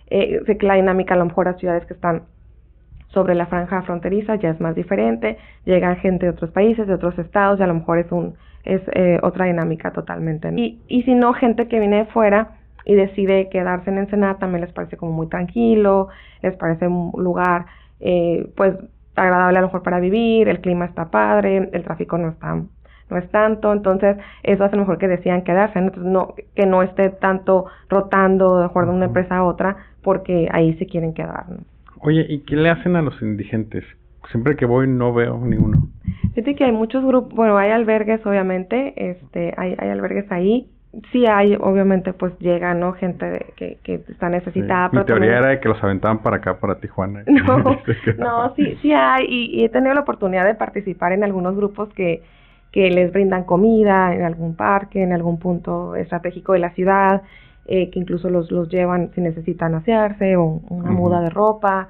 eh, 0.10 0.42
sé 0.46 0.58
que 0.58 0.66
la 0.66 0.76
dinámica 0.76 1.14
a 1.14 1.18
lo 1.18 1.26
mejor 1.26 1.48
a 1.48 1.54
ciudades 1.54 1.86
que 1.86 1.94
están 1.94 2.24
sobre 3.14 3.36
la 3.36 3.46
franja 3.46 3.84
fronteriza 3.84 4.36
ya 4.36 4.50
es 4.50 4.60
más 4.60 4.76
diferente, 4.76 5.38
llegan 5.64 5.96
gente 5.96 6.26
de 6.26 6.34
otros 6.34 6.52
países, 6.52 6.88
de 6.88 6.94
otros 6.94 7.18
estados 7.20 7.58
y 7.60 7.64
a 7.64 7.68
lo 7.68 7.76
mejor 7.76 8.00
es 8.00 8.12
un 8.12 8.36
es 8.64 8.82
eh, 8.94 9.20
otra 9.24 9.46
dinámica 9.46 9.92
totalmente. 9.92 10.52
Y, 10.56 10.80
y 10.88 11.04
si 11.04 11.14
no, 11.14 11.34
gente 11.34 11.68
que 11.68 11.80
viene 11.80 11.98
de 11.98 12.06
fuera, 12.06 12.52
y 12.86 12.96
decide 12.96 13.50
quedarse 13.50 13.90
en 13.90 14.00
Ensenada, 14.00 14.36
también 14.36 14.62
les 14.62 14.74
parece 14.74 14.98
como 14.98 15.12
muy 15.12 15.28
tranquilo, 15.28 16.10
les 16.42 16.56
parece 16.56 16.88
un 16.88 17.12
lugar 17.18 17.66
eh, 18.00 18.50
pues 18.56 18.76
agradable 19.16 19.58
a 19.60 19.62
lo 19.62 19.68
mejor 19.68 19.84
para 19.84 20.00
vivir, 20.00 20.48
el 20.48 20.62
clima 20.62 20.86
está 20.86 21.12
padre, 21.12 21.70
el 21.72 21.84
tráfico 21.84 22.18
no 22.18 22.30
está 22.30 22.60
no 23.10 23.18
es 23.18 23.30
tanto, 23.30 23.74
entonces 23.74 24.16
eso 24.42 24.64
hace 24.64 24.78
mejor 24.78 24.98
que 24.98 25.10
decían 25.10 25.44
quedarse, 25.44 25.78
entonces 25.78 26.10
no 26.10 26.34
que 26.56 26.66
no 26.66 26.82
esté 26.82 27.10
tanto 27.10 27.66
rotando 27.90 28.60
de 28.60 28.66
acuerdo 28.66 28.92
de 28.92 28.98
una 28.98 29.08
empresa 29.08 29.36
a 29.36 29.44
otra 29.44 29.76
porque 30.02 30.48
ahí 30.50 30.76
se 30.76 30.88
quieren 30.88 31.14
quedar. 31.14 31.44
Oye, 32.00 32.26
¿y 32.30 32.40
qué 32.40 32.56
le 32.56 32.70
hacen 32.70 32.96
a 32.96 33.02
los 33.02 33.22
indigentes? 33.22 33.84
Siempre 34.32 34.56
que 34.56 34.66
voy 34.66 34.88
no 34.88 35.14
veo 35.14 35.38
ninguno. 35.46 35.90
Fíjate 36.34 36.56
que 36.56 36.64
hay 36.64 36.72
muchos 36.72 37.04
grupos, 37.04 37.34
bueno, 37.34 37.58
hay 37.58 37.72
albergues 37.72 38.26
obviamente, 38.26 38.94
este, 38.96 39.54
hay, 39.58 39.76
hay 39.78 39.90
albergues 39.90 40.32
ahí, 40.32 40.70
sí 41.12 41.26
hay, 41.26 41.56
obviamente, 41.60 42.14
pues 42.14 42.38
llega, 42.40 42.74
¿no? 42.74 42.94
Gente 42.94 43.54
que, 43.56 43.80
que 43.84 43.96
está 44.08 44.30
necesitada. 44.30 44.90
Mi 44.92 45.04
teoría 45.06 45.38
era 45.38 45.60
que 45.60 45.70
los 45.70 45.82
aventaban 45.84 46.20
para 46.20 46.38
acá, 46.38 46.60
para 46.60 46.80
Tijuana. 46.80 47.24
No, 47.28 47.58
no 48.18 48.56
sí, 48.56 48.78
sí 48.82 48.92
hay, 48.94 49.26
y, 49.28 49.64
he 49.64 49.70
tenido 49.70 49.94
la 49.94 50.02
oportunidad 50.02 50.46
de 50.46 50.56
participar 50.56 51.14
en 51.14 51.24
algunos 51.24 51.56
grupos 51.56 51.90
que, 51.94 52.24
que 52.72 52.90
les 52.90 53.12
brindan 53.12 53.44
comida 53.46 54.14
en 54.14 54.24
algún 54.24 54.56
parque, 54.56 55.02
en 55.04 55.14
algún 55.14 55.40
punto 55.40 55.96
estratégico 55.96 56.54
de 56.54 56.60
la 56.60 56.72
ciudad, 56.72 57.24
eh, 57.66 57.90
que 57.90 58.00
incluso 58.00 58.30
los, 58.30 58.52
los 58.52 58.70
llevan 58.70 59.12
si 59.16 59.22
necesitan 59.22 59.76
asearse 59.76 60.36
o 60.36 60.62
una 60.70 60.92
muda 60.92 61.22
de 61.22 61.30
ropa, 61.30 61.88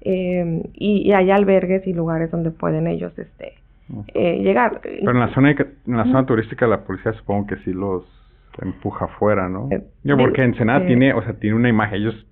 eh, 0.00 0.62
y, 0.74 1.08
y 1.08 1.12
hay 1.12 1.30
albergues 1.30 1.86
y 1.86 1.92
lugares 1.92 2.30
donde 2.30 2.50
pueden 2.50 2.86
ellos, 2.86 3.16
este, 3.18 3.54
eh, 4.14 4.38
llegar. 4.42 4.80
Pero 4.82 5.10
en 5.10 5.20
la 5.20 5.28
zona 5.34 5.50
en 5.50 5.96
la 5.96 6.04
zona 6.04 6.26
turística 6.26 6.66
la 6.66 6.84
policía 6.84 7.12
supongo 7.14 7.46
que 7.46 7.56
sí 7.58 7.72
los 7.72 8.04
empuja 8.60 9.06
afuera, 9.06 9.48
¿no? 9.48 9.68
Eh, 9.70 9.82
Yo 10.04 10.16
porque 10.16 10.42
Ensenada 10.42 10.84
tiene, 10.86 11.14
o 11.14 11.22
sea, 11.22 11.34
tiene 11.34 11.56
una 11.56 11.68
imagen, 11.68 12.02
ellos 12.02 12.26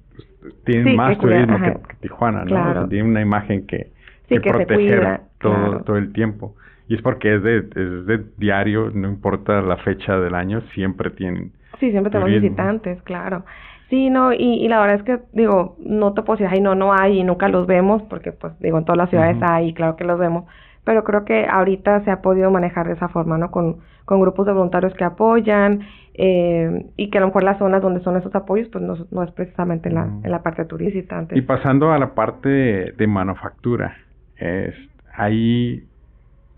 tienen 0.64 0.96
más 0.96 1.18
turismo 1.18 1.58
que, 1.58 1.96
Tijuana, 2.00 2.44
¿no? 2.44 2.70
O 2.70 2.72
sea, 2.72 2.88
tienen 2.88 3.10
una 3.10 3.20
imagen 3.20 3.66
que, 3.66 3.90
que, 4.28 4.40
proteger 4.40 5.20
todo, 5.38 5.82
todo 5.82 5.96
el 5.96 6.12
tiempo. 6.12 6.54
Y 6.88 6.96
es 6.96 7.02
porque 7.02 7.36
es 7.36 7.42
de, 7.42 7.58
es 7.58 8.06
de 8.06 8.24
diario, 8.36 8.90
no 8.92 9.08
importa 9.08 9.62
la 9.62 9.76
fecha 9.78 10.18
del 10.18 10.34
año, 10.34 10.60
siempre 10.74 11.10
tienen. 11.10 11.52
Sí, 11.78 11.90
siempre 11.90 12.10
tenemos 12.10 12.30
visitantes, 12.32 13.00
claro. 13.02 13.44
Sí, 13.90 14.10
no, 14.10 14.32
y, 14.32 14.36
y 14.36 14.68
la 14.68 14.80
verdad 14.80 14.96
es 14.96 15.02
que, 15.02 15.18
digo, 15.32 15.76
no 15.80 16.14
te 16.14 16.22
puedo 16.22 16.38
decir, 16.38 16.52
ay, 16.52 16.60
no, 16.60 16.74
no 16.74 16.92
hay 16.92 17.20
y 17.20 17.24
nunca 17.24 17.48
los 17.48 17.66
vemos, 17.66 18.02
porque, 18.02 18.32
pues, 18.32 18.58
digo, 18.60 18.78
en 18.78 18.84
todas 18.84 18.98
las 18.98 19.10
ciudades 19.10 19.36
hay, 19.40 19.72
claro 19.72 19.96
que 19.96 20.04
los 20.04 20.18
vemos, 20.18 20.44
pero 20.84 21.04
creo 21.04 21.24
que 21.24 21.46
ahorita 21.46 22.04
se 22.04 22.10
ha 22.10 22.22
podido 22.22 22.50
manejar 22.50 22.86
de 22.86 22.94
esa 22.94 23.08
forma, 23.08 23.38
¿no? 23.38 23.50
Con, 23.50 23.78
con 24.04 24.20
grupos 24.20 24.46
de 24.46 24.52
voluntarios 24.52 24.94
que 24.94 25.04
apoyan 25.04 25.80
eh, 26.14 26.86
y 26.96 27.10
que 27.10 27.18
a 27.18 27.20
lo 27.20 27.28
mejor 27.28 27.44
las 27.44 27.58
zonas 27.58 27.82
donde 27.82 28.00
son 28.00 28.16
esos 28.16 28.34
apoyos, 28.34 28.68
pues 28.68 28.82
no, 28.82 28.94
no 29.10 29.22
es 29.22 29.30
precisamente 29.32 29.88
en 29.88 29.94
la, 29.94 30.04
en 30.04 30.30
la 30.30 30.42
parte 30.42 30.64
turística. 30.64 31.26
Y 31.32 31.42
pasando 31.42 31.92
a 31.92 31.98
la 31.98 32.14
parte 32.14 32.48
de, 32.48 33.06
manufactura, 33.06 33.96
es, 34.36 34.74
ahí, 35.14 35.84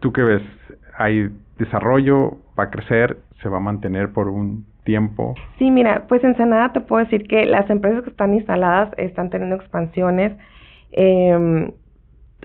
¿tú 0.00 0.12
qué 0.12 0.22
ves? 0.22 0.42
¿Hay 0.96 1.30
desarrollo? 1.58 2.38
¿Va 2.58 2.64
a 2.64 2.70
crecer? 2.70 3.18
¿Se 3.42 3.48
va 3.48 3.58
a 3.58 3.60
mantener 3.60 4.12
por 4.12 4.28
un 4.28 4.64
tiempo? 4.84 5.34
Sí, 5.58 5.70
mira, 5.70 6.04
pues 6.08 6.22
en 6.24 6.36
Senada 6.36 6.72
te 6.72 6.80
puedo 6.80 7.04
decir 7.04 7.26
que 7.26 7.44
las 7.44 7.68
empresas 7.70 8.02
que 8.02 8.10
están 8.10 8.34
instaladas 8.34 8.94
están 8.96 9.30
teniendo 9.30 9.56
expansiones. 9.56 10.32
Eh, 10.92 11.72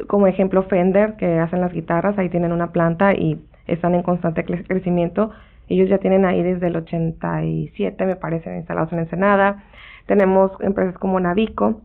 como 0.07 0.27
ejemplo 0.27 0.63
Fender, 0.63 1.15
que 1.15 1.39
hacen 1.39 1.61
las 1.61 1.73
guitarras, 1.73 2.17
ahí 2.17 2.29
tienen 2.29 2.51
una 2.51 2.71
planta 2.71 3.13
y 3.13 3.41
están 3.65 3.95
en 3.95 4.03
constante 4.03 4.45
crecimiento. 4.45 5.31
Ellos 5.69 5.89
ya 5.89 5.97
tienen 5.97 6.25
ahí 6.25 6.43
desde 6.43 6.67
el 6.67 6.75
87, 6.77 8.05
me 8.05 8.15
parece, 8.15 8.55
instalados 8.55 8.93
en 8.93 8.99
Ensenada. 8.99 9.63
Tenemos 10.05 10.51
empresas 10.61 10.97
como 10.97 11.19
Navico, 11.19 11.81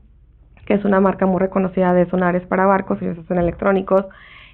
que 0.66 0.74
es 0.74 0.84
una 0.84 1.00
marca 1.00 1.26
muy 1.26 1.40
reconocida 1.40 1.92
de 1.92 2.06
sonares 2.06 2.46
para 2.46 2.66
barcos, 2.66 3.02
ellos 3.02 3.18
hacen 3.18 3.38
electrónicos 3.38 4.06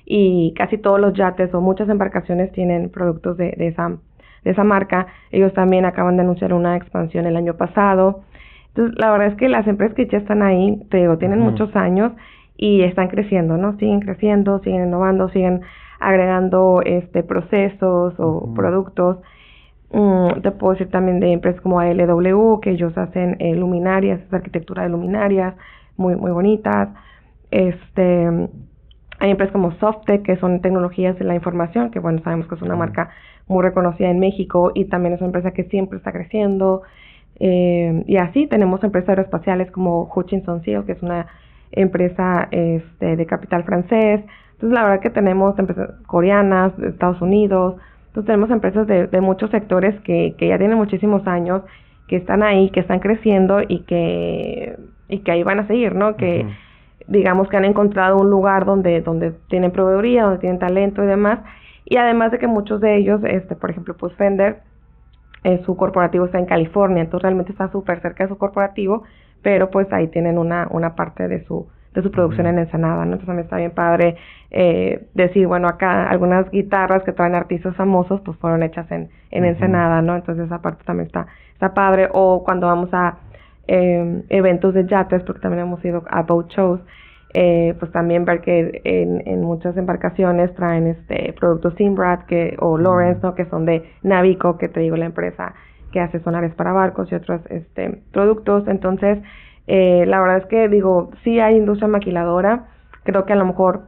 y 0.07 0.55
casi 0.57 0.79
todos 0.79 0.99
los 0.99 1.13
yates 1.13 1.53
o 1.53 1.61
muchas 1.61 1.89
embarcaciones 1.91 2.51
tienen 2.53 2.89
productos 2.89 3.37
de, 3.37 3.53
de, 3.59 3.69
esa, 3.69 3.99
de 4.43 4.51
esa 4.51 4.65
marca. 4.65 5.07
Ellos 5.31 5.53
también 5.53 5.85
acaban 5.85 6.17
de 6.17 6.23
anunciar 6.23 6.55
una 6.55 6.77
expansión 6.77 7.27
el 7.27 7.37
año 7.37 7.55
pasado. 7.59 8.23
Entonces, 8.69 8.99
la 8.99 9.11
verdad 9.11 9.29
es 9.29 9.35
que 9.35 9.51
las 9.51 9.67
empresas 9.67 9.95
que 9.95 10.07
ya 10.07 10.17
están 10.17 10.43
ahí, 10.43 10.81
te 10.91 10.99
digo, 10.99 11.19
tienen 11.19 11.41
muchos 11.41 11.77
años 11.77 12.13
y 12.59 12.83
están 12.83 13.07
creciendo, 13.07 13.57
¿no? 13.57 13.79
Siguen 13.79 14.01
creciendo, 14.01 14.59
siguen 14.59 14.89
innovando, 14.89 15.29
siguen 15.31 15.63
agregando 16.01 16.83
este 16.85 17.23
procesos 17.23 18.15
o 18.19 18.53
productos. 18.53 19.19
Mm, 19.93 20.43
te 20.43 20.51
puedo 20.51 20.73
decir 20.73 20.91
también 20.91 21.21
de 21.21 21.33
empresas 21.33 21.61
como 21.63 21.79
ALW, 21.79 22.61
que 22.61 22.71
ellos 22.71 22.99
hacen 22.99 23.37
eh, 23.39 23.55
luminarias, 23.55 24.21
es 24.21 24.35
arquitectura 24.35 24.83
de 24.83 24.89
luminarias, 24.91 25.55
muy, 25.97 26.17
muy 26.17 26.33
bonitas. 26.33 26.89
Este, 27.53 28.27
hay 29.21 29.31
empresas 29.31 29.53
como 29.53 29.73
Softec, 29.79 30.23
que 30.23 30.37
son 30.37 30.61
tecnologías 30.61 31.17
de 31.17 31.25
la 31.25 31.37
información, 31.37 31.91
que 31.93 32.01
bueno, 32.01 32.21
sabemos 32.25 32.49
que 32.49 32.57
es 32.57 32.63
una 32.63 32.77
marca 32.77 33.11
muy 33.47 33.63
reconocida 33.63 34.11
en 34.11 34.19
México 34.19 34.73
y 34.75 34.87
también 34.87 35.15
es 35.15 35.21
una 35.21 35.29
empresa 35.29 35.53
que 35.53 35.65
siempre 35.65 35.99
está 35.99 36.11
creciendo. 36.11 36.83
Eh, 37.39 38.03
y 38.09 38.17
así 38.17 38.49
tenemos 38.49 38.83
empresas 38.83 39.11
aeroespaciales 39.11 39.71
como 39.71 40.11
Hutchinson 40.13 40.63
Seal, 40.65 40.85
que 40.85 40.93
es 40.93 41.03
una 41.03 41.29
empresa 41.73 42.49
este, 42.51 43.17
de 43.17 43.27
capital 43.27 43.65
francés. 43.65 44.25
Entonces, 44.53 44.75
la 44.75 44.85
verdad 44.85 45.01
que 45.01 45.11
tenemos 45.11 45.59
empresas 45.59 45.91
coreanas, 46.07 46.77
de 46.77 46.89
Estados 46.89 47.21
Unidos. 47.21 47.77
Entonces, 48.09 48.27
tenemos 48.27 48.51
empresas 48.51 48.87
de, 48.87 49.07
de 49.07 49.21
muchos 49.21 49.51
sectores 49.51 50.01
que, 50.01 50.35
que 50.39 50.49
ya 50.49 50.59
tienen 50.59 50.77
muchísimos 50.77 51.27
años, 51.27 51.63
que 52.09 52.17
están 52.17 52.43
ahí, 52.43 52.71
que 52.71 52.81
están 52.81 53.01
creciendo 53.01 53.61
y 53.67 53.81
que, 53.81 54.77
y 55.09 55.19
que 55.21 55.31
ahí 55.31 55.43
van 55.43 55.61
a 55.61 55.67
seguir, 55.67 55.95
¿no? 55.95 56.17
Que 56.17 56.47
digamos 57.07 57.49
que 57.49 57.57
han 57.57 57.65
encontrado 57.65 58.19
un 58.19 58.31
lugar 58.31 58.65
donde, 58.65 59.01
donde 59.01 59.33
tienen 59.49 59.73
proveeduría, 59.73 60.25
donde 60.25 60.39
tienen 60.39 60.59
talento 60.59 61.03
y 61.03 61.07
demás. 61.07 61.41
Y 61.85 61.97
además 61.97 62.33
de 62.33 62.39
que 62.39 62.47
muchos 62.47 62.81
de 62.81 62.97
ellos, 62.97 63.21
este, 63.25 63.57
por 63.57 63.71
ejemplo, 63.71 63.97
pues 63.97 64.13
Fender, 64.15 64.61
eh, 65.45 65.63
su 65.65 65.77
corporativo 65.77 66.27
está 66.27 66.39
en 66.39 66.47
California, 66.47 67.03
entonces 67.03 67.23
realmente 67.23 67.53
está 67.53 67.71
súper 67.71 68.03
cerca 68.03 68.25
de 68.25 68.29
su 68.29 68.39
corporativo 68.39 69.05
pero 69.43 69.71
pues 69.71 69.93
ahí 69.93 70.09
tienen 70.09 70.39
una, 70.39 70.69
una 70.71 70.95
parte 70.95 71.29
de 71.29 71.45
su, 71.45 71.69
de 71.95 72.03
su 72.03 72.11
producción 72.11 72.47
en 72.47 72.59
Ensenada, 72.59 73.05
¿no? 73.05 73.15
Entonces 73.15 73.27
también 73.27 73.45
está 73.45 73.57
bien 73.57 73.71
padre 73.73 74.17
eh, 74.51 75.07
decir, 75.15 75.47
bueno, 75.47 75.69
acá 75.69 76.09
algunas 76.09 76.51
guitarras 76.51 77.03
que 77.03 77.13
traen 77.13 77.35
artistas 77.35 77.77
famosos, 77.77 78.21
pues 78.23 78.37
fueron 78.39 78.63
hechas 78.63 78.91
en, 78.91 79.11
en 79.31 79.45
Ensenada, 79.45 80.03
¿no? 80.03 80.17
Entonces 80.17 80.47
esa 80.47 80.61
parte 80.61 80.85
también 80.85 81.07
está, 81.07 81.27
está 81.53 81.75
padre. 81.75 82.09
O 82.13 82.43
cuando 82.45 82.67
vamos 82.67 82.91
a 82.93 83.19
eh, 83.67 84.23
eventos 84.31 84.75
de 84.75 84.87
yates, 84.87 85.23
porque 85.23 85.41
también 85.41 85.67
hemos 85.67 85.85
ido 85.85 86.03
a 86.09 86.23
boat 86.23 86.51
shows, 86.51 86.81
eh, 87.35 87.75
pues 87.79 87.93
también 87.93 88.25
ver 88.25 88.41
que 88.41 88.81
en, 88.85 89.23
en 89.27 89.43
muchas 89.43 89.77
embarcaciones 89.77 90.55
traen 90.55 90.87
este 90.87 91.35
productos 91.39 91.75
Simbrad 91.75 92.21
que, 92.21 92.57
o 92.59 92.79
Lawrence, 92.79 93.21
¿no? 93.23 93.35
Que 93.35 93.45
son 93.47 93.67
de 93.67 93.85
Navico, 94.03 94.57
que 94.57 94.69
te 94.69 94.81
digo, 94.81 94.97
la 94.97 95.05
empresa 95.05 95.55
que 95.93 96.01
hace 96.01 96.21
sonares 96.21 96.55
para 96.55 96.73
barcos 96.73 97.11
y 97.11 97.15
otros 97.15 97.41
este, 97.51 98.03
productos. 98.13 98.67
Entonces, 98.69 99.19
eh, 99.67 100.05
la 100.07 100.21
verdad 100.21 100.39
es 100.39 100.47
que 100.47 100.69
digo, 100.69 101.11
sí 101.25 101.41
hay 101.41 101.57
industria 101.57 101.89
maquiladora, 101.89 102.69
creo 103.05 103.25
que 103.25 103.33
a 103.33 103.37
lo 103.37 103.45
mejor 103.45 103.83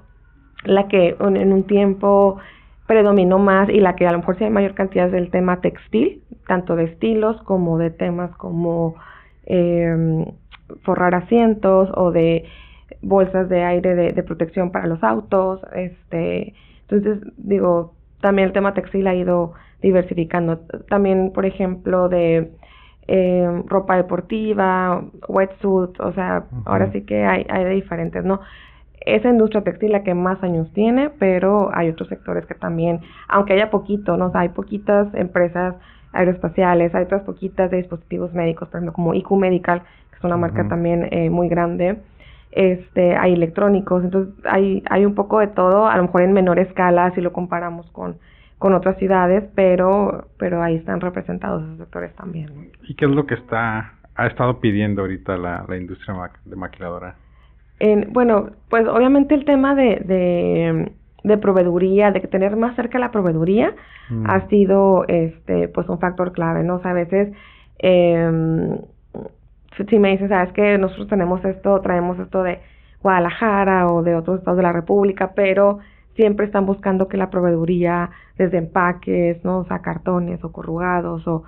la 0.65 0.89
que 0.89 1.17
en 1.19 1.53
un 1.53 1.65
tiempo 1.65 2.39
predominó 2.87 3.39
más 3.39 3.69
y 3.69 3.81
la 3.81 3.97
que 3.97 4.07
a 4.07 4.13
lo 4.13 4.19
mejor 4.19 4.37
sí 4.37 4.45
hay 4.45 4.51
mayor 4.51 4.75
cantidad 4.75 5.07
es 5.07 5.13
del 5.13 5.31
tema 5.31 5.61
textil, 5.61 6.23
tanto 6.47 6.77
de 6.77 6.85
estilos 6.85 7.41
como 7.43 7.79
de 7.79 7.91
temas 7.91 8.31
como 8.37 8.97
eh, 9.47 10.27
forrar 10.83 11.15
asientos 11.15 11.89
o 11.95 12.11
de 12.11 12.45
bolsas 13.03 13.49
de 13.49 13.63
aire 13.63 13.95
de, 13.95 14.13
de, 14.13 14.23
protección 14.23 14.73
para 14.73 14.87
los 14.87 15.03
autos, 15.03 15.61
este, 15.75 16.55
entonces 16.89 17.21
digo, 17.37 17.95
también 18.21 18.49
el 18.49 18.53
tema 18.53 18.75
textil 18.75 19.07
ha 19.07 19.15
ido 19.15 19.55
diversificando. 19.83 20.59
También, 20.89 21.33
por 21.33 21.47
ejemplo, 21.47 22.09
de 22.09 22.51
eh, 23.09 23.63
ropa 23.67 23.97
deportiva, 23.97 25.03
wetsuit, 25.29 25.99
o 26.01 26.13
sea, 26.13 26.45
ahora 26.65 26.93
sí 26.93 27.03
que 27.03 27.25
hay, 27.25 27.47
hay 27.49 27.65
de 27.65 27.71
diferentes, 27.71 28.25
¿no? 28.25 28.41
Esa 29.01 29.31
industria 29.31 29.65
textil 29.65 29.93
la 29.93 30.05
que 30.05 30.15
más 30.15 30.43
años 30.43 30.71
tiene, 30.75 31.11
pero 31.19 31.71
hay 31.75 31.89
otros 31.89 32.09
sectores 32.09 32.45
que 32.47 32.55
también, 32.55 33.01
aunque 33.29 33.55
haya 33.55 33.71
poquito, 33.71 34.17
¿no? 34.17 34.27
O 34.27 34.31
sea, 34.31 34.43
hay 34.43 34.51
poquitas 34.51 35.13
empresas 35.15 35.75
aeroespaciales, 36.13 36.95
hay 36.95 37.05
otras 37.05 37.23
poquitas 37.23 37.71
de 37.71 37.79
dispositivos 37.79 38.33
médicos, 38.35 38.69
por 38.69 38.79
ejemplo, 38.79 38.93
como 38.93 39.15
IQ 39.15 39.33
Medical, 39.33 39.81
que 39.81 40.17
es 40.19 40.25
una 40.25 40.37
marca 40.37 40.69
también 40.69 41.09
eh, 41.11 41.31
muy 41.31 41.49
grande, 41.49 41.99
este, 42.53 43.17
hay 43.17 43.33
electrónicos, 43.33 44.05
entonces 44.05 44.35
hay, 44.45 44.83
hay 44.91 45.05
un 45.05 45.15
poco 45.15 45.39
de 45.39 45.47
todo, 45.49 45.87
a 45.87 45.97
lo 45.97 46.03
mejor 46.03 46.23
en 46.23 46.33
menor 46.33 46.59
escala 46.59 47.13
si 47.15 47.21
lo 47.21 47.33
comparamos 47.33 47.91
con, 47.91 48.17
con 48.61 48.75
otras 48.75 48.99
ciudades, 48.99 49.43
pero, 49.55 50.27
pero 50.39 50.63
ahí 50.63 50.77
están 50.77 51.01
representados 51.01 51.63
esos 51.65 51.79
sectores 51.79 52.15
también. 52.15 52.71
¿Y 52.83 52.95
qué 52.95 53.07
es 53.07 53.11
lo 53.11 53.25
que 53.25 53.33
está, 53.35 53.95
ha 54.15 54.27
estado 54.27 54.61
pidiendo 54.61 55.01
ahorita 55.01 55.39
la, 55.39 55.65
la 55.67 55.77
industria 55.79 56.15
de 56.45 56.57
maquiladora? 56.57 57.15
En, 57.79 58.13
bueno, 58.13 58.51
pues 58.69 58.87
obviamente 58.87 59.35
el 59.35 59.47
tema 59.47 59.75
de, 59.75 60.03
de, 60.05 60.93
de 61.25 61.39
proveeduría, 61.39 62.11
de 62.11 62.21
tener 62.21 62.55
más 62.57 62.77
cerca 62.77 62.99
la 62.99 63.11
proveeduría, 63.11 63.75
mm. 64.11 64.27
ha 64.29 64.47
sido 64.49 65.07
este 65.09 65.69
pues 65.69 65.89
un 65.89 65.99
factor 65.99 66.33
clave, 66.33 66.63
¿no? 66.63 66.77
O 66.77 66.83
sea, 66.83 66.91
a 66.91 66.95
veces 66.95 67.33
eh, 67.79 68.79
si 69.89 69.99
me 69.99 70.11
dices, 70.11 70.29
sabes 70.29 70.53
que 70.53 70.77
nosotros 70.77 71.09
tenemos 71.09 71.43
esto, 71.47 71.81
traemos 71.81 72.19
esto 72.19 72.43
de 72.43 72.61
Guadalajara 73.03 73.87
o 73.87 74.03
de 74.03 74.17
otros 74.17 74.41
estados 74.41 74.59
de 74.59 74.65
la 74.65 74.73
República, 74.73 75.33
pero 75.35 75.79
siempre 76.21 76.45
están 76.45 76.67
buscando 76.67 77.09
que 77.09 77.17
la 77.17 77.31
proveeduría 77.31 78.11
desde 78.37 78.59
empaques, 78.59 79.43
¿no? 79.43 79.61
O 79.61 79.65
sea, 79.65 79.79
cartones 79.81 80.45
o 80.45 80.53
corrugados 80.53 81.27
o 81.27 81.45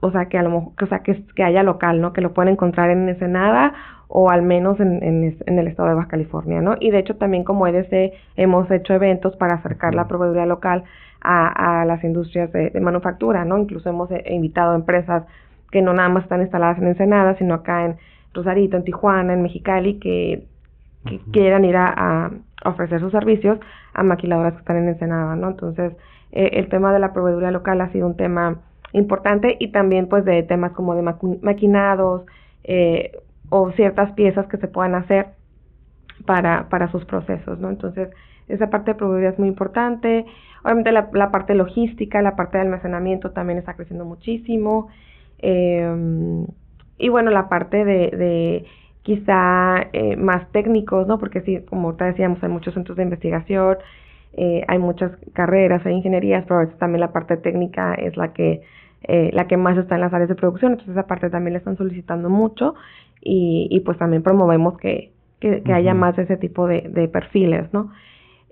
o 0.00 0.10
sea, 0.10 0.26
que 0.26 0.36
a 0.38 0.42
lo 0.42 0.50
mejor, 0.50 0.72
o 0.82 0.86
sea, 0.86 0.98
que, 1.00 1.24
que 1.34 1.42
haya 1.42 1.62
local, 1.62 2.00
¿no? 2.00 2.12
Que 2.12 2.20
lo 2.20 2.32
pueden 2.34 2.52
encontrar 2.52 2.90
en 2.90 3.08
Ensenada 3.08 3.72
o 4.08 4.30
al 4.30 4.42
menos 4.42 4.80
en, 4.80 5.02
en, 5.02 5.36
en, 5.46 5.58
el 5.58 5.68
estado 5.68 5.88
de 5.88 5.94
Baja 5.94 6.08
California, 6.08 6.60
¿no? 6.60 6.76
Y 6.80 6.90
de 6.90 6.98
hecho 6.98 7.16
también 7.16 7.44
como 7.44 7.66
EDC 7.66 8.12
hemos 8.36 8.70
hecho 8.70 8.92
eventos 8.94 9.36
para 9.36 9.54
acercar 9.54 9.94
la 9.94 10.08
proveeduría 10.08 10.46
local 10.46 10.84
a, 11.20 11.80
a 11.80 11.84
las 11.84 12.02
industrias 12.02 12.52
de, 12.52 12.70
de 12.70 12.80
manufactura, 12.80 13.44
¿no? 13.44 13.58
Incluso 13.58 13.88
hemos 13.88 14.10
eh, 14.10 14.24
invitado 14.30 14.72
a 14.72 14.76
empresas 14.76 15.24
que 15.70 15.80
no 15.80 15.92
nada 15.92 16.08
más 16.08 16.24
están 16.24 16.42
instaladas 16.42 16.78
en 16.78 16.88
Ensenada, 16.88 17.36
sino 17.36 17.54
acá 17.54 17.84
en 17.84 17.96
Rosarito, 18.34 18.76
en 18.76 18.84
Tijuana, 18.84 19.32
en 19.32 19.42
Mexicali, 19.42 19.98
que, 19.98 20.46
quieran 21.32 21.64
ir 21.64 21.76
a, 21.76 22.30
ofrecer 22.64 23.00
sus 23.00 23.12
servicios 23.12 23.58
a 23.94 24.02
maquiladoras 24.02 24.54
que 24.54 24.60
están 24.60 24.76
en 24.76 24.88
Ensenada, 24.88 25.36
¿no? 25.36 25.48
Entonces, 25.48 25.92
eh, 26.32 26.50
el 26.54 26.68
tema 26.68 26.92
de 26.92 26.98
la 26.98 27.12
proveeduría 27.12 27.50
local 27.50 27.80
ha 27.80 27.90
sido 27.92 28.06
un 28.06 28.16
tema 28.16 28.58
importante 28.92 29.56
y 29.58 29.68
también 29.68 30.08
pues 30.08 30.24
de 30.24 30.42
temas 30.42 30.72
como 30.72 30.94
de 30.94 31.02
maquinados 31.42 32.24
eh, 32.64 33.12
o 33.48 33.70
ciertas 33.72 34.12
piezas 34.12 34.46
que 34.46 34.56
se 34.58 34.68
puedan 34.68 34.94
hacer 34.94 35.28
para, 36.26 36.68
para 36.68 36.90
sus 36.90 37.04
procesos, 37.04 37.58
¿no? 37.58 37.70
Entonces, 37.70 38.10
esa 38.48 38.68
parte 38.68 38.92
de 38.92 38.94
proveeduría 38.96 39.30
es 39.30 39.38
muy 39.38 39.48
importante. 39.48 40.26
Obviamente 40.64 40.92
la, 40.92 41.08
la 41.12 41.30
parte 41.30 41.54
logística, 41.54 42.20
la 42.20 42.36
parte 42.36 42.58
de 42.58 42.64
almacenamiento 42.64 43.30
también 43.30 43.58
está 43.58 43.74
creciendo 43.74 44.04
muchísimo. 44.04 44.88
Eh, 45.38 46.44
y 46.98 47.08
bueno, 47.08 47.30
la 47.30 47.48
parte 47.48 47.84
de, 47.84 48.10
de 48.10 48.66
quizá 49.02 49.88
eh, 49.92 50.16
más 50.16 50.50
técnicos, 50.52 51.06
¿no? 51.06 51.18
Porque 51.18 51.40
sí, 51.42 51.60
como 51.68 51.94
te 51.94 52.04
decíamos, 52.04 52.42
hay 52.42 52.50
muchos 52.50 52.74
centros 52.74 52.96
de 52.96 53.04
investigación, 53.04 53.78
eh, 54.34 54.64
hay 54.68 54.78
muchas 54.78 55.12
carreras, 55.32 55.84
hay 55.84 55.94
ingenierías, 55.94 56.44
pero 56.44 56.60
a 56.60 56.64
veces 56.64 56.78
también 56.78 57.00
la 57.00 57.12
parte 57.12 57.36
técnica 57.36 57.94
es 57.94 58.16
la 58.16 58.32
que, 58.32 58.62
eh, 59.04 59.30
la 59.32 59.46
que 59.48 59.56
más 59.56 59.76
está 59.78 59.94
en 59.96 60.02
las 60.02 60.12
áreas 60.12 60.28
de 60.28 60.34
producción, 60.34 60.72
entonces 60.72 60.94
esa 60.94 61.06
parte 61.06 61.30
también 61.30 61.54
le 61.54 61.58
están 61.58 61.76
solicitando 61.76 62.28
mucho 62.28 62.74
y, 63.20 63.68
y 63.70 63.80
pues 63.80 63.98
también 63.98 64.22
promovemos 64.22 64.78
que, 64.78 65.12
que, 65.40 65.62
haya 65.72 65.94
más 65.94 66.16
de 66.16 66.24
ese 66.24 66.36
tipo 66.36 66.66
de, 66.66 66.82
de 66.82 67.08
perfiles, 67.08 67.72
¿no? 67.72 67.90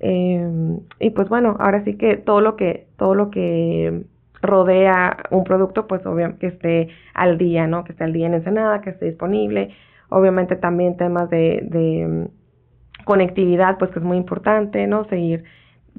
Eh, 0.00 0.78
y 1.00 1.10
pues 1.10 1.28
bueno, 1.28 1.56
ahora 1.58 1.84
sí 1.84 1.96
que 1.96 2.16
todo 2.16 2.40
lo 2.40 2.56
que, 2.56 2.86
todo 2.96 3.14
lo 3.14 3.30
que 3.30 4.04
rodea 4.40 5.16
un 5.30 5.44
producto, 5.44 5.86
pues 5.86 6.04
obviamente 6.06 6.38
que 6.38 6.46
esté 6.46 6.88
al 7.14 7.38
día, 7.38 7.66
¿no? 7.66 7.84
Que 7.84 7.92
esté 7.92 8.04
al 8.04 8.12
día 8.12 8.26
en 8.26 8.34
Ensenada, 8.34 8.80
que 8.80 8.90
esté 8.90 9.06
disponible. 9.06 9.74
Obviamente 10.08 10.56
también 10.56 10.96
temas 10.96 11.28
de, 11.30 11.60
de 11.62 12.06
mm, 12.06 13.04
conectividad, 13.04 13.78
pues 13.78 13.90
que 13.90 13.98
es 13.98 14.04
muy 14.04 14.16
importante, 14.16 14.86
¿no? 14.86 15.04
Seguir 15.04 15.44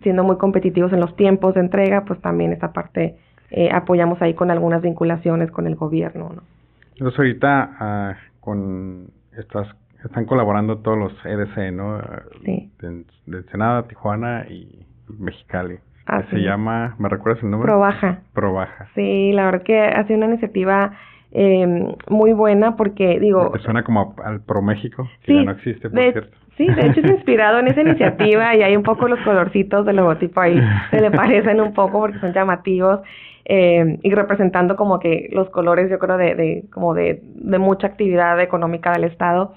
siendo 0.02 0.24
muy 0.24 0.38
competitivos 0.38 0.94
en 0.94 1.00
los 1.00 1.16
tiempos 1.16 1.56
de 1.56 1.62
entrega, 1.62 2.06
pues 2.06 2.22
también 2.22 2.54
esa 2.54 2.72
parte 2.72 3.18
eh, 3.52 3.70
apoyamos 3.72 4.22
ahí 4.22 4.34
con 4.34 4.52
algunas 4.52 4.82
vinculaciones 4.82 5.52
con 5.52 5.68
el 5.68 5.76
gobierno, 5.76 6.32
¿no? 6.36 6.44
Entonces 6.94 7.18
ahorita 7.20 7.76
ah, 7.80 8.16
con 8.40 9.08
estas 9.38 9.68
están 10.04 10.26
colaborando 10.26 10.78
todos 10.80 10.98
los 10.98 11.26
EDC, 11.26 11.74
¿no? 11.74 12.02
Sí. 12.46 12.72
De, 12.80 13.04
de 13.26 13.38
Ensenada, 13.38 13.88
Tijuana 13.88 14.46
y 14.50 14.86
Mexicali 15.18 15.80
se 16.30 16.38
llama, 16.38 16.96
¿me 16.98 17.10
recuerdas 17.10 17.44
el 17.44 17.52
nombre? 17.52 17.68
Probaja. 17.68 18.20
Probaja. 18.34 18.88
Sí, 18.96 19.32
la 19.34 19.46
verdad 19.46 19.64
que 19.64 19.80
ha 19.80 20.04
sido 20.06 20.18
una 20.18 20.28
iniciativa 20.28 20.94
eh, 21.32 21.96
muy 22.10 22.34
buena 22.34 22.76
porque, 22.76 23.20
digo... 23.20 23.52
suena 23.60 23.84
como 23.84 24.16
al 24.24 24.42
Pro 24.42 24.62
México, 24.62 25.08
que 25.24 25.36
ya 25.36 25.44
no 25.44 25.52
existe, 25.52 25.90
por 25.90 26.00
cierto. 26.00 26.38
Sí, 26.58 26.68
de 26.68 26.88
hecho 26.88 27.00
es 27.00 27.12
inspirado 27.12 27.60
en 27.60 27.68
esa 27.68 27.82
iniciativa 27.82 28.56
y 28.56 28.64
hay 28.64 28.76
un 28.76 28.84
poco 28.84 29.08
los 29.08 29.20
colorcitos 29.22 29.86
del 29.86 29.98
logotipo 29.98 30.42
ahí, 30.42 30.60
se 30.92 31.00
le 31.00 31.12
parecen 31.12 31.62
un 31.62 31.74
poco 31.74 32.00
porque 32.00 32.20
son 32.20 32.34
llamativos 32.34 33.00
eh, 33.46 33.98
y 34.04 34.14
representando 34.14 34.76
como 34.76 35.00
que 35.00 35.30
los 35.32 35.50
colores, 35.50 35.90
yo 35.90 35.98
creo, 36.00 36.18
de, 36.18 36.36
de 36.36 36.64
como 36.72 36.94
de, 36.94 37.22
de 37.24 37.58
mucha 37.58 37.88
actividad 37.88 38.40
económica 38.42 38.92
del 38.92 39.06
Estado. 39.06 39.56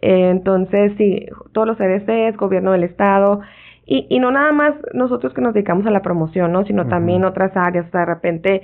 Eh, 0.00 0.30
entonces, 0.30 0.92
sí, 0.96 1.26
todos 1.52 1.66
los 1.66 1.76
CDCs, 1.76 2.36
gobierno 2.36 2.72
del 2.72 2.84
Estado, 2.84 3.40
y, 3.86 4.06
y 4.08 4.18
no 4.18 4.30
nada 4.30 4.52
más 4.52 4.74
nosotros 4.94 5.34
que 5.34 5.42
nos 5.42 5.52
dedicamos 5.52 5.86
a 5.86 5.90
la 5.90 6.00
promoción, 6.00 6.52
¿no? 6.52 6.64
Sino 6.64 6.86
también 6.86 7.24
otras 7.24 7.54
áreas. 7.54 7.86
O 7.86 7.90
sea, 7.90 8.00
de 8.00 8.06
repente 8.06 8.62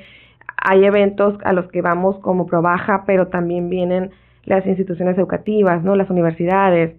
hay 0.61 0.85
eventos 0.85 1.39
a 1.45 1.53
los 1.53 1.67
que 1.71 1.83
vamos 1.83 2.19
como 2.21 2.47
Probaja, 2.47 3.05
pero 3.07 3.29
también 3.29 3.69
vienen 3.69 4.11
las 4.45 4.67
instituciones 4.67 5.17
educativas, 5.19 5.83
¿no? 5.83 5.97
Las 5.97 6.11
universidades. 6.11 6.97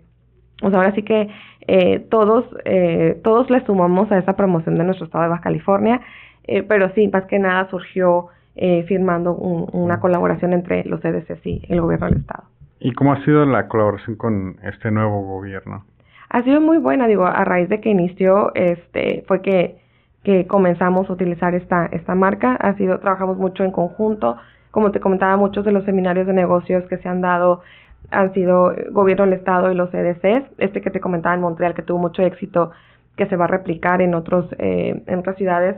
O 0.62 0.70
sea, 0.70 0.80
ahora 0.80 0.94
sí 0.94 1.04
que 1.04 1.30
eh, 1.68 2.00
todos, 2.10 2.46
eh, 2.66 3.20
todos 3.24 3.50
le 3.50 3.64
sumamos 3.66 4.12
a 4.12 4.18
esa 4.18 4.36
promoción 4.36 4.78
de 4.78 4.84
nuestro 4.84 5.06
estado 5.06 5.24
de 5.24 5.30
Baja 5.30 5.44
California, 5.44 6.02
eh, 6.46 6.64
pero 6.64 6.92
sí, 6.94 7.08
más 7.08 7.26
que 7.26 7.40
nada 7.40 7.70
surgió 7.70 8.28
eh, 8.56 8.84
firmando 8.88 9.34
un, 9.34 9.68
una 9.74 10.00
colaboración 10.00 10.54
entre 10.54 10.84
los 10.86 11.00
CDC 11.02 11.46
y 11.46 11.66
el 11.70 11.82
gobierno 11.82 12.08
del 12.08 12.18
estado. 12.18 12.44
¿Y 12.80 12.94
cómo 12.94 13.14
ha 13.14 13.24
sido 13.24 13.46
la 13.46 13.68
colaboración 13.68 14.16
con 14.16 14.58
este 14.64 14.92
nuevo 14.92 15.22
gobierno? 15.22 15.86
ha 16.32 16.44
sido 16.44 16.62
muy 16.62 16.78
buena, 16.78 17.08
digo, 17.08 17.26
a 17.26 17.44
raíz 17.44 17.68
de 17.68 17.82
que 17.82 17.90
inició, 17.90 18.56
este, 18.56 19.24
fue 19.28 19.42
que, 19.42 19.81
que 20.24 20.46
comenzamos 20.48 21.10
a 21.10 21.14
utilizar 21.14 21.56
esta, 21.56 21.88
esta 21.88 22.16
marca, 22.16 22.56
ha 22.56 22.74
sido, 22.76 23.00
trabajamos 23.00 23.38
mucho 23.38 23.64
en 23.64 23.72
conjunto, 23.72 24.38
como 24.70 24.92
te 24.92 25.00
comentaba, 25.00 25.36
muchos 25.38 25.66
de 25.66 25.72
los 25.72 25.84
seminarios 25.84 26.28
de 26.28 26.34
negocios 26.34 26.84
que 26.88 26.98
se 26.98 27.10
han 27.10 27.22
dado 27.22 27.62
han 28.10 28.34
sido 28.34 28.74
gobierno 28.92 29.26
del 29.26 29.34
estado 29.34 29.72
y 29.72 29.76
los 29.76 29.94
EDCs, 29.94 30.44
este 30.58 30.82
que 30.82 30.90
te 30.90 31.00
comentaba 31.00 31.36
en 31.36 31.42
Montreal 31.42 31.74
que 31.74 31.82
tuvo 31.82 32.00
mucho 32.00 32.24
éxito, 32.24 32.72
que 33.16 33.28
se 33.28 33.36
va 33.36 33.46
a 33.46 33.48
replicar 33.48 34.02
en 34.02 34.16
otros, 34.16 34.46
eh, 34.58 35.04
en 35.06 35.20
otras 35.20 35.38
ciudades, 35.38 35.78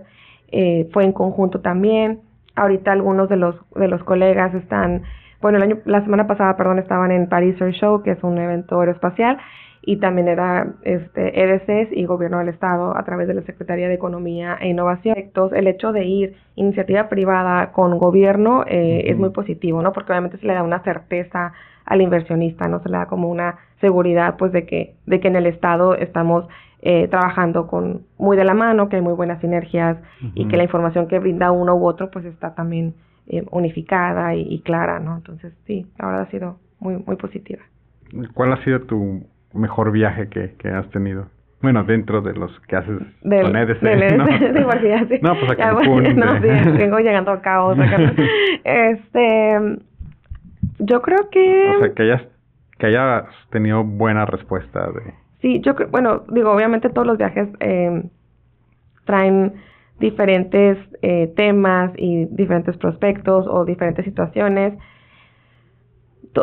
eh, 0.52 0.90
fue 0.94 1.04
en 1.04 1.12
conjunto 1.12 1.60
también, 1.62 2.22
ahorita 2.56 2.92
algunos 2.92 3.30
de 3.30 3.38
los, 3.38 3.56
de 3.76 3.88
los 3.88 4.04
colegas 4.04 4.54
están, 4.54 5.04
bueno, 5.42 5.58
el 5.58 5.64
año, 5.64 5.78
la 5.86 6.02
semana 6.04 6.28
pasada, 6.28 6.56
perdón, 6.56 6.80
estaban 6.80 7.12
en 7.12 7.28
Paris 7.28 7.60
Air 7.60 7.74
Show, 7.74 8.04
que 8.04 8.12
es 8.12 8.24
un 8.24 8.38
evento 8.38 8.80
aeroespacial, 8.80 9.38
y 9.86 9.98
también 9.98 10.30
era 10.30 10.74
este, 10.84 11.44
EDCs 11.44 11.92
y 11.92 12.06
Gobierno 12.06 12.40
del 12.40 12.48
Estado 12.48 12.96
a 12.98 13.04
través 13.04 13.28
de 13.28 13.34
la 13.34 13.42
Secretaría 13.42 13.90
de 13.90 13.96
Economía 13.96 14.58
e 14.62 14.70
Innovación. 14.70 15.16
El 15.54 15.68
hecho 15.68 15.92
de 15.92 16.06
ir 16.06 16.36
iniciativa 16.56 17.10
privada 17.10 17.74
con 17.74 17.98
gobierno 17.98 18.64
eh, 18.66 19.04
es 19.08 19.18
muy 19.18 19.32
positivo, 19.32 19.82
¿no? 19.82 19.92
Porque 19.92 20.14
obviamente 20.14 20.38
se 20.38 20.48
le 20.48 20.54
da 20.54 20.64
una 20.64 20.82
certeza 20.84 21.52
al 21.86 22.02
inversionista, 22.02 22.70
¿no? 22.70 22.82
Se 22.82 22.88
le 22.88 22.98
da 22.98 23.08
como 23.08 23.30
una 23.30 23.58
seguridad, 23.82 24.38
pues, 24.38 24.54
de 24.54 24.66
que, 24.66 24.96
de 25.06 25.20
que 25.20 25.28
en 25.28 25.36
el 25.36 25.48
Estado 25.48 25.96
estamos 25.96 26.48
eh, 26.82 27.10
trabajando 27.10 27.68
con 27.68 28.04
muy 28.18 28.38
de 28.38 28.46
la 28.46 28.54
mano, 28.54 28.88
que 28.88 28.96
hay 28.96 29.02
muy 29.02 29.14
buenas 29.14 29.42
sinergias 29.42 29.98
y 30.34 30.48
que 30.48 30.56
la 30.56 30.64
información 30.64 31.10
que 31.10 31.20
brinda 31.20 31.52
uno 31.52 31.76
u 31.76 31.86
otro, 31.86 32.10
pues, 32.10 32.24
está 32.24 32.56
también 32.56 32.94
eh, 33.28 33.44
unificada 33.52 34.34
y, 34.34 34.44
y, 34.44 34.62
clara, 34.62 35.02
¿no? 35.02 35.18
Entonces, 35.18 35.54
sí, 35.68 35.86
la 36.00 36.08
verdad 36.08 36.22
ha 36.22 36.32
sido 36.32 36.58
muy, 36.80 37.04
muy 37.06 37.18
positiva. 37.18 37.64
¿Cuál 38.34 38.54
ha 38.54 38.64
sido 38.64 38.82
tu 38.82 39.24
mejor 39.54 39.92
viaje 39.92 40.30
que, 40.30 40.56
que 40.58 40.70
has 40.70 40.90
tenido? 40.90 41.28
Bueno, 41.62 41.86
dentro 41.86 42.22
de 42.22 42.34
los 42.34 42.60
que 42.68 42.76
haces 42.76 43.00
del, 43.22 43.42
con 43.44 43.56
EDC, 43.56 43.80
del 43.80 44.18
¿no? 44.18 44.26
sí, 45.08 45.20
no, 45.22 45.40
pues 45.40 45.52
a 45.52 45.56
Cancún. 45.56 46.16
no, 46.18 46.42
sí, 46.42 46.48
vengo 46.78 47.00
llegando 47.00 47.32
a 47.32 47.42
caos. 47.42 47.78
este, 48.66 49.80
yo 50.80 51.02
creo 51.02 51.30
que... 51.32 51.72
O 51.78 51.80
sea, 51.80 51.94
que 51.94 52.04
hayas, 52.04 52.22
que 52.78 52.88
hayas 52.88 53.24
tenido 53.50 53.84
buena 53.86 54.26
respuesta 54.26 54.92
de... 54.92 55.14
Sí, 55.42 55.62
yo 55.62 55.76
creo, 55.76 55.88
bueno, 55.90 56.24
digo, 56.30 56.52
obviamente 56.52 56.90
todos 56.90 57.08
los 57.08 57.18
viajes 57.18 57.48
eh, 57.62 58.04
traen 59.06 59.54
diferentes 60.00 60.78
eh, 61.02 61.32
temas 61.36 61.92
y 61.98 62.26
diferentes 62.26 62.76
prospectos 62.76 63.48
o 63.48 63.64
diferentes 63.64 64.04
situaciones. 64.04 64.74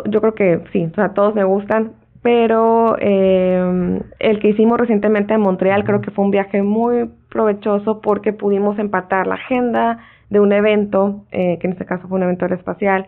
yo 0.05 0.19
creo 0.21 0.33
que 0.33 0.63
sí, 0.71 0.89
o 0.91 0.95
sea, 0.95 1.13
todos 1.13 1.35
me 1.35 1.43
gustan, 1.43 1.93
pero 2.21 2.97
eh, 2.99 3.99
el 4.19 4.39
que 4.39 4.49
hicimos 4.49 4.79
recientemente 4.79 5.33
en 5.33 5.41
Montreal 5.41 5.83
creo 5.83 6.01
que 6.01 6.11
fue 6.11 6.23
un 6.23 6.31
viaje 6.31 6.61
muy 6.61 7.09
provechoso 7.29 8.01
porque 8.01 8.31
pudimos 8.31 8.77
empatar 8.77 9.25
la 9.25 9.35
agenda 9.35 9.99
de 10.29 10.39
un 10.39 10.53
evento, 10.53 11.25
eh, 11.31 11.57
que 11.59 11.67
en 11.67 11.73
este 11.73 11.85
caso 11.85 12.07
fue 12.07 12.17
un 12.17 12.23
evento 12.23 12.45
aeroespacial, 12.45 13.07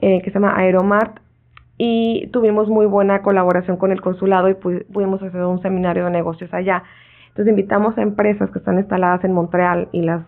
eh, 0.00 0.22
que 0.22 0.30
se 0.30 0.34
llama 0.34 0.56
Aeromart, 0.56 1.18
y 1.76 2.28
tuvimos 2.28 2.68
muy 2.68 2.86
buena 2.86 3.20
colaboración 3.20 3.76
con 3.76 3.92
el 3.92 4.00
consulado 4.00 4.48
y 4.48 4.54
pudimos 4.54 5.22
hacer 5.22 5.42
un 5.42 5.60
seminario 5.60 6.04
de 6.06 6.10
negocios 6.10 6.52
allá. 6.54 6.84
Entonces 7.28 7.50
invitamos 7.50 7.98
a 7.98 8.02
empresas 8.02 8.50
que 8.50 8.60
están 8.60 8.78
instaladas 8.78 9.22
en 9.24 9.32
Montreal 9.32 9.88
y 9.92 10.00
las 10.00 10.22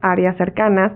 áreas 0.00 0.36
cercanas 0.36 0.92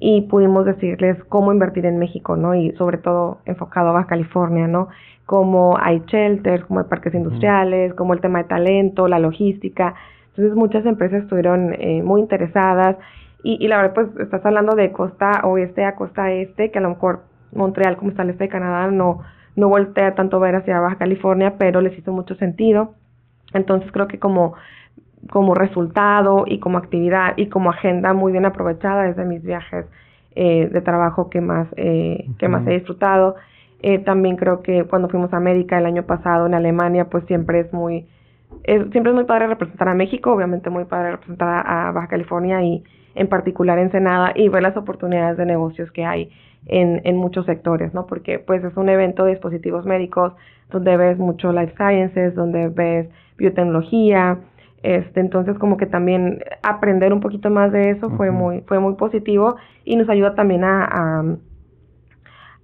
y 0.00 0.22
pudimos 0.22 0.64
decirles 0.64 1.22
cómo 1.28 1.52
invertir 1.52 1.84
en 1.84 1.98
México, 1.98 2.34
¿no? 2.34 2.54
Y 2.54 2.72
sobre 2.72 2.98
todo 2.98 3.38
enfocado 3.44 3.90
a 3.90 3.92
Baja 3.92 4.06
California, 4.06 4.66
¿no? 4.66 4.88
Como 5.26 5.76
hay 5.78 6.02
shelters, 6.06 6.64
como 6.64 6.80
hay 6.80 6.86
parques 6.86 7.14
industriales, 7.14 7.94
como 7.94 8.14
el 8.14 8.20
tema 8.20 8.38
de 8.38 8.48
talento, 8.48 9.06
la 9.06 9.18
logística. 9.18 9.94
Entonces 10.30 10.56
muchas 10.56 10.86
empresas 10.86 11.22
estuvieron 11.24 11.74
eh, 11.74 12.02
muy 12.02 12.22
interesadas 12.22 12.96
y, 13.42 13.62
y 13.64 13.68
la 13.68 13.76
verdad 13.76 13.94
pues 13.94 14.08
estás 14.18 14.44
hablando 14.44 14.74
de 14.74 14.90
costa 14.90 15.42
oeste 15.44 15.84
a 15.84 15.94
costa 15.94 16.32
este, 16.32 16.70
que 16.70 16.78
a 16.78 16.82
lo 16.82 16.90
mejor 16.90 17.20
Montreal 17.52 17.96
como 17.96 18.10
está 18.10 18.22
el 18.22 18.30
este 18.30 18.44
de 18.44 18.50
Canadá 18.50 18.90
no, 18.90 19.20
no 19.56 19.68
voltea 19.68 20.14
tanto 20.14 20.40
ver 20.40 20.56
hacia 20.56 20.80
Baja 20.80 20.96
California, 20.96 21.56
pero 21.58 21.80
les 21.80 21.96
hizo 21.98 22.12
mucho 22.12 22.34
sentido. 22.36 22.94
Entonces 23.52 23.90
creo 23.92 24.08
que 24.08 24.18
como, 24.18 24.54
como 25.28 25.54
resultado 25.54 26.44
y 26.46 26.58
como 26.58 26.78
actividad 26.78 27.34
y 27.36 27.48
como 27.48 27.70
agenda 27.70 28.12
muy 28.14 28.32
bien 28.32 28.46
aprovechada 28.46 29.08
es 29.08 29.16
de 29.16 29.24
mis 29.24 29.42
viajes 29.42 29.86
eh, 30.34 30.68
de 30.72 30.80
trabajo 30.80 31.28
que 31.28 31.40
más, 31.40 31.68
eh, 31.76 32.26
que 32.38 32.48
más 32.48 32.66
he 32.66 32.72
disfrutado. 32.72 33.36
Eh, 33.82 33.98
también 33.98 34.36
creo 34.36 34.62
que 34.62 34.84
cuando 34.84 35.08
fuimos 35.08 35.32
a 35.32 35.38
América 35.38 35.78
el 35.78 35.86
año 35.86 36.04
pasado 36.04 36.46
en 36.46 36.54
Alemania, 36.54 37.06
pues 37.06 37.24
siempre 37.26 37.60
es 37.60 37.72
muy, 37.72 38.06
es, 38.64 38.90
siempre 38.90 39.10
es 39.10 39.14
muy 39.14 39.24
padre 39.24 39.46
representar 39.48 39.88
a 39.88 39.94
México, 39.94 40.32
obviamente 40.32 40.70
muy 40.70 40.84
padre 40.84 41.12
representar 41.12 41.64
a 41.66 41.90
Baja 41.92 42.08
California 42.08 42.62
y 42.62 42.84
en 43.14 43.28
particular 43.28 43.78
Ensenada 43.78 44.32
y 44.34 44.48
ver 44.48 44.62
las 44.62 44.76
oportunidades 44.76 45.36
de 45.36 45.46
negocios 45.46 45.90
que 45.92 46.04
hay 46.04 46.30
en, 46.66 47.00
en 47.04 47.16
muchos 47.16 47.46
sectores, 47.46 47.92
¿no? 47.94 48.06
Porque 48.06 48.38
pues 48.38 48.62
es 48.62 48.76
un 48.76 48.88
evento 48.88 49.24
de 49.24 49.32
dispositivos 49.32 49.84
médicos 49.84 50.34
donde 50.70 50.96
ves 50.96 51.18
mucho 51.18 51.52
life 51.52 51.74
sciences, 51.76 52.34
donde 52.34 52.68
ves 52.68 53.08
biotecnología, 53.36 54.38
este, 54.82 55.20
entonces 55.20 55.58
como 55.58 55.76
que 55.76 55.86
también 55.86 56.42
aprender 56.62 57.12
un 57.12 57.20
poquito 57.20 57.50
más 57.50 57.70
de 57.70 57.90
eso 57.90 58.10
fue 58.10 58.30
muy 58.30 58.62
fue 58.62 58.78
muy 58.78 58.94
positivo 58.94 59.56
y 59.84 59.96
nos 59.96 60.08
ayuda 60.08 60.34
también 60.34 60.64
a, 60.64 60.84
a, 60.84 61.24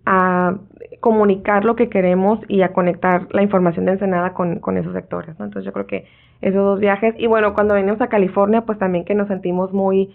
a, 0.07 0.59
comunicar 1.00 1.64
lo 1.64 1.76
que 1.76 1.90
queremos 1.90 2.40
y 2.48 2.62
a 2.62 2.72
conectar 2.72 3.29
la 3.33 3.42
información 3.42 3.85
de 3.85 3.92
Ensenada 3.92 4.33
con, 4.33 4.61
con 4.61 4.79
esos 4.79 4.94
sectores, 4.94 5.38
¿no? 5.38 5.44
Entonces 5.44 5.66
yo 5.66 5.72
creo 5.72 5.87
que 5.87 6.07
esos 6.40 6.62
dos 6.62 6.81
viajes 6.81 7.14
y 7.18 7.26
bueno, 7.26 7.52
cuando 7.55 7.74
venimos 7.74 8.00
a 8.00 8.09
California 8.09 8.62
pues 8.62 8.79
también 8.79 9.05
que 9.05 9.14
nos 9.14 9.29
sentimos 9.29 9.72
muy 9.72 10.14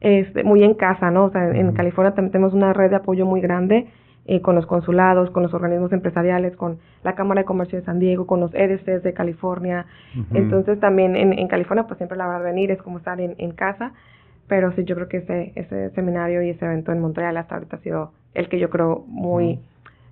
este, 0.00 0.44
muy 0.44 0.62
en 0.62 0.74
casa, 0.74 1.10
¿no? 1.10 1.26
O 1.26 1.30
sea, 1.30 1.48
en, 1.48 1.72
California 1.72 2.14
también 2.14 2.32
tenemos 2.32 2.54
una 2.54 2.72
red 2.72 2.90
de 2.90 2.96
apoyo 2.96 3.24
muy 3.24 3.40
grande 3.40 3.86
eh, 4.26 4.40
con 4.40 4.54
los 4.54 4.66
consulados, 4.66 5.30
con 5.30 5.42
los 5.42 5.54
organismos 5.54 5.92
empresariales, 5.92 6.56
con 6.56 6.78
la 7.02 7.14
Cámara 7.14 7.42
de 7.42 7.44
Comercio 7.44 7.78
de 7.78 7.84
San 7.84 7.98
Diego, 7.98 8.26
con 8.26 8.40
los 8.40 8.54
EDCs 8.54 9.02
de 9.02 9.14
California. 9.14 9.86
Entonces 10.32 10.80
también 10.80 11.16
en, 11.16 11.32
en, 11.32 11.48
California 11.48 11.86
pues 11.86 11.98
siempre 11.98 12.18
la 12.18 12.26
verdad 12.26 12.44
venir 12.44 12.70
es 12.70 12.82
como 12.82 12.98
estar 12.98 13.20
en, 13.20 13.34
en 13.38 13.52
casa, 13.52 13.92
pero 14.48 14.72
sí 14.72 14.84
yo 14.84 14.94
creo 14.94 15.08
que 15.08 15.18
ese, 15.18 15.52
ese 15.54 15.90
seminario 15.90 16.42
y 16.42 16.50
ese 16.50 16.64
evento 16.64 16.92
en 16.92 17.00
Montreal 17.00 17.36
hasta 17.36 17.54
ahorita 17.54 17.76
ha 17.76 17.80
sido 17.80 18.12
el 18.34 18.48
que 18.48 18.58
yo 18.58 18.70
creo 18.70 19.04
muy, 19.06 19.60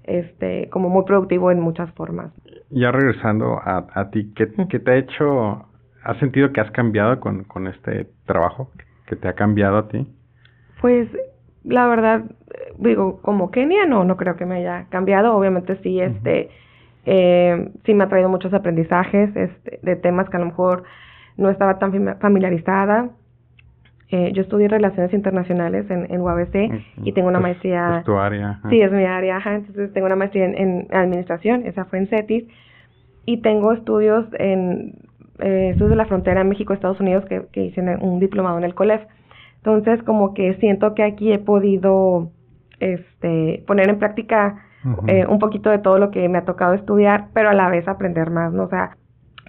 este, 0.05 0.69
como 0.71 0.89
muy 0.89 1.05
productivo 1.05 1.51
en 1.51 1.61
muchas 1.61 1.91
formas. 1.93 2.33
Ya 2.71 2.91
regresando 2.93 3.59
a, 3.59 3.87
a 3.93 4.11
ti, 4.11 4.33
¿qué, 4.35 4.49
¿qué 4.69 4.79
te 4.79 4.91
ha 4.91 4.97
hecho, 4.97 5.67
has 6.03 6.19
sentido 6.19 6.53
que 6.53 6.61
has 6.61 6.71
cambiado 6.71 7.21
con, 7.21 7.45
con 7.45 7.67
este 7.67 8.07
trabajo? 8.27 8.71
que 9.07 9.17
te 9.17 9.29
ha 9.29 9.35
cambiado 9.35 9.79
a 9.79 9.89
ti? 9.89 10.07
Pues 10.81 11.09
la 11.65 11.87
verdad, 11.87 12.25
digo, 12.79 13.21
como 13.23 13.51
Kenia 13.51 13.87
no, 13.87 14.05
no 14.05 14.17
creo 14.17 14.37
que 14.37 14.47
me 14.47 14.57
haya 14.57 14.87
cambiado. 14.91 15.37
Obviamente 15.37 15.77
sí, 15.83 16.01
este, 16.01 16.51
eh, 17.07 17.71
sí 17.85 17.95
me 17.95 18.05
ha 18.05 18.09
traído 18.09 18.29
muchos 18.29 18.53
aprendizajes 18.55 19.35
este, 19.37 19.79
de 19.83 19.97
temas 19.97 20.29
que 20.29 20.37
a 20.37 20.41
lo 20.41 20.47
mejor 20.47 20.85
no 21.37 21.51
estaba 21.51 21.79
tan 21.79 22.19
familiarizada. 22.19 23.11
Eh, 24.11 24.33
yo 24.33 24.43
estudié 24.43 24.69
Relaciones 24.69 25.13
Internacionales 25.13 25.91
en, 25.91 26.07
en 26.13 26.21
UABC 26.21 26.55
y 27.03 27.13
tengo 27.13 27.29
una 27.29 27.41
maestría... 27.41 27.99
Es 27.99 28.05
tu 28.05 28.17
área. 28.17 28.61
Sí, 28.71 28.81
es 28.81 28.93
mi 28.93 29.05
área, 29.05 29.43
entonces 29.45 29.93
tengo 29.93 30.07
una 30.07 30.15
maestría 30.15 30.45
en, 30.45 30.55
en 30.57 30.87
Administración, 30.93 31.67
esa 31.67 31.87
fue 31.87 31.99
en 31.99 32.09
CETIS, 32.09 32.45
y 33.27 33.39
tengo 33.39 33.73
estudios 33.73 34.27
en 34.39 34.95
eh, 35.41 35.71
estudios 35.71 35.91
de 35.91 35.97
la 35.97 36.05
frontera 36.05 36.45
México-Estados 36.45 37.01
Unidos 37.01 37.25
que, 37.25 37.47
que 37.51 37.65
hice 37.65 37.81
un 37.81 38.21
diplomado 38.21 38.59
en 38.59 38.65
el 38.65 38.75
COLEF. 38.75 39.03
Entonces, 39.57 40.03
como 40.05 40.35
que 40.35 40.55
siento 40.55 40.95
que 40.95 41.03
aquí 41.03 41.33
he 41.33 41.39
podido 41.39 42.31
este, 42.81 43.65
poner 43.67 43.89
en 43.89 43.99
práctica 43.99 44.65
eh, 45.07 45.25
un 45.27 45.39
poquito 45.39 45.71
de 45.71 45.79
todo 45.79 45.99
lo 45.99 46.11
que 46.11 46.29
me 46.29 46.39
ha 46.39 46.45
tocado 46.45 46.75
estudiar, 46.75 47.29
pero 47.33 47.49
a 47.49 47.55
la 47.55 47.71
vez 47.71 47.89
aprender 47.89 48.31
más, 48.31 48.53
¿no? 48.53 48.65
O 48.65 48.69
sea, 48.69 48.97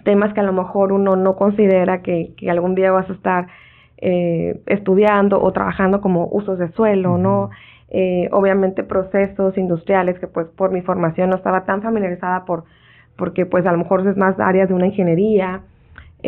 temas 0.04 0.32
que 0.32 0.40
a 0.40 0.44
lo 0.44 0.52
mejor 0.52 0.92
uno 0.92 1.16
no 1.16 1.36
considera 1.36 2.00
que, 2.00 2.32
que 2.36 2.50
algún 2.50 2.74
día 2.74 2.90
vas 2.92 3.10
a 3.10 3.12
estar 3.12 3.48
eh, 3.98 4.60
estudiando 4.66 5.40
o 5.42 5.52
trabajando 5.52 6.00
como 6.00 6.28
usos 6.30 6.58
de 6.58 6.70
suelo, 6.72 7.18
¿no? 7.18 7.50
Eh, 7.88 8.28
obviamente 8.32 8.82
procesos 8.82 9.56
industriales 9.56 10.18
que 10.18 10.26
pues 10.26 10.48
por 10.48 10.70
mi 10.70 10.82
formación 10.82 11.30
no 11.30 11.36
estaba 11.36 11.64
tan 11.64 11.82
familiarizada 11.82 12.44
por 12.44 12.64
porque 13.16 13.46
pues 13.46 13.64
a 13.64 13.72
lo 13.72 13.78
mejor 13.78 14.06
es 14.06 14.16
más 14.16 14.38
áreas 14.40 14.68
de 14.68 14.74
una 14.74 14.86
ingeniería 14.86 15.62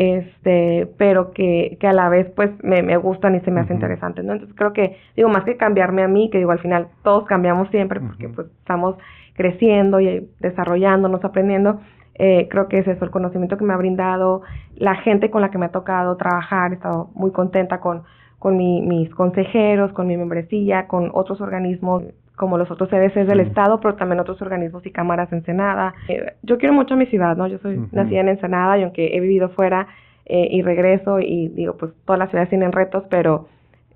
este, 0.01 0.87
pero 0.97 1.31
que, 1.31 1.75
que 1.77 1.85
a 1.85 1.91
la 1.91 2.07
vez 2.07 2.31
pues 2.33 2.51
me, 2.63 2.81
me 2.81 2.95
gustan 2.95 3.35
y 3.35 3.41
se 3.41 3.51
me 3.51 3.59
hace 3.59 3.73
interesante, 3.73 4.23
¿no? 4.23 4.31
Entonces 4.31 4.55
creo 4.55 4.71
que, 4.71 4.95
digo, 5.17 5.27
más 5.27 5.43
que 5.43 5.57
cambiarme 5.57 6.03
a 6.03 6.07
mí, 6.07 6.29
que 6.29 6.37
digo, 6.37 6.51
al 6.51 6.59
final 6.59 6.87
todos 7.03 7.25
cambiamos 7.25 7.69
siempre 7.69 7.99
porque 7.99 8.29
pues 8.29 8.47
estamos 8.47 8.95
creciendo 9.33 9.99
y 9.99 10.29
desarrollándonos, 10.39 11.25
aprendiendo, 11.25 11.81
eh, 12.15 12.47
creo 12.49 12.69
que 12.69 12.79
es 12.79 12.87
eso, 12.87 13.03
el 13.03 13.11
conocimiento 13.11 13.57
que 13.57 13.65
me 13.65 13.73
ha 13.73 13.77
brindado, 13.77 14.41
la 14.77 14.95
gente 14.95 15.29
con 15.29 15.41
la 15.41 15.51
que 15.51 15.57
me 15.57 15.65
ha 15.65 15.71
tocado 15.71 16.15
trabajar, 16.15 16.71
he 16.71 16.75
estado 16.75 17.09
muy 17.13 17.31
contenta 17.31 17.81
con, 17.81 18.03
con 18.37 18.55
mi, 18.55 18.81
mis 18.81 19.09
consejeros, 19.09 19.91
con 19.91 20.07
mi 20.07 20.15
membresía, 20.15 20.87
con 20.87 21.11
otros 21.13 21.41
organismos 21.41 22.03
como 22.39 22.57
los 22.57 22.71
otros 22.71 22.89
CDCs 22.89 23.27
del 23.27 23.41
Estado, 23.41 23.81
pero 23.81 23.95
también 23.95 24.21
otros 24.21 24.41
organismos 24.41 24.85
y 24.85 24.91
cámaras 24.91 25.29
en 25.33 25.39
Ensenada. 25.39 25.93
Eh, 26.07 26.35
yo 26.41 26.57
quiero 26.57 26.73
mucho 26.73 26.93
a 26.93 26.97
mi 26.97 27.05
ciudad, 27.05 27.35
¿no? 27.35 27.47
Yo 27.47 27.57
soy 27.57 27.85
nacida 27.91 28.21
en 28.21 28.29
Ensenada 28.29 28.77
y 28.77 28.83
aunque 28.83 29.13
he 29.13 29.19
vivido 29.19 29.49
fuera 29.49 29.87
eh, 30.25 30.47
y 30.49 30.61
regreso 30.61 31.19
y 31.19 31.49
digo, 31.49 31.75
pues 31.75 31.91
todas 32.05 32.17
las 32.17 32.29
ciudades 32.29 32.47
tienen 32.47 32.71
retos, 32.71 33.03
pero 33.09 33.49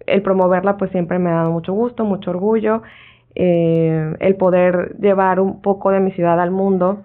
el 0.05 0.21
promoverla 0.21 0.75
pues 0.75 0.91
siempre 0.91 1.19
me 1.19 1.29
ha 1.29 1.35
dado 1.35 1.51
mucho 1.51 1.71
gusto, 1.71 2.03
mucho 2.03 2.31
orgullo. 2.31 2.83
Eh, 3.33 4.13
el 4.19 4.35
poder 4.35 4.97
llevar 4.99 5.39
un 5.39 5.61
poco 5.61 5.91
de 5.91 6.01
mi 6.01 6.11
ciudad 6.11 6.37
al 6.41 6.51
mundo, 6.51 7.03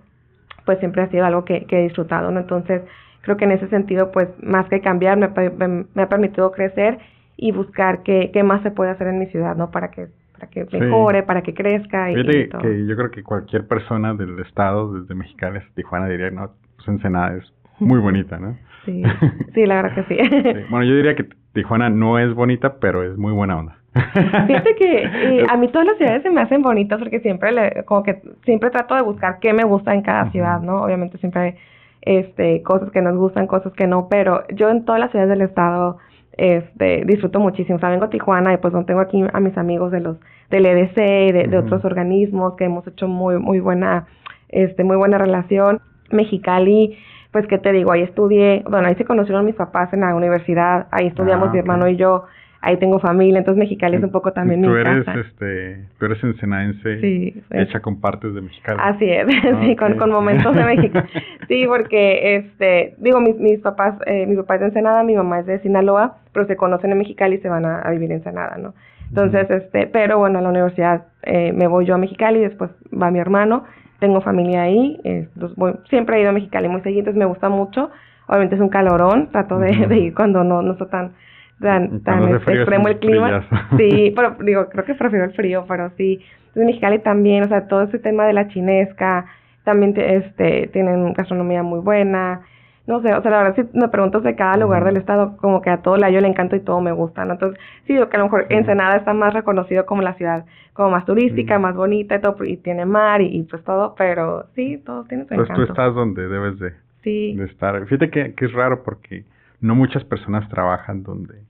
pues 0.66 0.80
siempre 0.80 1.02
ha 1.02 1.08
sido 1.08 1.24
algo 1.24 1.44
que, 1.44 1.66
que 1.66 1.78
he 1.78 1.82
disfrutado, 1.84 2.32
¿no? 2.32 2.40
Entonces, 2.40 2.82
creo 3.20 3.36
que 3.36 3.44
en 3.44 3.52
ese 3.52 3.68
sentido, 3.68 4.10
pues 4.10 4.28
más 4.42 4.68
que 4.68 4.80
cambiar, 4.80 5.16
me, 5.16 5.28
me, 5.28 5.84
me 5.94 6.02
ha 6.02 6.08
permitido 6.08 6.50
crecer 6.50 6.98
y 7.36 7.52
buscar 7.52 8.02
qué, 8.02 8.30
qué 8.32 8.42
más 8.42 8.64
se 8.64 8.72
puede 8.72 8.90
hacer 8.90 9.06
en 9.06 9.20
mi 9.20 9.26
ciudad, 9.26 9.54
¿no? 9.54 9.70
Para 9.70 9.92
que 9.92 10.08
para 10.38 10.50
que 10.50 10.66
mejore, 10.78 11.22
para 11.22 11.42
que 11.42 11.54
crezca. 11.54 12.10
Y, 12.10 12.14
que 12.24 12.86
yo 12.86 12.96
creo 12.96 13.10
que 13.10 13.22
cualquier 13.22 13.66
persona 13.66 14.14
del 14.14 14.38
estado, 14.40 15.00
desde 15.00 15.14
Mexicali 15.14 15.58
hasta 15.58 15.74
Tijuana, 15.74 16.08
diría, 16.08 16.30
no, 16.30 16.50
pues 16.76 16.88
Ensenada 16.88 17.36
es 17.36 17.52
muy 17.80 18.00
bonita, 18.00 18.38
¿no? 18.38 18.56
Sí, 18.84 19.02
sí, 19.54 19.66
la 19.66 19.82
verdad 19.82 19.94
que 19.96 20.04
sí. 20.04 20.64
Bueno, 20.70 20.84
yo 20.84 20.94
diría 20.94 21.14
que 21.14 21.28
Tijuana 21.52 21.90
no 21.90 22.18
es 22.18 22.32
bonita, 22.32 22.76
pero 22.80 23.02
es 23.02 23.18
muy 23.18 23.32
buena 23.32 23.58
onda. 23.58 23.76
Fíjate 24.46 24.74
que 24.76 25.02
eh, 25.02 25.46
a 25.46 25.56
mí 25.58 25.68
todas 25.68 25.86
las 25.88 25.98
ciudades 25.98 26.22
se 26.22 26.30
me 26.30 26.40
hacen 26.40 26.62
bonitas 26.62 26.98
porque 26.98 27.20
siempre 27.20 27.52
le, 27.52 27.84
como 27.84 28.02
que 28.02 28.22
siempre 28.44 28.70
trato 28.70 28.94
de 28.94 29.02
buscar 29.02 29.40
qué 29.40 29.52
me 29.52 29.64
gusta 29.64 29.92
en 29.92 30.02
cada 30.02 30.30
ciudad, 30.30 30.60
¿no? 30.60 30.82
Obviamente 30.82 31.18
siempre 31.18 31.40
hay 31.42 31.54
este, 32.02 32.62
cosas 32.62 32.90
que 32.92 33.02
nos 33.02 33.16
gustan, 33.16 33.46
cosas 33.46 33.72
que 33.74 33.86
no, 33.86 34.08
pero 34.08 34.44
yo 34.54 34.70
en 34.70 34.84
todas 34.84 35.00
las 35.00 35.10
ciudades 35.10 35.30
del 35.30 35.42
estado 35.42 35.98
este, 36.38 37.04
disfruto 37.04 37.40
muchísimo. 37.40 37.76
O 37.76 37.80
sea, 37.80 37.90
vengo 37.90 38.04
a 38.04 38.10
Tijuana 38.10 38.54
y 38.54 38.56
pues 38.56 38.72
no 38.72 38.84
tengo 38.84 39.00
aquí 39.00 39.22
a 39.32 39.40
mis 39.40 39.58
amigos 39.58 39.92
de 39.92 40.00
los 40.00 40.16
del 40.50 40.64
EDC 40.64 40.96
y 40.96 41.32
de, 41.32 41.58
otros 41.58 41.84
organismos 41.84 42.54
que 42.56 42.64
hemos 42.64 42.86
hecho 42.86 43.06
muy 43.06 43.38
muy 43.38 43.60
buena 43.60 44.06
este 44.48 44.84
muy 44.84 44.96
buena 44.96 45.18
relación. 45.18 45.80
Mexicali, 46.10 46.96
pues 47.32 47.46
qué 47.48 47.58
te 47.58 47.72
digo, 47.72 47.92
ahí 47.92 48.00
estudié, 48.02 48.64
bueno, 48.70 48.88
ahí 48.88 48.94
se 48.94 49.04
conocieron 49.04 49.44
mis 49.44 49.56
papás 49.56 49.92
en 49.92 50.00
la 50.00 50.14
universidad, 50.14 50.86
ahí 50.90 51.08
estudiamos 51.08 51.48
ah, 51.48 51.52
mi 51.52 51.58
hermano 51.58 51.88
y 51.88 51.96
yo. 51.96 52.24
Ahí 52.60 52.76
tengo 52.78 52.98
familia, 52.98 53.38
entonces 53.38 53.58
Mexicali 53.58 53.96
es 53.96 54.02
un 54.02 54.10
poco 54.10 54.32
también 54.32 54.62
tú 54.62 54.70
mi 54.70 54.80
eres, 54.80 55.04
casa. 55.04 55.20
Este, 55.20 55.84
tú 55.98 56.06
eres 56.06 56.22
ensenadense 56.24 57.00
Sí, 57.00 57.42
hecha 57.50 57.80
con 57.80 58.00
partes 58.00 58.34
de 58.34 58.40
Mexicali. 58.40 58.78
Así 58.82 59.04
es, 59.10 59.26
sí, 59.62 59.76
con, 59.76 59.92
Ok. 59.92 59.98
con 59.98 60.10
momentos 60.10 60.54
de 60.54 60.64
México. 60.64 60.98
Sí, 61.48 61.64
porque, 61.66 62.36
este, 62.36 62.94
digo, 62.98 63.20
mis, 63.20 63.36
mis 63.38 63.58
papás, 63.60 63.94
eh, 64.04 64.26
mi 64.26 64.36
papá 64.36 64.56
es 64.56 64.60
de 64.60 64.66
Ensenada, 64.66 65.02
mi 65.02 65.14
mamá 65.16 65.38
es 65.40 65.46
de 65.46 65.60
Sinaloa, 65.60 66.16
pero 66.32 66.46
se 66.46 66.56
conocen 66.56 66.92
en 66.92 66.98
Mexicali 66.98 67.36
y 67.36 67.38
se 67.40 67.48
van 67.48 67.64
a, 67.64 67.80
a 67.80 67.90
vivir 67.90 68.10
en 68.10 68.18
Ensenada, 68.18 68.58
¿no? 68.58 68.74
Entonces, 69.08 69.50
este, 69.50 69.86
pero 69.86 70.18
bueno, 70.18 70.38
a 70.38 70.42
la 70.42 70.50
universidad 70.50 71.06
eh, 71.22 71.52
me 71.54 71.66
voy 71.66 71.86
yo 71.86 71.94
a 71.94 71.98
Mexicali, 71.98 72.40
después 72.40 72.70
va 72.92 73.10
mi 73.10 73.18
hermano, 73.18 73.64
tengo 73.98 74.20
familia 74.20 74.62
ahí, 74.64 75.00
eh, 75.04 75.28
voy- 75.56 75.76
siempre 75.88 76.18
he 76.18 76.20
ido 76.20 76.28
a 76.28 76.32
Mexicali 76.34 76.68
muy 76.68 76.82
seguido, 76.82 77.00
entonces 77.00 77.18
me 77.18 77.24
gusta 77.24 77.48
mucho. 77.48 77.90
Obviamente 78.26 78.56
es 78.56 78.60
un 78.60 78.68
calorón, 78.68 79.30
trato 79.32 79.58
de, 79.58 79.86
de 79.86 79.98
ir 79.98 80.14
cuando 80.14 80.44
no, 80.44 80.60
no 80.60 80.72
está 80.72 80.90
tan, 80.90 81.12
tan, 81.60 82.00
tan 82.02 82.40
frío 82.40 82.60
extremo 82.62 82.88
el 82.88 82.98
clima. 82.98 83.42
Sí, 83.76 84.12
pero 84.16 84.36
digo, 84.40 84.68
creo 84.68 84.84
que 84.84 84.94
prefiero 84.94 85.24
el 85.26 85.32
frío, 85.32 85.64
pero 85.68 85.90
sí. 85.96 86.20
Entonces 86.48 86.66
Mexicali 86.66 86.98
también, 87.00 87.44
o 87.44 87.48
sea, 87.48 87.66
todo 87.68 87.82
ese 87.82 87.98
tema 87.98 88.26
de 88.26 88.32
la 88.32 88.48
chinesca, 88.48 89.26
también 89.64 89.94
te- 89.94 90.16
este, 90.16 90.68
tienen 90.72 91.12
gastronomía 91.12 91.62
muy 91.62 91.80
buena. 91.80 92.40
No 92.86 93.02
sé, 93.02 93.12
o 93.12 93.20
sea, 93.20 93.30
la 93.30 93.42
verdad, 93.42 93.56
si 93.70 93.78
me 93.78 93.88
preguntas 93.88 94.22
de 94.22 94.34
cada 94.34 94.56
lugar 94.56 94.82
del 94.82 94.96
estado, 94.96 95.36
como 95.36 95.60
que 95.60 95.68
a 95.68 95.82
todo 95.82 95.98
la 95.98 96.08
yo 96.08 96.22
le 96.22 96.28
encanto 96.28 96.56
y 96.56 96.60
todo 96.60 96.80
me 96.80 96.92
gusta, 96.92 97.26
¿no? 97.26 97.34
Entonces, 97.34 97.60
sí, 97.86 97.92
digo 97.92 98.08
que 98.08 98.16
a 98.16 98.20
lo 98.20 98.24
mejor. 98.26 98.46
Ensenada 98.48 98.96
está 98.96 99.12
más 99.12 99.34
reconocido 99.34 99.84
como 99.84 100.00
la 100.00 100.14
ciudad 100.14 100.46
como 100.72 100.90
más 100.90 101.04
turística, 101.04 101.58
más 101.58 101.74
bonita 101.74 102.14
y 102.14 102.20
todo, 102.20 102.36
y 102.44 102.56
tiene 102.56 102.86
mar 102.86 103.20
y, 103.20 103.26
y 103.36 103.42
pues 103.42 103.62
todo, 103.64 103.94
pero 103.98 104.46
sí, 104.54 104.80
todo 104.86 105.04
tiene 105.04 105.24
su 105.24 105.34
Pues 105.34 105.48
tú 105.48 105.52
encanto. 105.54 105.72
estás 105.72 105.94
donde 105.94 106.28
debes 106.28 106.58
de, 106.60 106.72
Sí, 107.02 107.34
de 107.36 107.44
estar. 107.44 107.84
Fíjate 107.84 108.08
que, 108.10 108.32
que 108.34 108.44
es 108.46 108.52
raro 108.54 108.82
porque 108.84 109.24
no 109.60 109.74
muchas 109.74 110.04
personas 110.04 110.48
trabajan 110.48 111.02
donde 111.02 111.42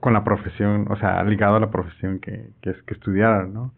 con 0.00 0.12
la 0.12 0.24
profesión, 0.24 0.86
o 0.90 0.96
sea, 0.96 1.22
ligado 1.24 1.56
a 1.56 1.60
la 1.60 1.70
profesión 1.70 2.18
que, 2.18 2.50
que, 2.60 2.74
que 2.86 2.94
estudiaron, 2.94 3.54
¿no? 3.54 3.72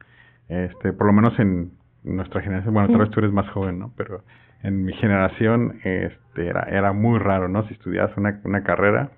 Este, 0.48 0.92
por 0.92 1.06
lo 1.06 1.12
menos 1.12 1.38
en 1.38 1.72
nuestra 2.04 2.40
generación, 2.40 2.74
bueno, 2.74 2.88
tal 2.88 2.98
vez 2.98 3.10
tú 3.10 3.20
eres 3.20 3.32
más 3.32 3.48
joven, 3.50 3.78
¿no? 3.78 3.92
Pero 3.96 4.22
en 4.62 4.84
mi 4.84 4.92
generación, 4.94 5.78
este, 5.84 6.46
era, 6.46 6.62
era 6.62 6.92
muy 6.92 7.18
raro, 7.18 7.48
¿no? 7.48 7.66
Si 7.68 7.74
estudiabas 7.74 8.16
una, 8.16 8.40
una 8.44 8.62
carrera, 8.62 9.10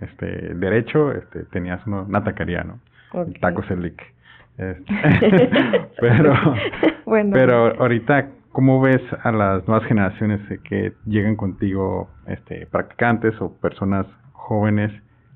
este, 0.00 0.54
derecho, 0.54 1.12
este, 1.12 1.44
tenías 1.44 1.86
una, 1.86 2.02
una 2.02 2.24
taquería, 2.24 2.64
¿no? 2.64 2.80
el 3.70 3.82
lic. 3.82 4.02
Este, 4.58 4.84
pero, 6.00 6.34
Bueno. 7.04 7.30
pero 7.32 7.80
ahorita, 7.80 8.28
¿cómo 8.56 8.80
ves 8.80 9.02
a 9.22 9.32
las 9.32 9.68
nuevas 9.68 9.86
generaciones 9.86 10.40
que 10.64 10.94
llegan 11.04 11.36
contigo, 11.36 12.08
este, 12.26 12.64
practicantes 12.64 13.38
o 13.38 13.52
personas 13.52 14.06
jóvenes? 14.32 14.90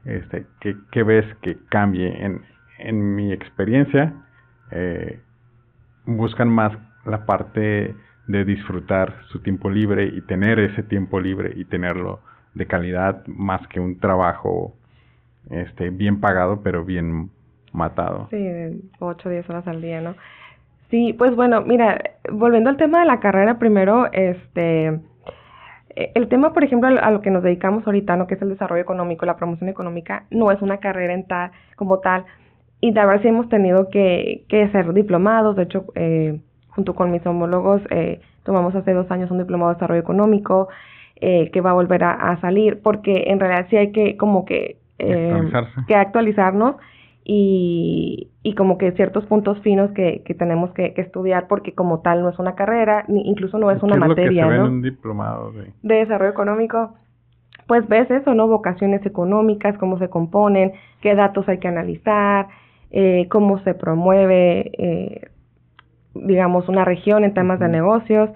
Este, 0.07 0.47
¿qué, 0.59 1.03
ves 1.03 1.27
que 1.43 1.59
cambie? 1.69 2.17
En, 2.79 3.15
mi 3.15 3.31
experiencia, 3.31 4.15
eh, 4.71 5.21
buscan 6.07 6.49
más 6.49 6.73
la 7.05 7.27
parte 7.27 7.95
de 8.27 8.45
disfrutar 8.47 9.15
su 9.29 9.41
tiempo 9.41 9.69
libre 9.69 10.07
y 10.07 10.23
tener 10.23 10.59
ese 10.59 10.83
tiempo 10.83 11.21
libre 11.21 11.53
y 11.57 11.67
tenerlo 11.67 12.21
de 12.55 12.65
calidad 12.67 13.27
más 13.27 13.61
que 13.69 13.81
un 13.81 14.01
trabajo 14.01 14.75
este 15.51 15.91
bien 15.91 16.21
pagado 16.21 16.63
pero 16.63 16.87
bien 16.87 17.29
matado. 17.73 18.29
Sí, 18.31 18.39
de 18.39 18.81
8 18.99 19.29
o 19.29 19.31
10 19.31 19.51
horas 19.51 19.67
al 19.69 19.83
día, 19.83 20.01
¿no? 20.01 20.15
Sí, 20.91 21.13
pues 21.13 21.37
bueno, 21.37 21.63
mira, 21.63 22.01
volviendo 22.33 22.69
al 22.69 22.77
tema 22.77 23.01
de 23.01 23.07
la 23.07 23.21
carrera 23.21 23.59
primero, 23.59 24.11
este, 24.13 24.89
eh, 25.95 26.13
el 26.15 26.29
tema, 26.29 26.53
por 26.53 26.65
ejemplo, 26.65 26.89
a 26.89 27.11
lo 27.11 27.21
que 27.21 27.31
nos 27.31 27.43
dedicamos 27.45 27.87
ahorita, 27.87 28.17
¿no? 28.17 28.27
Que 28.27 28.35
es 28.35 28.43
el 28.43 28.49
desarrollo 28.49 28.83
económico, 28.83 29.25
la 29.25 29.37
promoción 29.37 29.69
económica, 29.69 30.25
no 30.31 30.51
es 30.51 30.61
una 30.63 30.79
carrera 30.79 31.15
en 31.15 31.27
tal, 31.27 31.53
como 31.77 32.01
tal, 32.01 32.25
y 32.81 32.93
la 32.93 33.07
verdad 33.07 33.23
sí 33.23 33.29
hemos 33.29 33.49
tenido 33.49 33.89
que, 33.89 34.45
que 34.49 34.69
ser 34.71 34.93
diplomados, 34.93 35.55
de 35.55 35.63
hecho, 35.63 35.85
eh, 35.95 36.41
junto 36.71 36.95
con 36.95 37.11
mis 37.13 37.25
homólogos, 37.25 37.83
eh, 37.91 38.21
tomamos 38.45 38.75
hace 38.75 38.93
dos 38.93 39.11
años 39.11 39.31
un 39.31 39.39
diplomado 39.39 39.71
de 39.71 39.75
desarrollo 39.77 40.01
económico, 40.01 40.69
eh, 41.21 41.51
que 41.53 41.61
va 41.61 41.71
a 41.71 41.75
volver 41.75 42.03
a, 42.03 42.13
a 42.13 42.41
salir, 42.41 42.81
porque 42.83 43.25
en 43.29 43.39
realidad 43.39 43.67
sí 43.71 43.77
hay 43.77 43.93
que 43.93 44.17
como 44.17 44.45
que... 44.45 44.77
eh, 44.99 45.35
que 45.87 45.95
actualizarnos 45.95 46.77
y, 47.33 48.29
y 48.43 48.57
como 48.57 48.77
que 48.77 48.91
ciertos 48.91 49.25
puntos 49.27 49.61
finos 49.61 49.93
que, 49.93 50.25
que 50.25 50.35
tenemos 50.35 50.73
que, 50.73 50.95
que 50.95 51.03
estudiar 51.03 51.47
porque 51.47 51.77
como 51.77 52.01
tal 52.01 52.23
no 52.23 52.29
es 52.29 52.41
una 52.41 52.57
carrera, 52.57 53.05
ni 53.07 53.21
incluso 53.21 53.57
no 53.57 53.71
es 53.71 53.81
una 53.85 53.95
¿Qué 53.95 54.01
materia, 54.01 54.47
lo 54.47 54.49
que 54.49 54.55
se 54.55 54.59
ve 54.59 54.59
¿no? 54.59 54.67
en 54.67 54.73
un 54.73 54.83
diplomado 54.83 55.53
de 55.53 55.73
de 55.81 55.95
desarrollo 55.95 56.33
económico, 56.33 56.95
pues 57.69 57.87
ves 57.87 58.11
eso, 58.11 58.35
¿no? 58.35 58.49
Vocaciones 58.49 59.07
económicas, 59.07 59.79
cómo 59.79 59.97
se 60.01 60.11
componen, 60.11 60.73
qué 61.03 61.15
datos 61.15 61.49
hay 61.49 61.59
que 61.59 61.69
analizar, 61.69 62.49
eh, 62.91 63.29
cómo 63.31 63.61
se 63.61 63.75
promueve, 63.75 64.73
eh, 64.77 65.29
digamos, 66.17 66.69
una 66.69 66.85
región 66.85 67.23
en 67.23 67.33
temas 67.33 67.61
de 67.61 67.69
negocios. 67.69 68.29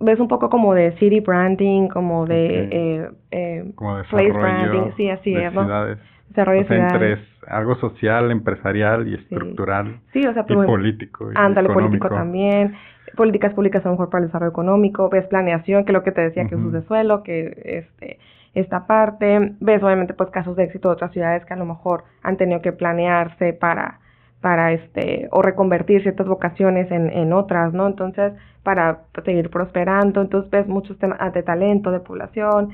Ves 0.00 0.18
un 0.18 0.28
poco 0.28 0.48
como 0.48 0.72
de 0.72 0.92
city 0.92 1.20
branding, 1.20 1.88
como 1.88 2.24
de 2.24 2.68
eh, 2.72 3.10
eh, 3.32 3.72
como 3.74 4.02
place 4.08 4.28
desarrollo 4.28 4.32
branding, 4.32 4.92
sí, 4.96 5.10
así 5.10 5.34
de 5.34 5.44
es, 5.48 5.52
¿no? 5.52 5.64
ciudades. 5.64 5.98
desarrollo 6.30 6.62
O 6.62 6.64
sea, 6.64 6.76
de 6.76 6.88
ciudades. 6.88 7.31
Algo 7.46 7.74
social, 7.76 8.30
empresarial 8.30 9.08
y 9.08 9.14
estructural 9.14 10.00
Sí, 10.12 10.24
o 10.26 10.32
sea, 10.32 10.42
y 10.42 10.46
promueve- 10.46 10.66
político 10.66 11.32
y 11.32 11.34
Ándale, 11.36 11.68
político 11.68 12.06
económico. 12.06 12.08
también. 12.08 12.74
Políticas 13.16 13.52
públicas 13.54 13.84
a 13.84 13.88
lo 13.88 13.92
mejor 13.94 14.10
para 14.10 14.22
el 14.22 14.28
desarrollo 14.28 14.50
económico. 14.52 15.08
Ves 15.10 15.26
planeación, 15.26 15.84
que 15.84 15.92
es 15.92 15.94
lo 15.94 16.02
que 16.02 16.12
te 16.12 16.20
decía, 16.22 16.46
que 16.46 16.54
Ujú. 16.54 16.68
usos 16.68 16.80
de 16.82 16.86
suelo, 16.88 17.22
que 17.22 17.52
este 17.64 18.18
esta 18.54 18.86
parte. 18.86 19.54
Ves 19.60 19.82
obviamente 19.82 20.14
pues 20.14 20.30
casos 20.30 20.56
de 20.56 20.64
éxito 20.64 20.88
de 20.88 20.94
otras 20.94 21.12
ciudades 21.12 21.44
que 21.46 21.54
a 21.54 21.56
lo 21.56 21.64
mejor 21.64 22.04
han 22.22 22.36
tenido 22.36 22.60
que 22.62 22.72
planearse 22.72 23.52
para 23.54 23.98
para 24.40 24.72
este 24.72 25.28
o 25.30 25.40
reconvertir 25.40 26.02
ciertas 26.02 26.26
vocaciones 26.26 26.90
en, 26.90 27.08
en 27.10 27.32
otras, 27.32 27.72
¿no? 27.72 27.86
Entonces, 27.86 28.32
para 28.64 29.02
seguir 29.24 29.50
prosperando. 29.50 30.20
Entonces, 30.20 30.50
ves 30.50 30.66
muchos 30.66 30.98
temas 30.98 31.32
de 31.32 31.42
talento, 31.44 31.90
de 31.92 32.00
población. 32.00 32.70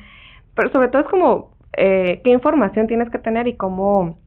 Pero 0.55 0.71
sobre 0.71 0.89
todo 0.89 1.03
es 1.03 1.09
como 1.09 1.51
eh, 1.77 2.21
qué 2.25 2.31
información 2.31 2.87
tienes 2.87 3.11
que 3.11 3.19
tener 3.19 3.47
y 3.49 3.57
cómo 3.57 4.19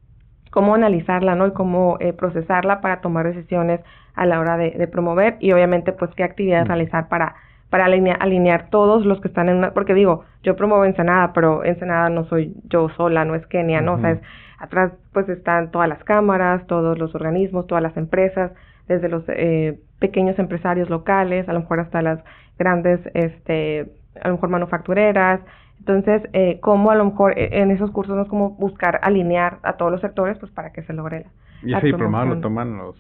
cómo 0.52 0.76
analizarla, 0.76 1.34
¿no? 1.34 1.48
Y 1.48 1.54
cómo 1.54 1.98
eh, 2.00 2.14
procesarla 2.14 2.80
para 2.82 3.02
tomar 3.02 3.26
decisiones 3.26 3.80
a 4.14 4.26
la 4.28 4.40
hora 4.40 4.58
de, 4.58 4.72
de 4.72 4.88
promover 4.88 5.38
y 5.40 5.52
obviamente 5.54 5.92
pues 5.94 6.12
qué 6.16 6.24
actividades 6.24 6.68
realizar 6.68 7.08
para 7.10 7.34
para 7.72 7.86
alinea- 7.86 8.18
alinear 8.20 8.70
todos 8.70 9.06
los 9.06 9.22
que 9.22 9.30
están 9.30 9.48
en 9.48 9.56
una, 9.56 9.72
porque 9.72 9.94
digo, 9.94 10.26
yo 10.44 10.58
promuevo 10.58 10.84
Ensenada, 10.84 11.32
pero 11.32 11.64
Ensenada 11.64 12.10
no 12.10 12.26
soy 12.26 12.54
yo 12.66 12.90
sola, 12.98 13.24
no 13.24 13.34
es 13.34 13.48
Kenia, 13.48 13.80
¿no? 13.80 13.94
O 13.94 14.00
sea, 14.02 14.12
es, 14.12 14.20
atrás 14.60 14.92
pues 15.14 15.30
están 15.30 15.72
todas 15.72 15.88
las 15.88 16.04
cámaras, 16.04 16.68
todos 16.68 17.00
los 17.00 17.16
organismos, 17.16 17.68
todas 17.68 17.82
las 17.82 17.96
empresas, 17.96 18.52
desde 18.90 19.08
los 19.08 19.24
eh, 19.30 19.80
pequeños 20.00 20.38
empresarios 20.38 20.90
locales, 20.90 21.48
a 21.48 21.54
lo 21.54 21.62
mejor 21.62 21.80
hasta 21.80 22.02
las 22.02 22.20
grandes, 22.60 23.00
este, 23.14 23.90
a 24.22 24.28
lo 24.28 24.34
mejor 24.34 24.50
manufactureras, 24.50 25.40
entonces, 25.88 26.30
eh, 26.34 26.60
cómo 26.62 26.92
a 26.92 26.96
lo 26.96 27.06
mejor 27.06 27.38
eh, 27.38 27.50
en 27.60 27.72
esos 27.72 27.90
cursos 27.90 28.16
no 28.16 28.22
es 28.22 28.28
como 28.28 28.52
buscar 28.52 29.00
alinear 29.02 29.58
a 29.64 29.78
todos 29.78 29.92
los 29.92 30.00
sectores 30.02 30.38
pues 30.38 30.52
para 30.52 30.72
que 30.72 30.84
se 30.84 30.94
logre 30.94 31.26
la, 31.64 31.68
¿Y 31.68 31.72
la 31.72 31.78
ese 31.80 31.88
diplomado 31.88 32.36
lo 32.36 32.40
toman 32.40 32.78
los 32.78 32.96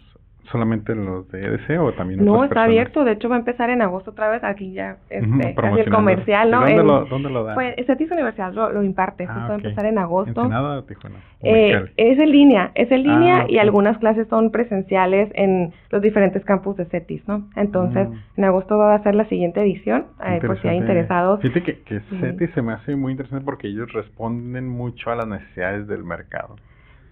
solamente 0.51 0.95
los 0.95 1.29
de 1.31 1.45
EDC 1.45 1.79
o 1.79 1.93
también 1.93 2.25
No, 2.25 2.35
está 2.43 2.49
personas? 2.49 2.65
abierto, 2.65 3.03
de 3.03 3.11
hecho 3.13 3.29
va 3.29 3.35
a 3.35 3.39
empezar 3.39 3.69
en 3.69 3.81
agosto 3.81 4.11
otra 4.11 4.29
vez, 4.29 4.43
aquí 4.43 4.73
ya, 4.73 4.97
este, 5.09 5.55
casi 5.55 5.79
el 5.79 5.89
comercial, 5.89 6.47
¿Y 6.47 6.51
¿no? 6.51 6.59
¿Dónde, 6.61 6.83
lo, 6.83 7.05
¿Dónde 7.05 7.29
lo 7.29 7.43
dan? 7.43 7.55
Pues 7.55 7.75
CETIS 7.85 8.11
Universidad 8.11 8.53
lo, 8.53 8.71
lo 8.71 8.83
imparte, 8.83 9.25
Ah, 9.29 9.33
justo 9.33 9.47
va 9.49 9.53
a 9.53 9.57
empezar 9.57 9.85
en 9.85 9.97
agosto. 9.97 10.41
¿Ensenada 10.41 10.81
Tijuana? 10.85 11.17
¿O 11.41 11.45
Eh, 11.47 11.91
es 11.97 12.19
en 12.19 12.31
línea, 12.31 12.71
es 12.75 12.91
en 12.91 13.03
línea 13.03 13.41
Ah, 13.41 13.45
y 13.47 13.55
ok. 13.57 13.61
algunas 13.61 13.97
clases 13.99 14.27
son 14.27 14.51
presenciales 14.51 15.29
en 15.35 15.71
los 15.89 16.01
diferentes 16.01 16.43
campus 16.45 16.75
de 16.77 16.85
CETIS, 16.85 17.27
¿no? 17.27 17.47
Entonces, 17.55 18.09
Mm. 18.09 18.13
en 18.37 18.43
agosto 18.45 18.77
va 18.77 18.95
a 18.95 19.03
ser 19.03 19.15
la 19.15 19.25
siguiente 19.25 19.61
edición, 19.61 20.05
eh, 20.25 20.39
por 20.45 20.59
si 20.61 20.67
hay 20.67 20.77
interesados. 20.77 21.39
Fíjate 21.41 21.63
que, 21.63 21.79
que 21.81 21.99
Sí. 22.01 22.17
CETI 22.19 22.47
se 22.49 22.61
me 22.61 22.73
hace 22.73 22.95
muy 22.95 23.11
interesante 23.11 23.45
porque 23.45 23.67
ellos 23.67 23.91
responden 23.93 24.67
mucho 24.67 25.11
a 25.11 25.15
las 25.15 25.27
necesidades 25.27 25.87
del 25.87 26.03
mercado. 26.03 26.55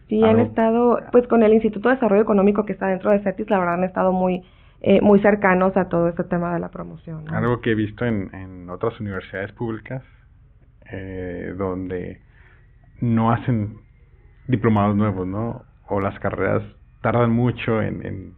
Sí, 0.10 0.24
han 0.24 0.40
estado, 0.40 1.00
pues 1.12 1.28
con 1.28 1.44
el 1.44 1.54
Instituto 1.54 1.88
de 1.90 1.96
Desarrollo 1.96 2.24
Económico 2.24 2.66
que 2.66 2.74
está 2.74 2.88
dentro 2.88 3.12
de 3.12 3.20
CETIS, 3.20 3.50
la 3.50 3.60
verdad 3.60 3.76
han 3.76 3.84
estado 3.84 4.12
muy, 4.12 4.44
eh, 4.82 5.00
muy 5.02 5.22
cercanos 5.22 5.78
a 5.78 5.88
todo 5.88 6.10
este 6.10 6.24
tema 6.24 6.54
de 6.54 6.60
la 6.60 6.70
promoción. 6.70 7.26
¿no? 7.26 7.38
Algo 7.38 7.62
que 7.62 7.72
he 7.72 7.76
visto 7.76 8.06
en, 8.06 8.34
en 8.34 8.70
otras 8.70 9.00
universidades 9.00 9.52
públicas, 9.54 10.04
eh, 10.92 11.54
donde 11.58 12.22
no 13.02 13.32
hacen 13.32 13.78
diplomados 14.48 14.96
nuevos, 14.96 15.28
¿no? 15.28 15.62
O 15.88 16.02
las 16.02 16.18
carreras 16.20 16.64
tardan 17.02 17.32
mucho 17.32 17.82
en, 17.82 18.06
en, 18.06 18.34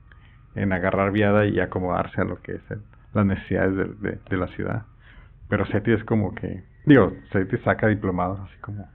en 0.56 0.74
agarrar 0.74 1.12
viada 1.12 1.46
y 1.46 1.60
acomodarse 1.60 2.20
a 2.22 2.26
lo 2.26 2.42
que 2.42 2.54
es 2.56 2.62
el- 2.72 2.82
las 3.14 3.26
necesidades 3.26 3.76
de, 3.76 4.10
de, 4.10 4.20
de 4.30 4.38
la 4.38 4.48
ciudad. 4.48 4.84
Pero 5.50 5.66
CETI 5.66 5.94
es 5.94 6.04
como 6.06 6.34
que, 6.36 6.64
digo, 6.86 7.12
CETI 7.32 7.58
saca 7.60 7.88
diplomados 7.88 8.40
así 8.42 8.60
como... 8.62 8.86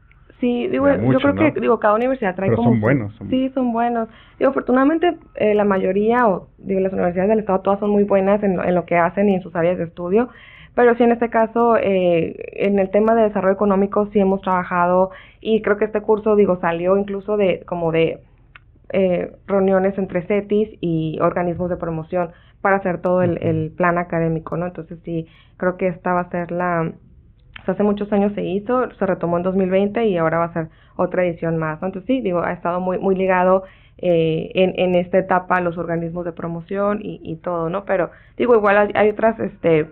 Sí, 0.41 0.69
digo, 0.69 0.87
yo 0.89 1.19
creo 1.19 1.33
¿no? 1.33 1.41
que 1.55 1.61
digo 1.61 1.79
cada 1.81 1.95
universidad 1.95 2.35
trae 2.35 2.51
Pero 2.51 2.57
como 2.59 2.71
son 2.73 2.81
buenos, 2.81 3.15
son- 3.17 3.31
Sí, 3.31 3.49
son 3.55 3.73
buenos. 3.73 4.09
Digo, 4.39 4.51
afortunadamente 4.51 5.17
eh, 5.35 5.55
la 5.55 5.65
mayoría 5.65 6.29
o 6.29 6.49
digo 6.59 6.81
las 6.81 6.93
universidades 6.93 7.31
del 7.31 7.39
estado 7.41 7.61
todas 7.61 7.81
son 7.81 7.91
muy 7.91 8.05
buenas 8.05 8.43
en, 8.43 8.57
lo- 8.57 8.65
en 8.65 8.75
lo 8.75 8.85
que 8.85 8.97
hacen 8.97 9.29
y 9.31 9.35
en 9.35 9.41
sus 9.43 9.55
áreas 9.57 9.79
de 9.79 9.85
estudio, 9.85 10.29
Pero 10.75 10.95
sí, 10.95 11.05
en 11.05 11.13
este 11.13 11.31
caso, 11.31 11.77
eh, 11.79 12.37
en 12.67 12.79
el 12.79 12.91
tema 12.91 13.15
de 13.15 13.23
desarrollo 13.23 13.55
económico 13.55 14.09
sí 14.13 14.21
hemos 14.21 14.43
trabajado 14.43 15.11
y 15.41 15.63
creo 15.63 15.79
que 15.79 15.87
este 15.87 16.03
curso, 16.03 16.37
digo, 16.37 16.59
salió 16.61 16.99
incluso 16.99 17.39
de 17.39 17.63
como 17.67 17.93
de 17.93 18.21
eh, 18.93 19.33
reuniones 19.47 19.97
entre 19.99 20.23
CETIS 20.23 20.69
y 20.81 21.19
organismos 21.21 21.71
de 21.71 21.77
promoción 21.77 22.31
para 22.61 22.77
hacer 22.77 23.01
todo 23.01 23.23
el, 23.23 23.39
el, 23.43 23.71
plan 23.77 23.99
académico, 23.99 24.57
¿no? 24.57 24.67
Entonces 24.67 24.99
sí, 25.05 25.27
creo 25.57 25.77
que 25.77 25.89
esta 25.89 26.13
va 26.15 26.21
a 26.23 26.31
ser 26.31 26.51
la... 26.53 26.93
hace 27.73 27.83
muchos 27.83 28.13
años 28.13 28.33
se 28.35 28.43
hizo, 28.43 28.91
se 28.99 29.07
retomó 29.07 29.37
en 29.37 29.43
2020 29.43 30.07
y 30.07 30.17
ahora 30.17 30.39
va 30.39 30.45
a 30.47 30.53
ser 30.53 30.69
otra 30.97 31.25
edición 31.25 31.57
más, 31.57 31.81
¿no? 31.81 31.89
Entonces 31.89 32.07
sí, 32.07 32.21
digo, 32.21 32.41
ha 32.41 32.53
estado 32.53 32.81
muy, 32.81 32.99
muy 32.99 33.15
ligado 33.15 33.65
eh, 33.99 34.51
en, 34.55 34.75
en 34.79 34.95
esta 34.95 35.19
etapa 35.19 35.61
los 35.61 35.79
organismos 35.79 36.25
de 36.25 36.33
promoción 36.33 37.01
y, 37.03 37.21
y 37.23 37.37
todo, 37.37 37.71
¿no? 37.71 37.85
Pero 37.85 38.11
digo, 38.37 38.55
igual 38.55 38.79
hay, 38.79 38.91
hay 38.95 39.11
otras, 39.11 39.39
este, 39.41 39.91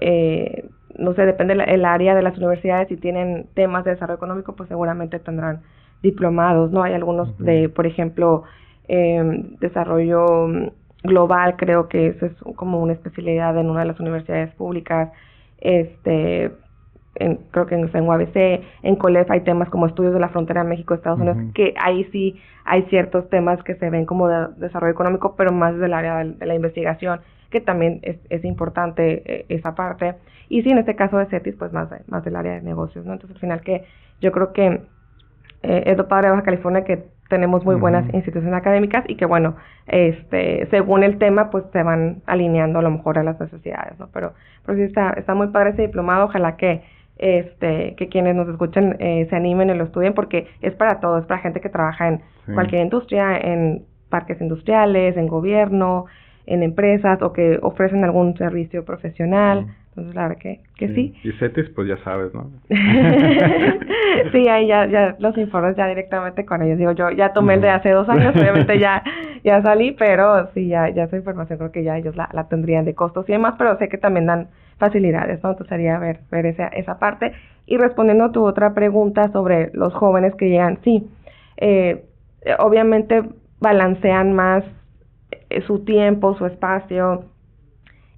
eh, 0.00 0.68
no 0.98 1.14
sé, 1.14 1.26
depende 1.26 1.54
el 1.54 1.84
área 1.84 2.14
de 2.14 2.22
las 2.22 2.36
universidades, 2.38 2.88
si 2.88 2.96
tienen 2.96 3.46
temas 3.54 3.84
de 3.84 3.92
desarrollo 3.92 4.16
económico, 4.16 4.54
pues 4.54 4.68
seguramente 4.68 5.18
tendrán 5.18 5.62
diplomados, 6.02 6.70
¿no? 6.70 6.82
Hay 6.82 6.94
algunos 6.94 7.36
de, 7.38 7.68
por 7.68 7.86
ejemplo, 7.86 8.44
eh, 8.88 9.22
desarrollo 9.60 10.72
global, 11.02 11.56
creo 11.56 11.88
que 11.88 12.08
eso 12.08 12.26
es 12.26 12.32
como 12.56 12.80
una 12.80 12.92
especialidad 12.92 13.58
en 13.58 13.70
una 13.70 13.80
de 13.80 13.86
las 13.86 14.00
universidades 14.00 14.54
públicas, 14.54 15.10
este, 15.58 16.52
en, 17.20 17.36
creo 17.50 17.66
que 17.66 17.74
en, 17.74 17.90
en 17.92 18.08
UABC, 18.08 18.62
en 18.82 18.96
COLEF 18.96 19.30
hay 19.30 19.40
temas 19.40 19.68
como 19.68 19.86
estudios 19.86 20.14
de 20.14 20.20
la 20.20 20.28
frontera 20.28 20.64
México-Estados 20.64 21.20
Unidos, 21.20 21.38
que 21.54 21.74
ahí 21.78 22.04
sí 22.12 22.40
hay 22.64 22.82
ciertos 22.84 23.28
temas 23.30 23.62
que 23.62 23.74
se 23.76 23.90
ven 23.90 24.06
como 24.06 24.28
de 24.28 24.48
desarrollo 24.56 24.92
económico, 24.92 25.34
pero 25.36 25.52
más 25.52 25.76
del 25.78 25.94
área 25.94 26.24
de, 26.24 26.46
la 26.46 26.54
investigación, 26.54 27.20
que 27.50 27.60
también 27.60 28.00
es, 28.02 28.16
es 28.28 28.44
importante 28.44 29.22
eh, 29.24 29.46
esa 29.48 29.74
parte. 29.74 30.14
Y 30.48 30.62
sí, 30.62 30.70
en 30.70 30.78
este 30.78 30.96
caso 30.96 31.18
de 31.18 31.26
CETIS, 31.26 31.56
pues 31.56 31.72
más, 31.72 31.88
más 32.08 32.24
del 32.24 32.36
área 32.36 32.54
de 32.54 32.62
negocios, 32.62 33.04
¿no? 33.04 33.12
Entonces, 33.12 33.36
al 33.36 33.40
final 33.40 33.60
que 33.60 33.84
yo 34.20 34.32
creo 34.32 34.52
que 34.52 34.80
eh, 35.62 35.82
es 35.86 35.96
lo 35.96 36.08
padre 36.08 36.28
de 36.28 36.32
Baja 36.32 36.44
California 36.44 36.84
que 36.84 37.04
tenemos 37.28 37.64
muy 37.64 37.74
buenas 37.74 38.04
instituciones 38.14 38.54
académicas 38.54 39.04
y 39.08 39.16
que 39.16 39.26
bueno, 39.26 39.56
este, 39.86 40.66
según 40.70 41.02
el 41.02 41.18
tema, 41.18 41.50
pues 41.50 41.64
se 41.72 41.82
van 41.82 42.22
alineando 42.26 42.78
a 42.78 42.82
lo 42.82 42.90
mejor 42.90 43.18
a 43.18 43.24
las 43.24 43.40
necesidades, 43.40 43.98
¿no? 43.98 44.08
Pero, 44.12 44.34
pero 44.64 44.78
sí 44.78 44.84
está, 44.84 45.10
está 45.10 45.34
muy 45.34 45.48
padre 45.48 45.70
ese 45.70 45.82
diplomado, 45.82 46.26
ojalá 46.26 46.56
que 46.56 46.82
este, 47.18 47.94
que 47.96 48.08
quienes 48.08 48.34
nos 48.34 48.48
escuchen 48.48 48.96
eh, 48.98 49.26
se 49.30 49.36
animen 49.36 49.70
y 49.70 49.74
lo 49.74 49.84
estudien 49.84 50.14
porque 50.14 50.46
es 50.60 50.74
para 50.74 51.00
todo, 51.00 51.18
es 51.18 51.26
para 51.26 51.40
gente 51.40 51.60
que 51.60 51.68
trabaja 51.68 52.08
en 52.08 52.20
cualquier 52.54 52.82
industria, 52.82 53.38
en 53.38 53.84
parques 54.08 54.40
industriales, 54.40 55.16
en 55.16 55.26
gobierno, 55.26 56.06
en 56.46 56.62
empresas 56.62 57.20
o 57.22 57.32
que 57.32 57.58
ofrecen 57.62 58.04
algún 58.04 58.36
servicio 58.36 58.84
profesional. 58.84 59.66
Entonces, 59.88 60.14
la 60.14 60.28
verdad 60.28 60.38
que, 60.38 60.60
que 60.76 60.94
sí. 60.94 61.14
Y 61.24 61.32
CETIS, 61.32 61.70
pues 61.70 61.88
ya 61.88 61.96
sabes, 62.04 62.32
¿no? 62.34 62.50
sí, 62.68 64.46
ahí 64.46 64.66
ya, 64.66 64.86
ya 64.86 65.16
los 65.18 65.36
informes 65.38 65.74
ya 65.74 65.88
directamente 65.88 66.44
con 66.44 66.62
ellos. 66.62 66.78
Digo, 66.78 66.92
yo 66.92 67.10
ya 67.10 67.32
tomé 67.32 67.54
el 67.54 67.62
de 67.62 67.70
hace 67.70 67.90
dos 67.90 68.06
años, 68.08 68.36
obviamente 68.36 68.78
ya, 68.78 69.02
ya 69.44 69.62
salí, 69.62 69.92
pero 69.92 70.50
sí, 70.52 70.68
ya, 70.68 70.90
ya 70.90 71.04
esa 71.04 71.16
información 71.16 71.58
creo 71.58 71.72
que 71.72 71.82
ya 71.82 71.96
ellos 71.96 72.14
la, 72.14 72.28
la 72.32 72.46
tendrían 72.46 72.84
de 72.84 72.94
costos 72.94 73.26
y 73.28 73.32
demás, 73.32 73.54
pero 73.56 73.78
sé 73.78 73.88
que 73.88 73.96
también 73.96 74.26
dan 74.26 74.48
facilidades, 74.78 75.42
¿no? 75.42 75.50
Entonces 75.50 75.68
sería 75.68 75.98
ver, 75.98 76.20
ver 76.30 76.46
esa, 76.46 76.68
esa 76.68 76.98
parte. 76.98 77.32
Y 77.66 77.76
respondiendo 77.78 78.24
a 78.24 78.32
tu 78.32 78.44
otra 78.44 78.74
pregunta 78.74 79.28
sobre 79.32 79.70
los 79.72 79.94
jóvenes 79.94 80.34
que 80.34 80.48
llegan, 80.48 80.78
sí, 80.84 81.08
eh, 81.56 82.04
obviamente 82.58 83.22
balancean 83.60 84.34
más 84.34 84.64
eh, 85.50 85.62
su 85.62 85.84
tiempo, 85.84 86.36
su 86.36 86.46
espacio, 86.46 87.24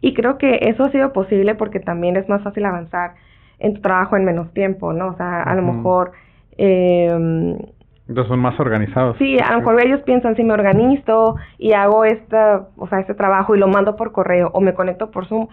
y 0.01 0.15
creo 0.15 0.39
que 0.39 0.59
eso 0.63 0.85
ha 0.85 0.91
sido 0.91 1.13
posible 1.13 1.55
porque 1.55 1.81
también 1.81 2.17
es 2.17 2.29
más 2.29 2.43
fácil 2.43 2.65
avanzar 2.65 3.15
en 3.59 3.75
tu 3.75 3.81
trabajo 3.81 4.17
en 4.17 4.25
menos 4.25 4.53
tiempo, 4.53 4.93
¿no? 4.93 5.09
O 5.09 5.17
sea, 5.17 5.43
a 5.43 5.55
lo 5.55 5.63
mejor... 5.63 6.13
Eh, 6.57 7.09
Entonces 8.09 8.29
son 8.29 8.39
más 8.39 8.59
organizados. 8.61 9.17
Sí, 9.19 9.39
a 9.39 9.53
lo 9.53 9.59
mejor 9.59 9.85
ellos 9.85 10.01
piensan, 10.03 10.37
si 10.37 10.45
me 10.45 10.53
organizo 10.53 11.37
y 11.59 11.73
hago 11.73 12.05
esta, 12.05 12.69
o 12.77 12.87
sea, 12.89 13.01
este 13.01 13.15
trabajo 13.15 13.57
y 13.57 13.59
lo 13.59 13.67
mando 13.67 13.97
por 13.97 14.13
correo 14.13 14.51
o 14.53 14.61
me 14.61 14.75
conecto 14.75 15.11
por 15.11 15.27
Zoom, 15.27 15.49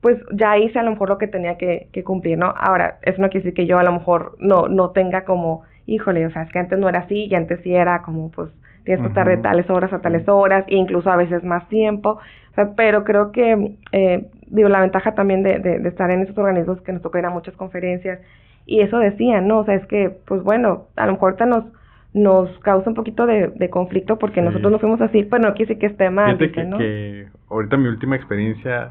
pues 0.00 0.18
ya 0.32 0.56
hice 0.56 0.78
a 0.78 0.82
lo 0.82 0.92
mejor 0.92 1.10
lo 1.10 1.18
que 1.18 1.26
tenía 1.26 1.58
que, 1.58 1.88
que 1.92 2.04
cumplir, 2.04 2.38
¿no? 2.38 2.54
Ahora, 2.56 2.98
eso 3.02 3.20
no 3.20 3.28
quiere 3.28 3.44
decir 3.44 3.54
que 3.54 3.66
yo 3.66 3.78
a 3.78 3.82
lo 3.82 3.92
mejor 3.92 4.36
no, 4.38 4.68
no 4.68 4.90
tenga 4.90 5.24
como, 5.24 5.62
híjole, 5.86 6.26
o 6.26 6.30
sea, 6.30 6.42
es 6.42 6.52
que 6.52 6.58
antes 6.58 6.78
no 6.78 6.88
era 6.88 7.00
así 7.00 7.26
y 7.26 7.34
antes 7.34 7.60
sí 7.62 7.74
era 7.74 8.02
como, 8.02 8.30
pues, 8.30 8.50
tienes 8.84 9.02
que 9.02 9.08
estar 9.08 9.28
de 9.28 9.36
tales 9.36 9.68
horas 9.68 9.92
a 9.92 10.00
tales 10.00 10.26
horas, 10.28 10.64
e 10.68 10.74
incluso 10.74 11.10
a 11.10 11.16
veces 11.16 11.44
más 11.44 11.68
tiempo. 11.68 12.18
O 12.50 12.54
sea, 12.54 12.72
pero 12.74 13.04
creo 13.04 13.30
que, 13.30 13.76
eh, 13.92 14.26
digo, 14.46 14.68
la 14.68 14.80
ventaja 14.80 15.14
también 15.14 15.42
de, 15.42 15.58
de, 15.58 15.86
estar 15.88 16.10
en 16.10 16.22
esos 16.22 16.36
organismos 16.38 16.80
que 16.80 16.92
nos 16.92 17.02
toca 17.02 17.18
ir 17.18 17.26
a 17.26 17.30
muchas 17.30 17.54
conferencias, 17.56 18.20
y 18.64 18.80
eso 18.80 18.98
decían, 18.98 19.48
¿no? 19.48 19.58
O 19.58 19.64
sea, 19.64 19.74
es 19.74 19.86
que, 19.86 20.10
pues 20.26 20.42
bueno, 20.42 20.86
a 20.96 21.06
lo 21.06 21.12
mejor 21.12 21.36
nos 21.46 21.64
nos 22.12 22.50
causa 22.60 22.90
un 22.90 22.96
poquito 22.96 23.24
de, 23.26 23.48
de 23.48 23.70
conflicto 23.70 24.18
porque 24.18 24.42
nosotros 24.42 24.72
no 24.72 24.78
fuimos 24.80 25.00
así, 25.00 25.22
pero 25.22 25.42
no 25.44 25.54
quiere 25.54 25.68
decir 25.68 25.78
que 25.78 25.86
esté 25.86 26.10
mal. 26.10 26.36
Fíjate 26.36 26.52
que, 26.52 26.64
¿no? 26.64 26.78
que 26.78 27.28
ahorita 27.48 27.76
mi 27.76 27.88
última 27.88 28.16
experiencia, 28.16 28.90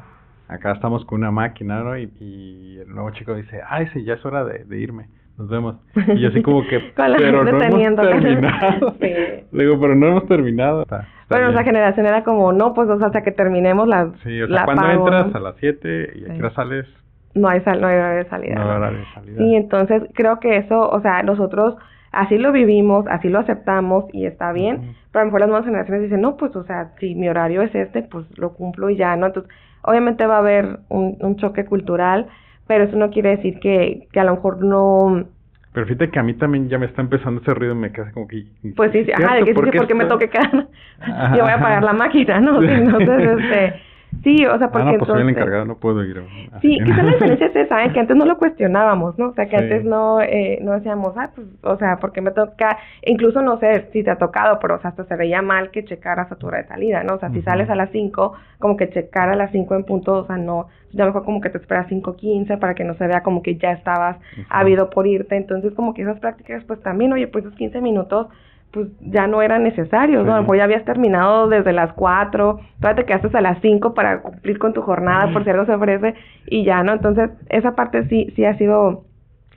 acá 0.50 0.72
estamos 0.72 1.04
con 1.04 1.20
una 1.20 1.30
máquina, 1.30 1.82
¿no? 1.82 1.96
Y, 1.96 2.10
y 2.20 2.78
el 2.78 2.88
nuevo 2.88 3.10
chico 3.10 3.34
dice, 3.34 3.60
ay, 3.68 3.86
sí, 3.92 4.04
ya 4.04 4.14
es 4.14 4.24
hora 4.24 4.44
de, 4.44 4.64
de 4.64 4.78
irme 4.78 5.08
nos 5.40 5.48
vemos. 5.48 5.76
Y 6.14 6.26
así 6.26 6.42
como 6.42 6.66
que, 6.66 6.78
pero 6.96 7.44
no 7.44 7.50
hemos 7.50 7.98
terminado. 7.98 8.94
sí. 9.00 9.08
Le 9.52 9.64
digo, 9.64 9.80
pero 9.80 9.94
no 9.94 10.06
hemos 10.06 10.26
terminado. 10.26 10.82
Está, 10.82 11.08
pero 11.28 11.44
nuestra 11.44 11.64
generación 11.64 12.06
era 12.06 12.22
como, 12.24 12.52
no, 12.52 12.74
pues 12.74 12.88
o 12.88 12.98
sea, 12.98 13.06
hasta 13.06 13.22
que 13.22 13.32
terminemos 13.32 13.88
la 13.88 14.10
Sí, 14.22 14.42
o 14.42 14.48
sea, 14.48 14.64
cuando 14.64 14.90
entras 14.90 15.34
a 15.34 15.40
las 15.40 15.56
7 15.56 16.12
y 16.14 16.30
aquí 16.30 16.54
sales... 16.54 16.86
No 17.32 17.48
hay, 17.48 17.60
sal, 17.60 17.80
no 17.80 17.86
hay 17.86 17.96
hora 17.96 18.10
de 18.10 18.28
salida. 18.28 18.56
No 18.56 18.62
hay 18.62 18.76
hora 18.76 18.90
de 18.90 19.04
salida. 19.14 19.38
Sí, 19.38 19.54
entonces 19.54 20.02
creo 20.14 20.40
que 20.40 20.56
eso, 20.56 20.90
o 20.90 21.00
sea, 21.00 21.22
nosotros 21.22 21.76
así 22.10 22.36
lo 22.36 22.50
vivimos, 22.50 23.06
así 23.06 23.28
lo 23.28 23.38
aceptamos 23.38 24.06
y 24.12 24.26
está 24.26 24.52
bien, 24.52 24.96
pero 25.12 25.20
a 25.20 25.24
lo 25.24 25.26
mejor 25.26 25.40
las 25.40 25.48
nuevas 25.48 25.64
generaciones 25.64 26.02
dicen, 26.02 26.20
no, 26.20 26.36
pues, 26.36 26.56
o 26.56 26.64
sea, 26.64 26.90
si 26.98 27.14
mi 27.14 27.28
horario 27.28 27.62
es 27.62 27.72
este, 27.72 28.02
pues 28.02 28.26
lo 28.36 28.54
cumplo 28.54 28.90
y 28.90 28.96
ya, 28.96 29.14
¿no? 29.14 29.26
Entonces, 29.26 29.52
obviamente 29.82 30.26
va 30.26 30.36
a 30.36 30.38
haber 30.38 30.80
un, 30.88 31.16
un 31.20 31.36
choque 31.36 31.64
cultural, 31.64 32.26
pero 32.66 32.84
eso 32.84 32.96
no 32.96 33.10
quiere 33.10 33.36
decir 33.36 33.58
que, 33.60 34.06
que 34.12 34.20
a 34.20 34.24
lo 34.24 34.36
mejor 34.36 34.62
no... 34.64 35.24
Pero 35.72 35.86
fíjate 35.86 36.10
que 36.10 36.18
a 36.18 36.22
mí 36.22 36.34
también 36.34 36.68
ya 36.68 36.78
me 36.78 36.86
está 36.86 37.00
empezando 37.00 37.40
ese 37.40 37.54
ruido 37.54 37.74
y 37.74 37.78
me 37.78 37.92
queda 37.92 38.10
como 38.12 38.26
que... 38.26 38.44
Pues 38.74 38.90
sí, 38.92 39.04
sí 39.04 39.12
ajá, 39.12 39.36
de 39.36 39.44
que 39.44 39.54
sí, 39.54 39.70
porque 39.76 39.94
me 39.94 40.04
toque 40.06 40.28
quedar... 40.28 40.50
Yo 41.36 41.42
voy 41.42 41.52
a 41.52 41.54
apagar 41.54 41.82
la 41.82 41.92
máquina, 41.92 42.40
¿no? 42.40 42.62
Entonces, 42.62 43.40
este... 43.40 43.89
Sí, 44.22 44.44
o 44.44 44.58
sea, 44.58 44.70
porque 44.70 44.88
ah, 44.88 44.92
no, 44.92 44.98
pues 44.98 45.10
soy 45.10 45.22
el 45.22 45.28
encargado, 45.28 45.64
no 45.64 45.76
puedo 45.76 46.04
ir. 46.04 46.22
Sí, 46.60 46.78
quizás 46.84 47.04
la 47.04 47.10
diferencia 47.12 47.46
es 47.46 47.56
esa, 47.56 47.84
¿eh? 47.84 47.92
que 47.92 48.00
antes 48.00 48.16
no 48.16 48.26
lo 48.26 48.36
cuestionábamos, 48.38 49.18
¿no? 49.18 49.28
O 49.28 49.34
sea, 49.34 49.46
que 49.46 49.56
sí. 49.56 49.62
antes 49.62 49.84
no, 49.84 50.20
eh, 50.20 50.58
no 50.62 50.72
decíamos, 50.72 51.14
ah, 51.16 51.30
pues, 51.34 51.46
o 51.62 51.76
sea, 51.76 51.96
porque 51.96 52.20
me 52.20 52.30
toca, 52.32 52.78
incluso 53.02 53.40
no 53.40 53.58
sé 53.58 53.88
si 53.92 54.02
te 54.02 54.10
ha 54.10 54.16
tocado, 54.16 54.58
pero, 54.60 54.76
o 54.76 54.78
sea, 54.80 54.90
hasta 54.90 55.04
se 55.04 55.16
veía 55.16 55.42
mal 55.42 55.70
que 55.70 55.84
checaras 55.84 56.30
a 56.30 56.36
tu 56.36 56.48
hora 56.48 56.58
de 56.58 56.68
salida, 56.68 57.02
¿no? 57.02 57.14
O 57.14 57.18
sea, 57.18 57.28
uh 57.28 57.32
-huh. 57.32 57.36
si 57.36 57.42
sales 57.42 57.70
a 57.70 57.74
las 57.74 57.90
5, 57.90 58.32
como 58.58 58.76
que 58.76 58.90
checar 58.90 59.28
a 59.30 59.36
las 59.36 59.52
5 59.52 59.74
en 59.74 59.84
punto, 59.84 60.14
o 60.14 60.26
sea, 60.26 60.36
no, 60.36 60.66
ya 60.92 61.06
mejor 61.06 61.24
como 61.24 61.40
que 61.40 61.50
te 61.50 61.58
esperas 61.58 61.88
5.15 61.88 62.58
para 62.58 62.74
que 62.74 62.84
no 62.84 62.94
se 62.94 63.06
vea 63.06 63.22
como 63.22 63.42
que 63.42 63.56
ya 63.56 63.72
estabas 63.72 64.16
uh 64.16 64.40
-huh. 64.40 64.46
habido 64.50 64.90
por 64.90 65.06
irte, 65.06 65.36
entonces 65.36 65.72
como 65.74 65.94
que 65.94 66.02
esas 66.02 66.18
prácticas, 66.18 66.64
pues 66.64 66.80
también, 66.82 67.12
oye, 67.12 67.28
pues 67.28 67.44
esos 67.44 67.56
15 67.56 67.80
minutos 67.80 68.26
pues 68.72 68.88
ya 69.00 69.26
no 69.26 69.42
eran 69.42 69.64
necesarios, 69.64 70.24
¿no? 70.24 70.32
A 70.32 70.36
lo 70.36 70.42
mejor 70.42 70.58
ya 70.58 70.64
habías 70.64 70.84
terminado 70.84 71.48
desde 71.48 71.72
las 71.72 71.92
4, 71.94 72.60
todavía 72.80 73.02
te 73.02 73.06
quedaste 73.06 73.36
a 73.36 73.40
las 73.40 73.60
5 73.60 73.94
para 73.94 74.22
cumplir 74.22 74.58
con 74.58 74.72
tu 74.72 74.82
jornada 74.82 75.32
por 75.32 75.42
si 75.42 75.50
algo 75.50 75.66
se 75.66 75.72
ofrece 75.72 76.14
y 76.46 76.64
ya, 76.64 76.82
¿no? 76.82 76.92
Entonces, 76.92 77.30
esa 77.48 77.74
parte 77.74 78.06
sí, 78.08 78.32
sí 78.36 78.44
ha 78.44 78.56
sido 78.56 79.04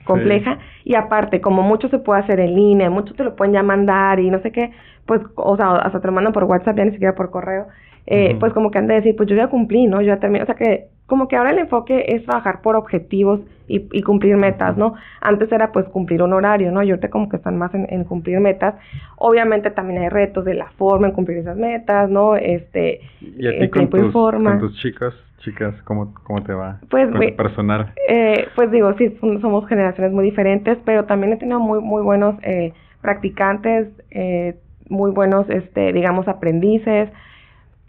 compleja 0.04 0.56
sí. 0.56 0.90
y 0.90 0.94
aparte, 0.96 1.40
como 1.40 1.62
mucho 1.62 1.88
se 1.88 1.98
puede 1.98 2.20
hacer 2.20 2.40
en 2.40 2.54
línea, 2.54 2.90
mucho 2.90 3.14
te 3.14 3.24
lo 3.24 3.36
pueden 3.36 3.54
ya 3.54 3.62
mandar 3.62 4.18
y 4.18 4.30
no 4.30 4.40
sé 4.40 4.50
qué, 4.50 4.72
pues, 5.06 5.20
o 5.36 5.56
sea, 5.56 5.76
hasta 5.76 6.00
te 6.00 6.06
lo 6.08 6.12
mandan 6.12 6.32
por 6.32 6.44
WhatsApp, 6.44 6.76
ya 6.76 6.84
ni 6.84 6.90
siquiera 6.90 7.14
por 7.14 7.30
correo, 7.30 7.68
eh, 8.06 8.30
uh 8.30 8.36
-huh. 8.36 8.38
pues 8.40 8.52
como 8.52 8.70
que 8.70 8.78
han 8.78 8.86
de 8.86 8.94
decir, 8.94 9.16
pues 9.16 9.28
yo 9.28 9.36
ya 9.36 9.48
cumplí, 9.48 9.86
¿no? 9.86 10.00
Yo 10.00 10.08
ya 10.08 10.20
terminé, 10.20 10.42
o 10.42 10.46
sea 10.46 10.54
que 10.54 10.88
como 11.06 11.28
que 11.28 11.36
ahora 11.36 11.50
el 11.50 11.58
enfoque 11.58 12.04
es 12.08 12.24
trabajar 12.24 12.62
por 12.62 12.76
objetivos 12.76 13.40
y, 13.68 13.86
y, 13.92 14.02
cumplir 14.02 14.36
metas, 14.36 14.76
¿no? 14.76 14.94
Antes 15.20 15.50
era 15.52 15.70
pues 15.72 15.86
cumplir 15.86 16.22
un 16.22 16.32
horario, 16.32 16.70
¿no? 16.72 16.82
Y 16.82 16.90
ahorita 16.90 17.10
como 17.10 17.28
que 17.28 17.36
están 17.36 17.58
más 17.58 17.74
en, 17.74 17.86
en, 17.90 18.04
cumplir 18.04 18.40
metas. 18.40 18.74
Obviamente 19.16 19.70
también 19.70 20.02
hay 20.02 20.08
retos 20.08 20.44
de 20.44 20.54
la 20.54 20.70
forma 20.72 21.08
en 21.08 21.12
cumplir 21.12 21.38
esas 21.38 21.56
metas, 21.56 22.10
¿no? 22.10 22.36
Este, 22.36 23.00
¿Y 23.20 23.46
a 23.46 23.58
ti 23.58 23.68
con 23.68 23.88
tus, 23.88 24.12
forma. 24.12 24.52
con 24.52 24.60
tus 24.60 24.78
chicos, 24.80 25.14
chicas, 25.38 25.74
¿cómo, 25.84 26.14
cómo 26.24 26.42
te 26.42 26.52
va? 26.52 26.78
Pues, 26.90 27.10
con 27.10 27.20
tu 27.20 27.36
personal. 27.36 27.92
Eh, 28.08 28.48
pues 28.54 28.70
digo, 28.70 28.92
sí, 28.94 29.16
somos 29.20 29.66
generaciones 29.66 30.12
muy 30.12 30.24
diferentes, 30.24 30.78
pero 30.84 31.04
también 31.04 31.34
he 31.34 31.36
tenido 31.36 31.60
muy, 31.60 31.80
muy 31.80 32.02
buenos 32.02 32.36
eh, 32.42 32.72
practicantes, 33.02 33.88
eh, 34.10 34.56
muy 34.88 35.10
buenos, 35.10 35.48
este, 35.50 35.92
digamos, 35.92 36.28
aprendices. 36.28 37.10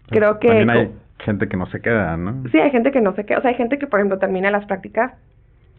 Creo 0.08 0.38
que... 0.38 0.48
También 0.48 0.70
hay 0.70 0.92
gente 1.18 1.48
que 1.48 1.56
no 1.56 1.66
se 1.66 1.80
queda, 1.80 2.16
¿no? 2.16 2.48
Sí, 2.50 2.58
hay 2.58 2.70
gente 2.70 2.90
que 2.90 3.00
no 3.00 3.14
se 3.14 3.24
queda. 3.24 3.38
O 3.38 3.42
sea, 3.42 3.50
hay 3.50 3.56
gente 3.56 3.78
que, 3.78 3.86
por 3.86 4.00
ejemplo, 4.00 4.18
termina 4.18 4.50
las 4.50 4.66
prácticas 4.66 5.12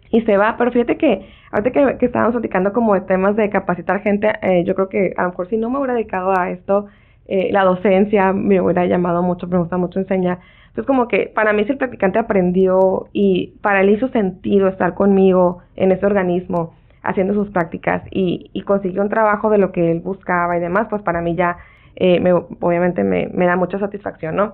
y 0.10 0.22
se 0.22 0.38
va. 0.38 0.56
Pero 0.58 0.72
fíjate 0.72 0.98
que, 0.98 1.28
ahorita 1.52 1.72
que, 1.72 1.98
que 1.98 2.06
estábamos 2.06 2.34
platicando 2.34 2.74
como 2.74 2.94
de 2.94 3.02
temas 3.02 3.36
de 3.36 3.50
capacitar 3.50 4.02
gente, 4.02 4.32
eh, 4.42 4.64
yo 4.66 4.76
creo 4.76 4.90
que 4.90 5.14
a 5.18 5.24
lo 5.24 5.30
mejor 5.30 5.50
si 5.50 5.58
no 5.58 5.70
me 5.70 5.78
hubiera 5.78 5.94
dedicado 5.94 6.38
a 6.38 6.50
esto, 6.50 6.88
eh, 7.28 7.50
la 7.52 7.64
docencia 7.64 8.34
me 8.34 8.62
hubiera 8.62 8.86
llamado 8.86 9.22
mucho, 9.22 9.48
me 9.48 9.58
gusta 9.58 9.78
mucho 9.78 10.00
enseñar. 10.00 10.40
Entonces 10.68 10.86
como 10.86 11.08
que 11.08 11.32
para 11.34 11.54
mí 11.54 11.66
si 11.66 11.72
el 11.72 11.78
practicante 11.78 12.20
aprendió 12.20 13.08
y 13.12 13.54
para 13.62 13.82
él 13.82 13.90
hizo 13.90 14.08
sentido 14.10 14.68
estar 14.68 14.94
conmigo 14.94 15.60
en 15.76 15.92
ese 15.92 16.06
organismo 16.06 16.74
haciendo 17.02 17.34
sus 17.34 17.50
prácticas 17.50 18.04
y, 18.12 18.50
y 18.54 18.62
consiguió 18.62 19.02
un 19.02 19.10
trabajo 19.10 19.50
de 19.50 19.58
lo 19.58 19.72
que 19.72 19.92
él 19.92 20.02
buscaba 20.02 20.56
y 20.56 20.60
demás, 20.60 20.88
pues 20.90 21.02
para 21.02 21.22
mí 21.22 21.36
ya 21.36 21.58
eh, 22.00 22.20
me, 22.20 22.32
obviamente 22.32 23.04
me, 23.04 23.28
me 23.34 23.46
da 23.46 23.56
mucha 23.56 23.80
satisfacción, 23.80 24.36
¿no? 24.36 24.54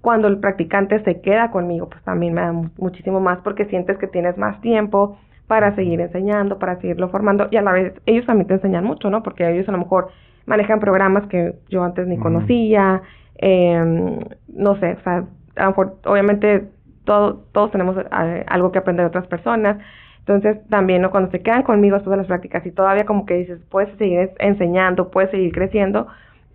Cuando 0.00 0.28
el 0.28 0.38
practicante 0.38 1.02
se 1.02 1.20
queda 1.20 1.50
conmigo, 1.50 1.88
pues 1.88 2.02
también 2.04 2.34
me 2.34 2.40
da 2.40 2.52
muchísimo 2.52 3.20
más 3.20 3.38
porque 3.40 3.64
sientes 3.66 3.98
que 3.98 4.06
tienes 4.06 4.38
más 4.38 4.60
tiempo 4.60 5.18
para 5.48 5.74
seguir 5.74 6.00
enseñando, 6.00 6.58
para 6.58 6.80
seguirlo 6.80 7.08
formando 7.08 7.48
y 7.50 7.56
a 7.56 7.62
la 7.62 7.72
vez 7.72 7.94
ellos 8.06 8.24
también 8.26 8.46
te 8.46 8.54
enseñan 8.54 8.84
mucho, 8.84 9.10
¿no? 9.10 9.22
Porque 9.22 9.48
ellos 9.50 9.68
a 9.68 9.72
lo 9.72 9.78
mejor 9.78 10.08
manejan 10.46 10.78
programas 10.78 11.26
que 11.26 11.54
yo 11.68 11.82
antes 11.82 12.06
ni 12.06 12.16
conocía, 12.16 13.02
eh, 13.38 14.20
no 14.48 14.76
sé, 14.76 14.92
o 14.92 15.02
sea, 15.02 15.24
a 15.56 15.62
lo 15.64 15.68
mejor, 15.70 15.96
obviamente 16.04 16.68
todo, 17.04 17.42
todos 17.52 17.72
tenemos 17.72 17.96
eh, 17.96 18.44
algo 18.46 18.70
que 18.70 18.78
aprender 18.78 19.04
de 19.04 19.08
otras 19.08 19.26
personas, 19.26 19.78
entonces 20.20 20.58
también 20.68 21.02
¿no? 21.02 21.10
cuando 21.10 21.30
se 21.30 21.42
quedan 21.42 21.62
conmigo 21.64 21.96
después 21.96 22.12
de 22.12 22.18
las 22.18 22.26
prácticas 22.26 22.64
y 22.64 22.70
todavía 22.70 23.04
como 23.04 23.26
que 23.26 23.34
dices, 23.34 23.60
puedes 23.68 23.94
seguir 23.98 24.30
enseñando, 24.38 25.10
puedes 25.10 25.30
seguir 25.30 25.52
creciendo, 25.52 26.06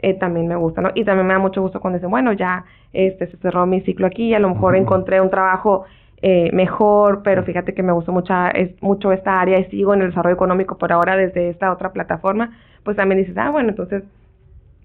eh, 0.02 0.14
también 0.14 0.48
me 0.48 0.56
gusta, 0.56 0.82
¿no? 0.82 0.92
Y 0.96 1.04
también 1.04 1.28
me 1.28 1.34
da 1.34 1.40
mucho 1.40 1.62
gusto 1.62 1.80
cuando 1.80 1.98
dicen, 1.98 2.10
bueno, 2.10 2.34
ya 2.34 2.66
este 2.94 3.28
se 3.28 3.38
cerró 3.38 3.66
mi 3.66 3.82
ciclo 3.82 4.08
aquí, 4.08 4.34
a 4.34 4.40
lo 4.40 4.50
mejor 4.50 4.76
encontré 4.76 5.20
un 5.22 5.30
trabajo 5.30 5.86
eh, 6.22 6.50
mejor, 6.54 7.22
pero 7.24 7.44
fíjate 7.44 7.74
que 7.74 7.84
me 7.84 7.92
gustó 7.92 8.12
mucho, 8.12 8.34
es, 8.54 8.72
mucho 8.82 9.12
esta 9.12 9.40
área 9.40 9.60
y 9.60 9.66
sigo 9.66 9.94
en 9.94 10.02
el 10.02 10.10
desarrollo 10.10 10.36
económico 10.36 10.78
por 10.78 10.92
ahora 10.92 11.16
desde 11.16 11.50
esta 11.50 11.72
otra 11.72 11.92
plataforma, 11.92 12.58
pues 12.84 12.98
también 12.98 13.20
dices, 13.20 13.38
ah, 13.38 13.50
bueno, 13.52 13.70
entonces 13.70 14.04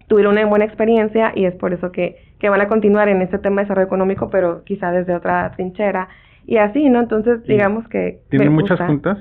tuvieron 0.08 0.34
una 0.34 0.46
buena 0.46 0.64
experiencia 0.64 1.32
y 1.34 1.44
es 1.44 1.54
por 1.54 1.72
eso 1.72 1.90
que, 1.92 2.16
que 2.38 2.48
van 2.48 2.60
a 2.60 2.68
continuar 2.68 3.08
en 3.08 3.22
este 3.22 3.38
tema 3.38 3.56
de 3.56 3.62
desarrollo 3.64 3.86
económico, 3.86 4.30
pero 4.30 4.64
quizá 4.64 4.90
desde 4.90 5.14
otra 5.14 5.52
trinchera 5.56 6.08
y 6.46 6.58
así, 6.58 6.88
¿no? 6.90 7.00
Entonces, 7.00 7.42
digamos 7.44 7.88
que... 7.88 8.20
¿Tienen 8.28 8.52
muchas 8.52 8.80
juntas? 8.80 9.18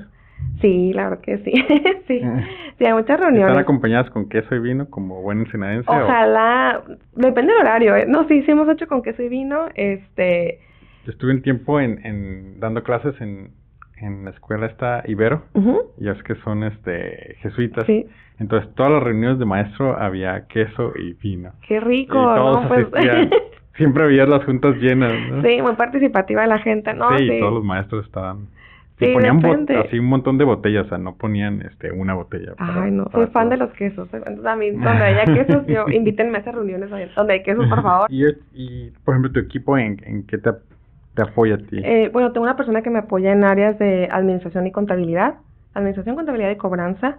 Sí, 0.60 0.90
claro 0.92 1.20
que 1.20 1.38
sí. 1.38 1.52
sí. 2.06 2.20
Eh. 2.22 2.46
sí, 2.78 2.84
hay 2.84 2.92
muchas 2.92 3.20
reuniones. 3.20 3.50
¿Están 3.50 3.62
acompañadas 3.62 4.10
con 4.10 4.28
queso 4.28 4.54
y 4.54 4.60
vino 4.60 4.88
como 4.88 5.22
buen 5.22 5.40
ensenadense? 5.40 5.90
Ojalá, 5.90 6.82
depende 7.14 7.52
del 7.52 7.62
horario. 7.62 7.96
¿eh? 7.96 8.06
No, 8.06 8.26
sí, 8.28 8.42
sí 8.42 8.50
hemos 8.50 8.68
hecho 8.68 8.86
con 8.86 9.02
queso 9.02 9.22
y 9.22 9.28
vino. 9.28 9.66
Este... 9.74 10.60
estuve 11.06 11.32
un 11.32 11.42
tiempo 11.42 11.80
en, 11.80 12.04
en 12.04 12.60
dando 12.60 12.82
clases 12.82 13.20
en, 13.20 13.50
en 13.96 14.24
la 14.24 14.30
escuela 14.30 14.66
esta 14.66 15.02
Ibero, 15.06 15.42
y 15.98 16.08
es 16.08 16.22
que 16.22 16.34
son 16.36 16.64
este 16.64 17.36
jesuitas. 17.40 17.84
Sí. 17.86 18.06
Entonces, 18.38 18.72
todas 18.74 18.92
las 18.92 19.02
reuniones 19.02 19.38
de 19.38 19.44
maestro 19.44 19.96
había 19.96 20.46
queso 20.48 20.92
y 20.96 21.12
vino. 21.14 21.52
Qué 21.66 21.78
rico, 21.80 22.14
¿no? 22.14 22.68
Pues... 22.68 22.86
Siempre 23.76 24.06
veías 24.06 24.28
las 24.28 24.44
juntas 24.44 24.76
llenas, 24.76 25.12
¿no? 25.30 25.42
Sí, 25.42 25.60
muy 25.60 25.74
participativa 25.74 26.46
la 26.46 26.58
gente, 26.58 26.94
¿no? 26.94 27.16
Sí, 27.18 27.28
todos 27.40 27.54
los 27.54 27.64
maestros 27.64 28.06
estaban... 28.06 28.46
Sí, 28.98 29.12
ponían 29.12 29.44
así 29.84 29.98
un 29.98 30.06
montón 30.06 30.38
de 30.38 30.44
botellas, 30.44 30.86
o 30.86 30.88
sea, 30.90 30.98
no 30.98 31.16
ponían 31.16 31.62
este 31.62 31.90
una 31.90 32.14
botella. 32.14 32.52
Ay, 32.58 32.92
no, 32.92 33.08
soy 33.10 33.26
fan 33.26 33.48
de 33.48 33.56
los 33.56 33.72
quesos. 33.72 34.08
Entonces, 34.12 34.46
a 34.46 34.54
mí, 34.54 34.70
donde 34.70 34.88
haya 34.88 35.24
quesos, 35.24 35.66
yo, 35.66 35.86
invítenme 35.92 36.38
a 36.38 36.40
esas 36.42 36.54
reuniones 36.54 36.90
donde 37.16 37.32
hay 37.32 37.42
quesos, 37.42 37.66
por 37.68 37.82
favor. 37.82 38.06
y, 38.08 38.24
y, 38.52 38.92
por 39.04 39.14
ejemplo, 39.14 39.32
tu 39.32 39.40
equipo, 39.40 39.76
¿en, 39.76 40.00
en 40.04 40.24
qué 40.26 40.38
te, 40.38 40.50
te 41.14 41.22
apoya 41.22 41.56
a 41.56 41.58
ti? 41.58 41.80
Eh, 41.82 42.08
bueno, 42.12 42.30
tengo 42.30 42.44
una 42.44 42.56
persona 42.56 42.82
que 42.82 42.90
me 42.90 43.00
apoya 43.00 43.32
en 43.32 43.42
áreas 43.42 43.78
de 43.80 44.08
administración 44.12 44.66
y 44.68 44.70
contabilidad. 44.70 45.34
Administración, 45.74 46.14
contabilidad 46.14 46.50
y 46.50 46.56
cobranza. 46.56 47.18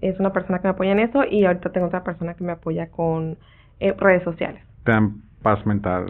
Es 0.00 0.18
una 0.18 0.32
persona 0.32 0.58
que 0.58 0.66
me 0.66 0.72
apoya 0.72 0.90
en 0.90 0.98
eso 0.98 1.22
y 1.30 1.44
ahorita 1.44 1.70
tengo 1.70 1.86
otra 1.86 2.02
persona 2.02 2.34
que 2.34 2.42
me 2.42 2.52
apoya 2.52 2.88
con 2.90 3.36
eh, 3.78 3.94
redes 3.96 4.24
sociales. 4.24 4.60
¿Te 4.84 4.92
paz 5.42 5.64
mental 5.66 6.06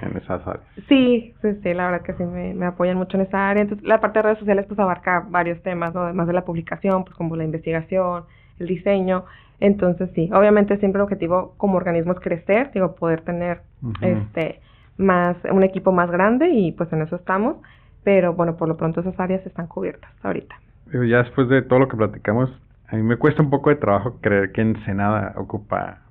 en, 0.00 0.16
esas 0.16 0.46
áreas. 0.46 0.66
Sí, 0.88 1.34
sí, 1.42 1.48
sí, 1.62 1.74
la 1.74 1.90
verdad 1.90 2.02
que 2.02 2.14
sí 2.14 2.24
me, 2.24 2.54
me, 2.54 2.66
apoyan 2.66 2.96
mucho 2.96 3.16
en 3.16 3.24
esa 3.24 3.50
área. 3.50 3.62
Entonces, 3.62 3.86
la 3.86 4.00
parte 4.00 4.18
de 4.18 4.22
redes 4.22 4.38
sociales 4.38 4.66
pues 4.66 4.78
abarca 4.78 5.26
varios 5.28 5.62
temas, 5.62 5.94
¿no? 5.94 6.02
Además 6.02 6.26
de 6.26 6.32
la 6.32 6.44
publicación, 6.44 7.04
pues 7.04 7.16
como 7.16 7.36
la 7.36 7.44
investigación, 7.44 8.24
el 8.58 8.66
diseño. 8.66 9.24
Entonces, 9.60 10.10
sí, 10.14 10.30
obviamente 10.32 10.76
siempre 10.78 10.98
el 10.98 11.04
objetivo 11.04 11.54
como 11.56 11.76
organismo 11.76 12.12
es 12.12 12.20
crecer, 12.20 12.70
digo, 12.72 12.94
poder 12.94 13.22
tener 13.22 13.60
este 14.00 14.60
más 14.98 15.36
un 15.50 15.62
equipo 15.62 15.92
más 15.92 16.10
grande 16.10 16.48
y 16.50 16.72
pues 16.72 16.92
en 16.92 17.02
eso 17.02 17.16
estamos, 17.16 17.56
pero 18.04 18.34
bueno, 18.34 18.56
por 18.56 18.68
lo 18.68 18.76
pronto 18.76 19.00
esas 19.00 19.18
áreas 19.18 19.44
están 19.46 19.66
cubiertas 19.66 20.10
ahorita. 20.22 20.56
Ya 20.92 21.22
después 21.22 21.48
de 21.48 21.62
todo 21.62 21.80
lo 21.80 21.88
que 21.88 21.96
platicamos, 21.96 22.50
a 22.88 22.96
mí 22.96 23.02
me 23.02 23.16
cuesta 23.16 23.42
un 23.42 23.50
poco 23.50 23.70
de 23.70 23.76
trabajo 23.76 24.18
creer 24.20 24.52
que 24.52 24.60
Ensenada 24.60 25.34
ocupa 25.36 26.02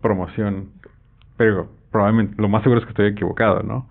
promoción, 0.00 0.70
pero 1.36 1.68
probablemente, 1.92 2.34
lo 2.40 2.48
más 2.48 2.62
seguro 2.62 2.80
es 2.80 2.86
que 2.86 2.90
estoy 2.90 3.06
equivocado, 3.06 3.62
¿no? 3.62 3.86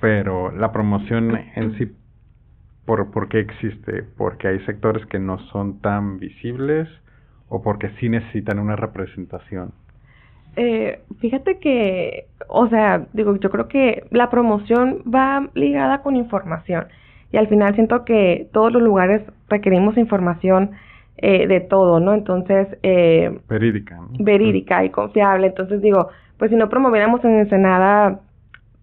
Pero 0.00 0.52
la 0.52 0.70
promoción 0.70 1.36
en 1.56 1.76
sí, 1.78 1.90
¿por, 2.84 3.10
¿por 3.10 3.28
qué 3.28 3.40
existe? 3.40 4.04
¿Porque 4.16 4.48
hay 4.48 4.60
sectores 4.66 5.04
que 5.06 5.18
no 5.18 5.38
son 5.50 5.80
tan 5.80 6.18
visibles 6.18 6.88
o 7.48 7.62
porque 7.62 7.90
sí 7.98 8.08
necesitan 8.08 8.58
una 8.58 8.76
representación? 8.76 9.72
Eh, 10.56 11.00
fíjate 11.20 11.58
que, 11.58 12.26
o 12.48 12.68
sea, 12.68 13.06
digo, 13.12 13.34
yo 13.36 13.50
creo 13.50 13.66
que 13.66 14.04
la 14.10 14.30
promoción 14.30 15.02
va 15.12 15.48
ligada 15.54 16.02
con 16.02 16.14
información 16.14 16.86
y 17.32 17.36
al 17.36 17.48
final 17.48 17.74
siento 17.74 18.04
que 18.04 18.48
todos 18.52 18.72
los 18.72 18.82
lugares 18.82 19.22
requerimos 19.48 19.96
información 19.96 20.70
eh, 21.16 21.46
de 21.48 21.60
todo, 21.60 21.98
¿no? 21.98 22.14
Entonces, 22.14 22.68
eh, 22.82 23.40
verídica. 23.48 23.96
¿no? 23.96 24.08
Verídica 24.18 24.84
y 24.84 24.90
confiable. 24.90 25.48
Entonces 25.48 25.80
digo, 25.80 26.08
pues 26.38 26.50
si 26.50 26.56
no 26.56 26.68
promoviéramos 26.68 27.24
en 27.24 27.38
Ensenada 27.38 28.20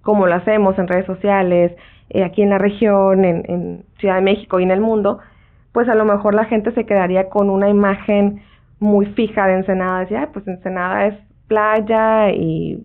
como 0.01 0.25
lo 0.25 0.35
hacemos 0.35 0.77
en 0.79 0.87
redes 0.87 1.05
sociales, 1.05 1.73
eh, 2.09 2.23
aquí 2.23 2.41
en 2.41 2.49
la 2.49 2.57
región, 2.57 3.23
en, 3.23 3.43
en 3.47 3.85
Ciudad 3.99 4.15
de 4.15 4.21
México 4.21 4.59
y 4.59 4.63
en 4.63 4.71
el 4.71 4.81
mundo, 4.81 5.19
pues 5.71 5.87
a 5.89 5.95
lo 5.95 6.05
mejor 6.05 6.33
la 6.33 6.45
gente 6.45 6.71
se 6.71 6.85
quedaría 6.85 7.29
con 7.29 7.49
una 7.49 7.69
imagen 7.69 8.41
muy 8.79 9.05
fija 9.07 9.47
de 9.47 9.53
Ensenada, 9.53 9.99
decía, 10.01 10.29
pues 10.33 10.47
Ensenada 10.47 11.07
es 11.07 11.15
playa 11.47 12.31
y 12.31 12.83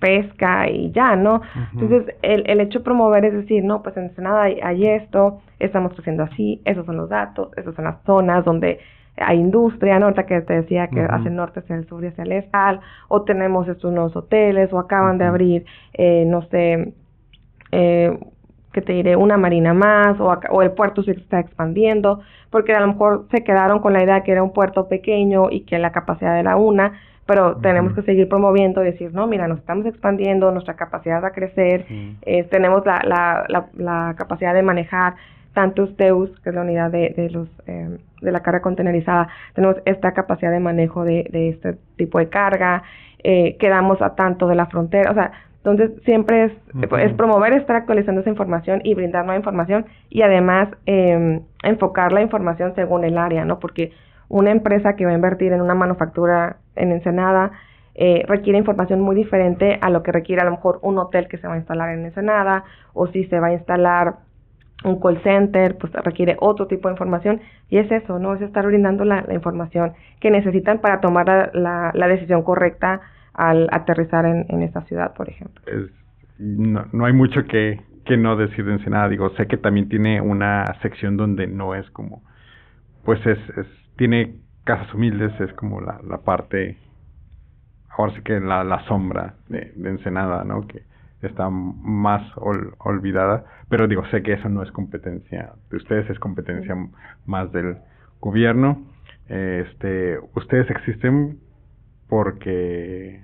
pesca 0.00 0.68
y 0.68 0.90
ya, 0.92 1.16
¿no? 1.16 1.40
Entonces, 1.72 2.14
el, 2.22 2.44
el 2.48 2.60
hecho 2.60 2.80
de 2.80 2.84
promover 2.84 3.24
es 3.24 3.32
decir, 3.32 3.64
no, 3.64 3.82
pues 3.82 3.96
en 3.96 4.04
Ensenada 4.04 4.42
hay, 4.42 4.60
hay, 4.62 4.86
esto, 4.86 5.40
estamos 5.58 5.92
creciendo 5.94 6.24
así, 6.24 6.60
esos 6.64 6.84
son 6.86 6.96
los 6.96 7.08
datos, 7.08 7.50
esas 7.56 7.74
son 7.74 7.84
las 7.84 8.02
zonas 8.04 8.44
donde 8.44 8.80
hay 9.16 9.38
industria, 9.38 9.98
¿no? 9.98 10.06
Ahorita 10.06 10.26
que 10.26 10.40
te 10.40 10.54
decía 10.54 10.88
que 10.88 11.00
hacia 11.00 11.28
el 11.28 11.36
norte, 11.36 11.60
hacia 11.60 11.76
el 11.76 11.86
sur 11.86 12.02
y 12.04 12.08
hacia 12.08 12.24
el 12.24 12.32
este, 12.32 12.58
o 13.08 13.22
tenemos 13.22 13.68
estos 13.68 13.92
nuevos 13.92 14.16
hoteles, 14.16 14.72
o 14.72 14.78
acaban 14.78 15.18
de 15.18 15.24
abrir, 15.24 15.64
eh, 15.92 16.24
no 16.26 16.42
sé, 16.48 16.92
eh, 17.72 18.18
que 18.72 18.82
te 18.82 18.92
diré, 18.92 19.14
una 19.14 19.36
marina 19.36 19.72
más, 19.72 20.18
o, 20.18 20.36
o 20.50 20.62
el 20.62 20.72
puerto 20.72 21.02
se 21.04 21.12
está 21.12 21.38
expandiendo, 21.38 22.20
porque 22.50 22.72
a 22.74 22.80
lo 22.80 22.88
mejor 22.88 23.26
se 23.30 23.44
quedaron 23.44 23.78
con 23.78 23.92
la 23.92 24.02
idea 24.02 24.22
que 24.22 24.32
era 24.32 24.42
un 24.42 24.52
puerto 24.52 24.88
pequeño 24.88 25.48
y 25.50 25.60
que 25.60 25.78
la 25.78 25.92
capacidad 25.92 26.38
era 26.38 26.56
una, 26.56 26.94
pero 27.26 27.56
tenemos 27.56 27.94
que 27.94 28.02
seguir 28.02 28.28
promoviendo 28.28 28.82
y 28.82 28.86
decir, 28.86 29.14
no, 29.14 29.26
mira, 29.26 29.48
nos 29.48 29.58
estamos 29.58 29.86
expandiendo, 29.86 30.50
nuestra 30.50 30.74
capacidad 30.74 31.22
va 31.22 31.28
a 31.28 31.32
crecer, 31.32 31.86
eh, 32.22 32.44
tenemos 32.44 32.84
la, 32.84 33.00
la, 33.04 33.46
la, 33.48 33.66
la, 33.74 34.14
capacidad 34.16 34.52
de 34.52 34.62
manejar 34.62 35.14
tantos 35.54 35.96
TEUS, 35.96 36.38
que 36.40 36.50
es 36.50 36.54
la 36.54 36.62
unidad 36.62 36.90
de, 36.90 37.14
de 37.16 37.30
los 37.30 37.48
eh, 37.66 37.98
de 38.20 38.32
la 38.32 38.40
carga 38.40 38.60
contenerizada, 38.60 39.28
tenemos 39.54 39.76
esta 39.84 40.12
capacidad 40.12 40.50
de 40.50 40.60
manejo 40.60 41.04
de, 41.04 41.28
de 41.30 41.50
este 41.50 41.76
tipo 41.96 42.18
de 42.18 42.28
carga, 42.28 42.82
eh, 43.22 43.56
quedamos 43.58 44.02
a 44.02 44.14
tanto 44.14 44.48
de 44.48 44.54
la 44.54 44.66
frontera, 44.66 45.10
o 45.10 45.14
sea, 45.14 45.32
entonces 45.64 45.92
siempre 46.04 46.44
es, 46.44 46.52
es 47.00 47.12
promover 47.14 47.54
estar 47.54 47.76
actualizando 47.76 48.20
esa 48.20 48.28
información 48.28 48.82
y 48.84 48.94
brindar 48.94 49.24
nueva 49.24 49.38
información 49.38 49.86
y 50.10 50.20
además 50.20 50.68
eh, 50.84 51.40
enfocar 51.62 52.12
la 52.12 52.20
información 52.20 52.74
según 52.74 53.04
el 53.04 53.16
área, 53.16 53.46
¿no? 53.46 53.58
Porque 53.60 53.92
una 54.28 54.50
empresa 54.50 54.94
que 54.94 55.06
va 55.06 55.12
a 55.12 55.14
invertir 55.14 55.54
en 55.54 55.62
una 55.62 55.74
manufactura 55.74 56.58
en 56.76 56.92
Ensenada 56.92 57.52
eh, 57.94 58.24
requiere 58.26 58.58
información 58.58 59.00
muy 59.00 59.16
diferente 59.16 59.78
a 59.80 59.88
lo 59.88 60.02
que 60.02 60.12
requiere 60.12 60.42
a 60.42 60.44
lo 60.44 60.50
mejor 60.50 60.80
un 60.82 60.98
hotel 60.98 61.28
que 61.28 61.38
se 61.38 61.46
va 61.46 61.54
a 61.54 61.58
instalar 61.58 61.90
en 61.90 62.04
Ensenada 62.04 62.64
o 62.92 63.06
si 63.06 63.24
se 63.24 63.40
va 63.40 63.46
a 63.46 63.52
instalar 63.52 64.16
un 64.84 65.00
call 65.00 65.22
center, 65.22 65.76
pues 65.78 65.92
requiere 65.92 66.36
otro 66.40 66.66
tipo 66.66 66.88
de 66.88 66.92
información 66.92 67.40
y 67.70 67.78
es 67.78 67.90
eso, 67.90 68.18
¿no? 68.18 68.34
Es 68.34 68.42
estar 68.42 68.66
brindando 68.66 69.04
la, 69.04 69.24
información 69.32 69.94
que 70.20 70.30
necesitan 70.30 70.80
para 70.80 71.00
tomar 71.00 71.50
la, 71.54 71.90
la, 71.94 72.08
decisión 72.08 72.42
correcta 72.42 73.00
al 73.32 73.68
aterrizar 73.72 74.26
en, 74.26 74.46
en 74.48 74.62
esta 74.62 74.82
ciudad, 74.82 75.14
por 75.14 75.28
ejemplo. 75.28 75.62
no, 76.38 76.84
no 76.92 77.06
hay 77.06 77.12
mucho 77.12 77.44
que, 77.46 77.80
que 78.04 78.16
no 78.16 78.36
decir 78.36 78.64
de 78.64 78.74
Ensenada, 78.74 79.08
digo, 79.08 79.30
sé 79.30 79.46
que 79.46 79.56
también 79.56 79.88
tiene 79.88 80.20
una 80.20 80.64
sección 80.82 81.16
donde 81.16 81.46
no 81.46 81.74
es 81.74 81.90
como, 81.90 82.22
pues 83.04 83.24
es, 83.26 83.38
es 83.56 83.66
tiene 83.96 84.36
casas 84.64 84.92
humildes, 84.92 85.32
es 85.40 85.52
como 85.54 85.80
la, 85.80 86.00
la 86.06 86.18
parte, 86.18 86.78
ahora 87.96 88.12
sí 88.14 88.22
que 88.22 88.40
la, 88.40 88.64
la 88.64 88.84
sombra 88.86 89.34
de, 89.48 89.72
de 89.76 89.90
Ensenada, 89.90 90.44
¿no? 90.44 90.66
Que, 90.66 90.82
está 91.26 91.48
más 91.50 92.22
olvidada, 92.36 93.44
pero 93.68 93.86
digo, 93.88 94.04
sé 94.06 94.22
que 94.22 94.34
eso 94.34 94.48
no 94.48 94.62
es 94.62 94.70
competencia 94.72 95.52
de 95.70 95.76
ustedes, 95.76 96.08
es 96.10 96.18
competencia 96.18 96.76
más 97.26 97.50
del 97.52 97.78
gobierno. 98.20 98.82
Este, 99.28 100.18
ustedes 100.34 100.70
existen 100.70 101.38
porque 102.08 103.22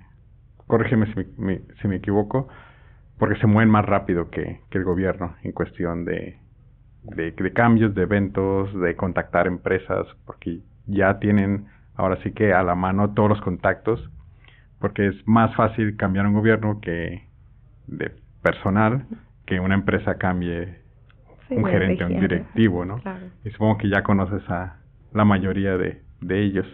corrígeme 0.66 1.12
si 1.12 1.26
me, 1.36 1.60
si 1.80 1.88
me 1.88 1.96
equivoco, 1.96 2.48
porque 3.18 3.38
se 3.40 3.46
mueven 3.46 3.70
más 3.70 3.84
rápido 3.84 4.30
que, 4.30 4.60
que 4.70 4.78
el 4.78 4.84
gobierno 4.84 5.34
en 5.42 5.52
cuestión 5.52 6.04
de, 6.04 6.38
de, 7.02 7.32
de, 7.32 7.52
cambios, 7.52 7.94
de 7.94 8.02
eventos, 8.02 8.72
de 8.80 8.96
contactar 8.96 9.46
empresas, 9.46 10.06
porque 10.24 10.60
ya 10.86 11.18
tienen 11.18 11.66
ahora 11.96 12.22
sí 12.22 12.32
que 12.32 12.52
a 12.54 12.62
la 12.62 12.74
mano 12.74 13.12
todos 13.12 13.28
los 13.28 13.40
contactos, 13.42 14.10
porque 14.78 15.08
es 15.08 15.26
más 15.26 15.54
fácil 15.54 15.96
cambiar 15.96 16.26
un 16.26 16.34
gobierno 16.34 16.80
que 16.80 17.28
de 17.90 18.12
personal 18.42 19.04
que 19.46 19.60
una 19.60 19.74
empresa 19.74 20.16
cambie 20.16 20.78
un 21.50 21.64
gerente, 21.66 22.04
un 22.04 22.20
directivo, 22.20 22.84
¿no? 22.84 23.00
Y 23.44 23.50
supongo 23.50 23.78
que 23.78 23.88
ya 23.88 24.02
conoces 24.02 24.48
a 24.48 24.76
la 25.12 25.24
mayoría 25.24 25.76
de, 25.76 26.00
de 26.20 26.42
ellos. 26.42 26.66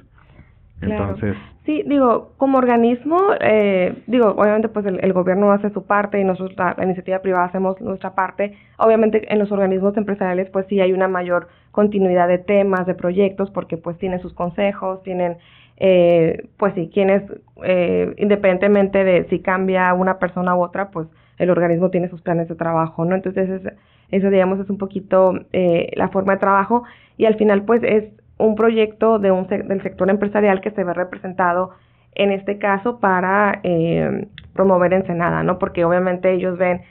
Entonces. 0.80 1.36
Sí, 1.66 1.82
digo, 1.84 2.30
como 2.36 2.58
organismo, 2.58 3.18
eh, 3.40 4.00
digo, 4.06 4.28
obviamente 4.28 4.68
pues 4.68 4.86
el, 4.86 5.12
gobierno 5.12 5.50
hace 5.50 5.70
su 5.70 5.84
parte 5.84 6.20
y 6.20 6.24
nosotros, 6.24 6.56
la, 6.56 6.76
iniciativa 6.84 7.18
privada, 7.18 7.46
hacemos 7.46 7.80
nuestra 7.80 8.14
parte. 8.14 8.56
Obviamente 8.78 9.32
en 9.32 9.40
los 9.40 9.50
organismos 9.50 9.96
empresariales 9.96 10.48
pues 10.50 10.66
sí 10.68 10.80
hay 10.80 10.92
una 10.92 11.08
mayor 11.08 11.48
continuidad 11.72 12.28
de 12.28 12.38
temas, 12.38 12.86
de 12.86 12.94
proyectos, 12.94 13.50
porque 13.50 13.76
pues 13.78 13.98
tienen 13.98 14.20
sus 14.20 14.32
consejos, 14.32 15.02
tienen, 15.02 15.38
eh, 15.78 16.46
pues 16.56 16.72
sí, 16.74 16.88
quienes, 16.94 17.24
eh, 17.64 18.14
independientemente 18.16 19.02
de 19.02 19.24
si 19.28 19.40
cambia 19.40 19.92
una 19.92 20.20
persona 20.20 20.54
u 20.54 20.62
otra, 20.62 20.92
pues 20.92 21.08
el 21.36 21.50
organismo 21.50 21.90
tiene 21.90 22.08
sus 22.08 22.22
planes 22.22 22.48
de 22.48 22.54
trabajo, 22.54 23.04
¿no? 23.04 23.16
Entonces, 23.16 23.50
es, 23.50 23.72
eso, 24.12 24.30
digamos, 24.30 24.60
es 24.60 24.70
un 24.70 24.78
poquito 24.78 25.34
eh, 25.52 25.90
la 25.96 26.10
forma 26.10 26.34
de 26.34 26.38
trabajo 26.38 26.84
y 27.16 27.24
al 27.24 27.34
final, 27.34 27.64
pues, 27.64 27.82
es 27.82 28.04
un 28.38 28.54
proyecto 28.54 29.18
de 29.18 29.30
un, 29.30 29.46
del 29.46 29.82
sector 29.82 30.10
empresarial 30.10 30.60
que 30.60 30.70
se 30.70 30.84
ve 30.84 30.92
representado 30.94 31.70
en 32.14 32.32
este 32.32 32.58
caso 32.58 32.98
para 32.98 33.60
eh, 33.62 34.26
promover 34.54 34.92
Ensenada, 34.92 35.42
¿no? 35.42 35.58
Porque 35.58 35.84
obviamente 35.84 36.32
ellos 36.32 36.58
ven 36.58 36.82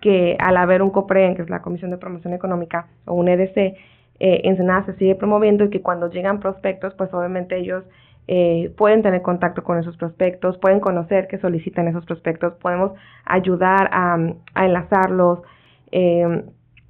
que 0.00 0.36
al 0.38 0.56
haber 0.58 0.82
un 0.82 0.90
COPREN, 0.90 1.34
que 1.34 1.42
es 1.42 1.50
la 1.50 1.62
Comisión 1.62 1.90
de 1.90 1.96
Promoción 1.96 2.34
Económica, 2.34 2.88
o 3.06 3.14
un 3.14 3.28
EDC, 3.28 3.56
eh, 3.56 3.76
Ensenada 4.20 4.84
se 4.84 4.94
sigue 4.96 5.14
promoviendo 5.14 5.64
y 5.64 5.70
que 5.70 5.80
cuando 5.80 6.10
llegan 6.10 6.40
prospectos, 6.40 6.94
pues 6.94 7.12
obviamente 7.14 7.56
ellos 7.56 7.84
eh, 8.28 8.72
pueden 8.76 9.02
tener 9.02 9.22
contacto 9.22 9.64
con 9.64 9.78
esos 9.78 9.96
prospectos, 9.96 10.58
pueden 10.58 10.80
conocer 10.80 11.28
que 11.28 11.38
solicitan 11.38 11.88
esos 11.88 12.04
prospectos, 12.04 12.54
podemos 12.54 12.92
ayudar 13.24 13.88
a, 13.92 14.18
a 14.54 14.66
enlazarlos. 14.66 15.40
Eh, 15.92 16.44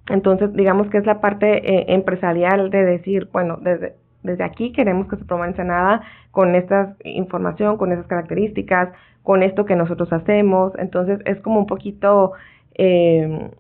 entonces, 0.09 0.53
digamos 0.53 0.89
que 0.91 0.99
es 0.99 1.07
la 1.07 1.21
parte 1.21 1.47
eh, 1.49 1.87
empresarial 1.95 2.71
de 2.71 2.85
decir, 2.85 3.29
bueno, 3.33 3.59
desde, 3.61 3.95
desde 4.25 4.43
aquí 4.43 4.73
queremos 4.73 5.07
que 5.07 5.17
se 5.17 5.25
promueva 5.25 5.65
nada 5.65 6.03
con 6.33 6.57
esta 6.57 6.97
información, 7.05 7.77
con 7.77 7.93
esas 7.93 8.07
características, 8.07 8.89
con 9.23 9.43
esto 9.43 9.65
que 9.65 9.77
nosotros 9.77 10.13
hacemos. 10.13 10.73
Entonces, 10.79 11.21
es 11.25 11.41
como 11.41 11.61
un 11.61 11.67
poquito 11.67 12.33
eh, 12.75 13.51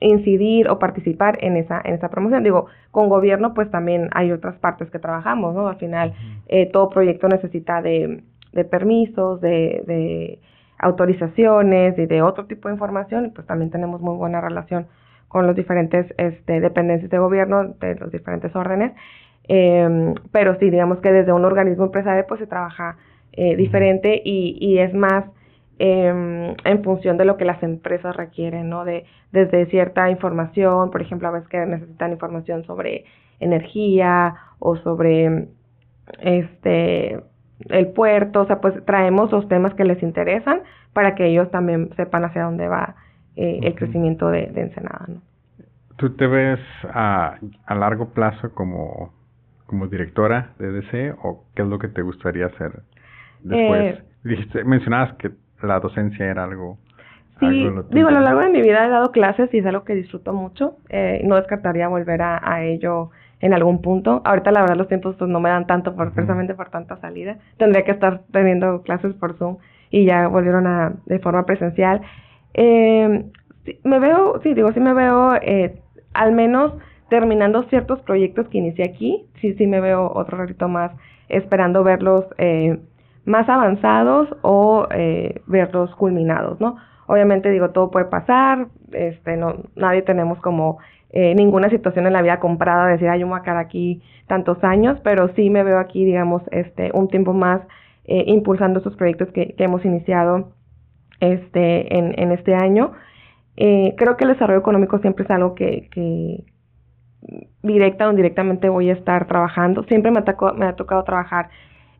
incidir 0.00 0.68
o 0.68 0.78
participar 0.78 1.38
en 1.42 1.56
esa, 1.56 1.80
en 1.84 1.94
esa 1.94 2.08
promoción. 2.08 2.42
Digo, 2.42 2.66
con 2.90 3.08
gobierno 3.08 3.54
pues 3.54 3.70
también 3.70 4.08
hay 4.12 4.32
otras 4.32 4.56
partes 4.56 4.90
que 4.90 4.98
trabajamos, 4.98 5.54
¿no? 5.54 5.68
Al 5.68 5.76
final 5.76 6.14
eh, 6.48 6.66
todo 6.70 6.90
proyecto 6.90 7.28
necesita 7.28 7.80
de, 7.82 8.22
de 8.52 8.64
permisos, 8.64 9.40
de, 9.40 9.82
de 9.86 10.40
autorizaciones 10.78 11.98
y 11.98 12.06
de 12.06 12.22
otro 12.22 12.46
tipo 12.46 12.68
de 12.68 12.74
información 12.74 13.26
y 13.26 13.28
pues 13.30 13.46
también 13.46 13.70
tenemos 13.70 14.00
muy 14.00 14.16
buena 14.16 14.40
relación 14.40 14.86
con 15.28 15.46
los 15.46 15.56
diferentes 15.56 16.06
este, 16.18 16.60
dependencias 16.60 17.10
de 17.10 17.18
gobierno 17.18 17.74
de 17.80 17.94
los 17.96 18.12
diferentes 18.12 18.54
órdenes. 18.54 18.92
Eh, 19.48 20.14
pero 20.32 20.58
sí, 20.58 20.70
digamos 20.70 20.98
que 20.98 21.12
desde 21.12 21.32
un 21.32 21.44
organismo 21.44 21.84
empresarial 21.84 22.26
pues 22.26 22.40
se 22.40 22.46
trabaja 22.46 22.96
eh, 23.32 23.54
diferente 23.56 24.20
y, 24.24 24.58
y 24.60 24.78
es 24.78 24.92
más 24.94 25.24
eh, 25.78 26.54
en 26.64 26.84
función 26.84 27.18
de 27.18 27.26
lo 27.26 27.36
que 27.36 27.44
las 27.44 27.62
empresas 27.62 28.16
requieren, 28.16 28.70
¿no? 28.70 28.84
De, 28.84 29.04
desde 29.32 29.66
cierta 29.66 30.10
información, 30.10 30.90
por 30.90 31.02
ejemplo, 31.02 31.28
a 31.28 31.32
veces 31.32 31.48
que 31.48 31.66
necesitan 31.66 32.12
información 32.12 32.64
sobre 32.64 33.04
energía 33.40 34.36
o 34.58 34.76
sobre 34.76 35.48
este 36.20 37.20
el 37.68 37.88
puerto, 37.88 38.42
o 38.42 38.46
sea, 38.46 38.60
pues 38.60 38.74
traemos 38.84 39.32
los 39.32 39.48
temas 39.48 39.74
que 39.74 39.84
les 39.84 40.02
interesan 40.02 40.62
para 40.92 41.14
que 41.14 41.26
ellos 41.26 41.50
también 41.50 41.90
sepan 41.96 42.24
hacia 42.24 42.44
dónde 42.44 42.68
va 42.68 42.96
eh, 43.34 43.60
el 43.62 43.74
crecimiento 43.74 44.28
de, 44.28 44.46
de 44.46 44.62
Ensenada, 44.62 45.06
¿no? 45.08 45.20
¿Tú 45.96 46.14
te 46.14 46.26
ves 46.26 46.60
a, 46.84 47.38
a 47.64 47.74
largo 47.74 48.10
plazo 48.10 48.52
como, 48.54 49.12
como 49.66 49.86
directora 49.86 50.50
de 50.58 50.72
DC 50.72 51.14
o 51.22 51.44
qué 51.54 51.62
es 51.62 51.68
lo 51.68 51.78
que 51.78 51.88
te 51.88 52.02
gustaría 52.02 52.46
hacer 52.46 52.80
después? 53.42 54.02
Eh, 54.24 54.64
mencionabas 54.64 55.14
que 55.14 55.30
la 55.62 55.80
docencia 55.80 56.26
era 56.26 56.44
algo... 56.44 56.78
Sí, 57.38 57.68
digo, 57.90 58.08
a 58.08 58.12
lo 58.12 58.20
largo 58.20 58.40
de 58.40 58.48
mi 58.48 58.62
vida 58.62 58.86
he 58.86 58.88
dado 58.88 59.12
clases 59.12 59.52
y 59.52 59.58
es 59.58 59.66
algo 59.66 59.84
que 59.84 59.94
disfruto 59.94 60.32
mucho. 60.32 60.78
Eh, 60.88 61.20
no 61.24 61.36
descartaría 61.36 61.86
volver 61.86 62.22
a, 62.22 62.40
a, 62.42 62.64
ello 62.64 63.10
en 63.40 63.52
algún 63.52 63.82
punto. 63.82 64.22
Ahorita 64.24 64.50
la 64.52 64.62
verdad 64.62 64.76
los 64.76 64.88
tiempos 64.88 65.16
pues, 65.16 65.30
no 65.30 65.38
me 65.38 65.50
dan 65.50 65.66
tanto 65.66 65.94
por, 65.94 66.12
precisamente 66.14 66.54
por 66.54 66.70
tanta 66.70 66.96
salida. 66.96 67.36
Tendría 67.58 67.84
que 67.84 67.90
estar 67.90 68.22
teniendo 68.32 68.80
clases 68.82 69.12
por 69.14 69.36
Zoom 69.36 69.58
y 69.90 70.06
ya 70.06 70.28
volvieron 70.28 70.66
a 70.66 70.94
de 71.04 71.18
forma 71.18 71.44
presencial. 71.44 72.00
Eh, 72.54 73.26
me 73.84 73.98
veo, 73.98 74.40
sí, 74.42 74.54
digo, 74.54 74.72
sí 74.72 74.80
me 74.80 74.94
veo 74.94 75.34
eh, 75.36 75.78
al 76.14 76.32
menos 76.32 76.72
terminando 77.08 77.64
ciertos 77.64 78.00
proyectos 78.00 78.48
que 78.48 78.58
inicié 78.58 78.84
aquí. 78.84 79.26
Sí, 79.40 79.54
sí 79.54 79.66
me 79.66 79.80
veo 79.80 80.10
otro 80.14 80.38
ratito 80.38 80.68
más 80.68 80.92
esperando 81.28 81.82
verlos 81.84 82.24
eh, 82.38 82.78
más 83.24 83.48
avanzados 83.48 84.28
o 84.42 84.86
eh, 84.90 85.42
verlos 85.46 85.94
culminados, 85.96 86.60
¿no? 86.60 86.76
Obviamente 87.08 87.50
digo, 87.50 87.70
todo 87.70 87.90
puede 87.90 88.06
pasar, 88.06 88.68
este, 88.92 89.36
no, 89.36 89.56
nadie 89.76 90.02
tenemos 90.02 90.38
como 90.40 90.78
eh, 91.10 91.34
ninguna 91.34 91.68
situación 91.70 92.06
en 92.06 92.12
la 92.12 92.22
vida 92.22 92.40
comprada 92.40 92.86
de 92.86 92.92
decir, 92.92 93.08
ay, 93.08 93.20
yo 93.20 93.26
me 93.26 93.32
voy 93.32 93.40
a 93.40 93.42
quedar 93.42 93.58
aquí 93.58 94.02
tantos 94.26 94.62
años, 94.64 94.98
pero 95.02 95.28
sí 95.34 95.50
me 95.50 95.62
veo 95.62 95.78
aquí, 95.78 96.04
digamos, 96.04 96.42
este, 96.50 96.90
un 96.94 97.08
tiempo 97.08 97.32
más 97.32 97.60
eh, 98.04 98.24
impulsando 98.26 98.78
estos 98.78 98.96
proyectos 98.96 99.28
que, 99.32 99.54
que 99.54 99.64
hemos 99.64 99.84
iniciado 99.84 100.52
este, 101.20 101.96
en, 101.96 102.18
en 102.18 102.32
este 102.32 102.54
año. 102.54 102.92
Eh, 103.56 103.94
creo 103.96 104.16
que 104.16 104.24
el 104.24 104.32
desarrollo 104.32 104.60
económico 104.60 104.98
siempre 104.98 105.24
es 105.24 105.30
algo 105.30 105.54
que, 105.54 105.88
que 105.90 106.44
directa 107.62 108.06
o 108.06 108.10
indirectamente 108.10 108.68
voy 108.68 108.90
a 108.90 108.94
estar 108.94 109.26
trabajando. 109.26 109.82
Siempre 109.84 110.10
me, 110.10 110.20
atacó, 110.20 110.52
me 110.54 110.66
ha 110.66 110.74
tocado 110.74 111.02
trabajar 111.04 111.50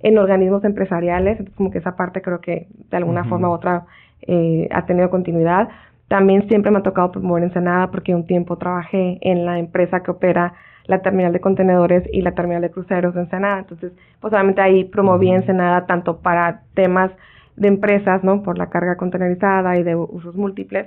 en 0.01 0.19
organismos 0.19 0.65
empresariales, 0.65 1.39
entonces 1.39 1.57
como 1.57 1.71
que 1.71 1.79
esa 1.79 1.97
parte 1.97 2.23
creo 2.23 2.41
que 2.41 2.69
de 2.91 2.97
alguna 2.97 3.25
forma 3.25 3.49
u 3.49 3.53
otra 3.53 3.87
eh, 4.23 4.69
ha 4.71 4.87
tenido 4.87 5.11
continuidad. 5.11 5.69
También 6.09 6.47
siempre 6.49 6.71
me 6.71 6.79
ha 6.79 6.83
tocado 6.83 7.11
promover 7.11 7.43
Ensenada 7.43 7.91
porque 7.91 8.15
un 8.15 8.27
tiempo 8.27 8.57
trabajé 8.57 9.19
en 9.23 9.45
la 9.45 9.59
empresa 9.59 10.03
que 10.03 10.13
opera 10.13 10.55
la 10.85 11.01
terminal 11.03 11.33
de 11.33 11.41
contenedores 11.41 12.05
y 12.13 12.23
la 12.23 12.33
terminal 12.33 12.63
de 12.63 12.71
cruceros 12.71 13.15
de 13.15 13.23
Ensenada. 13.23 13.59
Entonces, 13.59 13.93
pues 14.21 14.33
obviamente 14.33 14.61
ahí 14.61 14.85
promoví 14.85 15.31
Ensenada 15.31 15.87
tanto 15.87 16.19
para 16.19 16.61
temas 16.75 17.11
de 17.57 17.69
empresas, 17.69 18.23
¿no? 18.23 18.43
Por 18.43 18.59
la 18.59 18.69
carga 18.69 18.97
contenerizada 18.97 19.77
y 19.79 19.83
de 19.83 19.97
usos 19.97 20.37
múltiples 20.37 20.87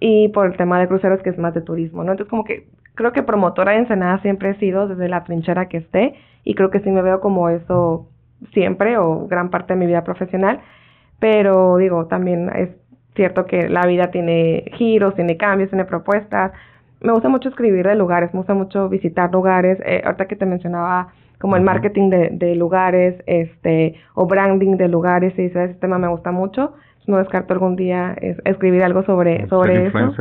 y 0.00 0.28
por 0.28 0.46
el 0.46 0.56
tema 0.56 0.80
de 0.80 0.88
cruceros 0.88 1.22
que 1.22 1.30
es 1.30 1.38
más 1.38 1.54
de 1.54 1.60
turismo, 1.60 2.02
¿no? 2.02 2.12
Entonces 2.12 2.30
como 2.30 2.44
que 2.44 2.66
creo 2.94 3.12
que 3.12 3.22
promotora 3.22 3.72
de 3.72 3.78
Ensenada 3.78 4.20
siempre 4.22 4.50
he 4.50 4.54
sido 4.58 4.88
desde 4.88 5.08
la 5.08 5.24
trinchera 5.24 5.68
que 5.68 5.76
esté 5.76 6.14
y 6.42 6.54
creo 6.54 6.70
que 6.70 6.80
sí 6.80 6.90
me 6.90 7.02
veo 7.02 7.20
como 7.20 7.50
eso 7.50 8.08
siempre 8.52 8.96
o 8.96 9.26
gran 9.28 9.50
parte 9.50 9.74
de 9.74 9.78
mi 9.78 9.86
vida 9.86 10.02
profesional, 10.02 10.60
pero 11.18 11.76
digo, 11.76 12.06
también 12.06 12.50
es 12.56 12.70
cierto 13.14 13.46
que 13.46 13.68
la 13.68 13.86
vida 13.86 14.10
tiene 14.10 14.64
giros, 14.74 15.14
tiene 15.14 15.36
cambios, 15.36 15.68
tiene 15.68 15.84
propuestas. 15.84 16.52
Me 17.00 17.12
gusta 17.12 17.28
mucho 17.28 17.50
escribir 17.50 17.86
de 17.86 17.94
lugares, 17.94 18.32
me 18.32 18.38
gusta 18.38 18.54
mucho 18.54 18.88
visitar 18.88 19.30
lugares. 19.30 19.78
Eh, 19.84 20.02
ahorita 20.04 20.26
que 20.26 20.36
te 20.36 20.46
mencionaba 20.46 21.08
como 21.38 21.56
el 21.56 21.62
marketing 21.62 22.10
de, 22.10 22.28
de 22.32 22.54
lugares, 22.54 23.22
este, 23.26 23.94
o 24.14 24.26
branding 24.26 24.76
de 24.76 24.88
lugares, 24.88 25.38
y 25.38 25.46
ese 25.46 25.68
tema 25.74 25.98
me 25.98 26.08
gusta 26.08 26.30
mucho. 26.30 26.74
No 27.10 27.18
descarto 27.18 27.52
algún 27.52 27.76
día 27.76 28.14
es, 28.20 28.40
escribir 28.44 28.82
algo 28.82 29.02
sobre, 29.02 29.46
sobre 29.48 29.86
eso. 29.86 30.12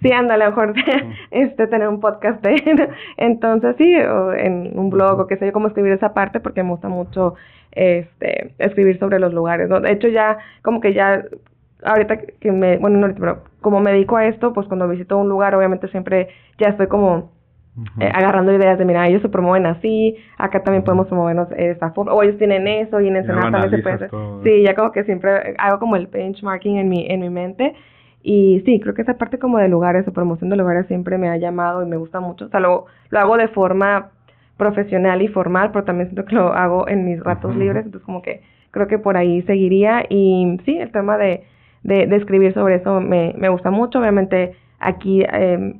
Sí, 0.00 0.12
anda, 0.12 0.34
a 0.34 0.38
lo 0.38 0.46
mejor 0.46 0.74
este, 1.30 1.66
tener 1.66 1.88
un 1.88 2.00
podcast 2.00 2.42
de, 2.42 2.88
entonces 3.16 3.76
sí, 3.76 3.94
o 3.96 4.32
en 4.32 4.78
un 4.78 4.90
blog 4.90 5.20
o 5.20 5.26
qué 5.26 5.36
sé 5.36 5.46
yo, 5.46 5.52
cómo 5.52 5.68
escribir 5.68 5.92
esa 5.92 6.14
parte 6.14 6.40
porque 6.40 6.62
me 6.62 6.70
gusta 6.70 6.88
mucho 6.88 7.34
este, 7.72 8.54
escribir 8.58 8.98
sobre 8.98 9.18
los 9.18 9.32
lugares. 9.32 9.68
¿no? 9.68 9.80
De 9.80 9.92
hecho, 9.92 10.08
ya, 10.08 10.38
como 10.62 10.80
que 10.80 10.94
ya, 10.94 11.24
ahorita 11.84 12.18
que 12.40 12.52
me, 12.52 12.78
bueno, 12.78 12.98
no, 12.98 13.14
pero 13.14 13.44
como 13.60 13.80
me 13.80 13.92
dedico 13.92 14.16
a 14.16 14.26
esto, 14.26 14.52
pues 14.52 14.66
cuando 14.66 14.88
visito 14.88 15.18
un 15.18 15.28
lugar, 15.28 15.54
obviamente 15.54 15.88
siempre 15.88 16.28
ya 16.58 16.68
estoy 16.68 16.86
como 16.86 17.30
eh, 18.00 18.10
agarrando 18.12 18.52
ideas 18.52 18.78
de, 18.78 18.84
mira, 18.84 19.06
ellos 19.06 19.22
se 19.22 19.28
promueven 19.28 19.66
así, 19.66 20.16
acá 20.36 20.62
también 20.62 20.84
podemos 20.84 21.06
promovernos 21.06 21.48
de 21.50 21.70
esta 21.70 21.90
forma, 21.90 22.12
o 22.12 22.22
ellos 22.22 22.38
tienen 22.38 22.66
eso 22.66 23.00
y 23.00 23.08
en 23.08 23.16
Ensenada 23.16 23.50
también 23.50 23.70
se 23.70 23.78
puede 23.78 24.08
Sí, 24.42 24.62
ya 24.62 24.74
como 24.74 24.92
que 24.92 25.04
siempre 25.04 25.54
hago 25.58 25.78
como 25.78 25.96
el 25.96 26.06
benchmarking 26.06 26.76
en 26.76 26.88
mi, 26.88 27.06
en 27.08 27.20
mi 27.20 27.30
mente. 27.30 27.74
Y 28.22 28.62
sí, 28.66 28.80
creo 28.80 28.94
que 28.94 29.02
esa 29.02 29.16
parte 29.16 29.38
como 29.38 29.58
de 29.58 29.68
lugares 29.68 30.06
o 30.08 30.12
promoción 30.12 30.50
de 30.50 30.56
lugares 30.56 30.86
siempre 30.86 31.18
me 31.18 31.28
ha 31.28 31.36
llamado 31.36 31.82
y 31.82 31.86
me 31.86 31.96
gusta 31.96 32.20
mucho. 32.20 32.46
O 32.46 32.48
sea, 32.48 32.60
lo, 32.60 32.86
lo 33.10 33.18
hago 33.18 33.36
de 33.36 33.48
forma 33.48 34.10
profesional 34.56 35.22
y 35.22 35.28
formal, 35.28 35.70
pero 35.72 35.84
también 35.84 36.08
siento 36.08 36.24
que 36.24 36.34
lo 36.34 36.52
hago 36.52 36.88
en 36.88 37.04
mis 37.04 37.22
ratos 37.22 37.54
libres, 37.56 37.86
entonces 37.86 38.04
como 38.04 38.22
que 38.22 38.42
creo 38.72 38.88
que 38.88 38.98
por 38.98 39.16
ahí 39.16 39.42
seguiría. 39.42 40.04
Y 40.08 40.58
sí, 40.64 40.76
el 40.76 40.90
tema 40.90 41.16
de, 41.16 41.44
de, 41.84 42.16
escribir 42.16 42.52
sobre 42.54 42.76
eso 42.76 43.00
me, 43.00 43.34
me 43.38 43.48
gusta 43.48 43.70
mucho. 43.70 44.00
Obviamente 44.00 44.56
aquí 44.80 45.22
eh, 45.22 45.74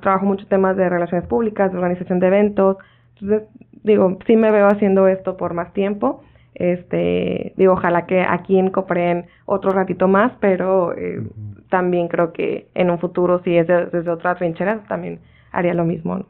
trabajo 0.00 0.26
muchos 0.26 0.48
temas 0.48 0.76
de 0.76 0.88
relaciones 0.88 1.26
públicas, 1.28 1.70
de 1.70 1.78
organización 1.78 2.20
de 2.20 2.26
eventos. 2.26 2.76
Entonces, 3.14 3.48
digo, 3.82 4.18
sí 4.26 4.36
me 4.36 4.50
veo 4.50 4.66
haciendo 4.66 5.08
esto 5.08 5.36
por 5.36 5.54
más 5.54 5.72
tiempo. 5.72 6.22
Este, 6.54 7.52
digo, 7.56 7.74
ojalá 7.74 8.06
que 8.06 8.22
aquí 8.22 8.58
en 8.58 8.70
Copren 8.70 9.26
otro 9.44 9.70
ratito 9.70 10.08
más, 10.08 10.32
pero 10.40 10.94
eh, 10.94 11.22
también 11.68 12.08
creo 12.08 12.32
que 12.32 12.68
en 12.74 12.90
un 12.90 12.98
futuro, 12.98 13.42
si 13.42 13.56
es 13.56 13.66
desde 13.66 14.10
otra 14.10 14.34
trinchera, 14.36 14.80
también 14.88 15.20
haría 15.52 15.74
lo 15.74 15.84
mismo. 15.84 16.24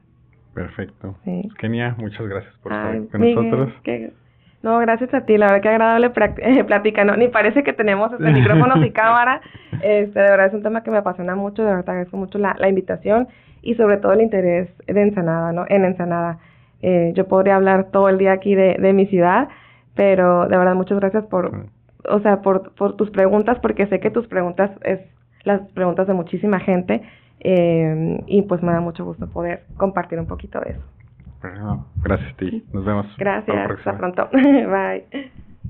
Perfecto. 0.52 1.14
Sí. 1.24 1.48
Kenia, 1.58 1.94
muchas 1.98 2.26
gracias 2.26 2.54
por 2.62 2.72
estar 2.72 3.08
con 3.08 3.20
nosotros. 3.20 3.72
No, 4.66 4.80
gracias 4.80 5.14
a 5.14 5.20
ti, 5.20 5.38
la 5.38 5.46
verdad 5.46 5.62
que 5.62 5.68
agradable 5.68 6.10
eh, 6.38 6.64
plática, 6.64 7.04
¿no? 7.04 7.16
Ni 7.16 7.28
parece 7.28 7.62
que 7.62 7.72
tenemos 7.72 8.12
este 8.12 8.24
micrófonos 8.32 8.84
y 8.84 8.90
cámara, 8.90 9.40
este, 9.80 10.18
de 10.18 10.28
verdad 10.28 10.46
es 10.46 10.54
un 10.54 10.64
tema 10.64 10.82
que 10.82 10.90
me 10.90 10.96
apasiona 10.96 11.36
mucho, 11.36 11.62
de 11.62 11.68
verdad 11.68 11.84
te 11.84 11.90
agradezco 11.92 12.16
mucho 12.16 12.38
la, 12.38 12.56
la 12.58 12.68
invitación 12.68 13.28
y 13.62 13.76
sobre 13.76 13.98
todo 13.98 14.12
el 14.14 14.22
interés 14.22 14.68
de 14.88 15.00
Ensenada, 15.00 15.52
¿no? 15.52 15.66
En 15.68 15.84
Ensenada. 15.84 16.40
Eh, 16.82 17.12
yo 17.14 17.28
podría 17.28 17.54
hablar 17.54 17.92
todo 17.92 18.08
el 18.08 18.18
día 18.18 18.32
aquí 18.32 18.56
de, 18.56 18.74
de 18.80 18.92
mi 18.92 19.06
ciudad, 19.06 19.46
pero 19.94 20.48
de 20.48 20.58
verdad 20.58 20.74
muchas 20.74 20.98
gracias 20.98 21.24
por, 21.26 21.66
o 22.08 22.18
sea, 22.18 22.42
por, 22.42 22.74
por 22.74 22.96
tus 22.96 23.10
preguntas, 23.10 23.60
porque 23.62 23.86
sé 23.86 24.00
que 24.00 24.10
tus 24.10 24.26
preguntas 24.26 24.72
es 24.82 24.98
las 25.44 25.60
preguntas 25.74 26.08
de 26.08 26.14
muchísima 26.14 26.58
gente 26.58 27.02
eh, 27.38 28.20
y 28.26 28.42
pues 28.42 28.64
me 28.64 28.72
da 28.72 28.80
mucho 28.80 29.04
gusto 29.04 29.28
poder 29.28 29.62
compartir 29.76 30.18
un 30.18 30.26
poquito 30.26 30.58
de 30.58 30.70
eso 30.70 30.95
gracias 32.02 32.32
a 32.32 32.36
ti. 32.36 32.64
Nos 32.72 32.84
vemos. 32.84 33.06
Gracias. 33.18 33.70
Hasta 33.70 33.96
pronto. 33.96 34.28
Bye. 34.32 35.32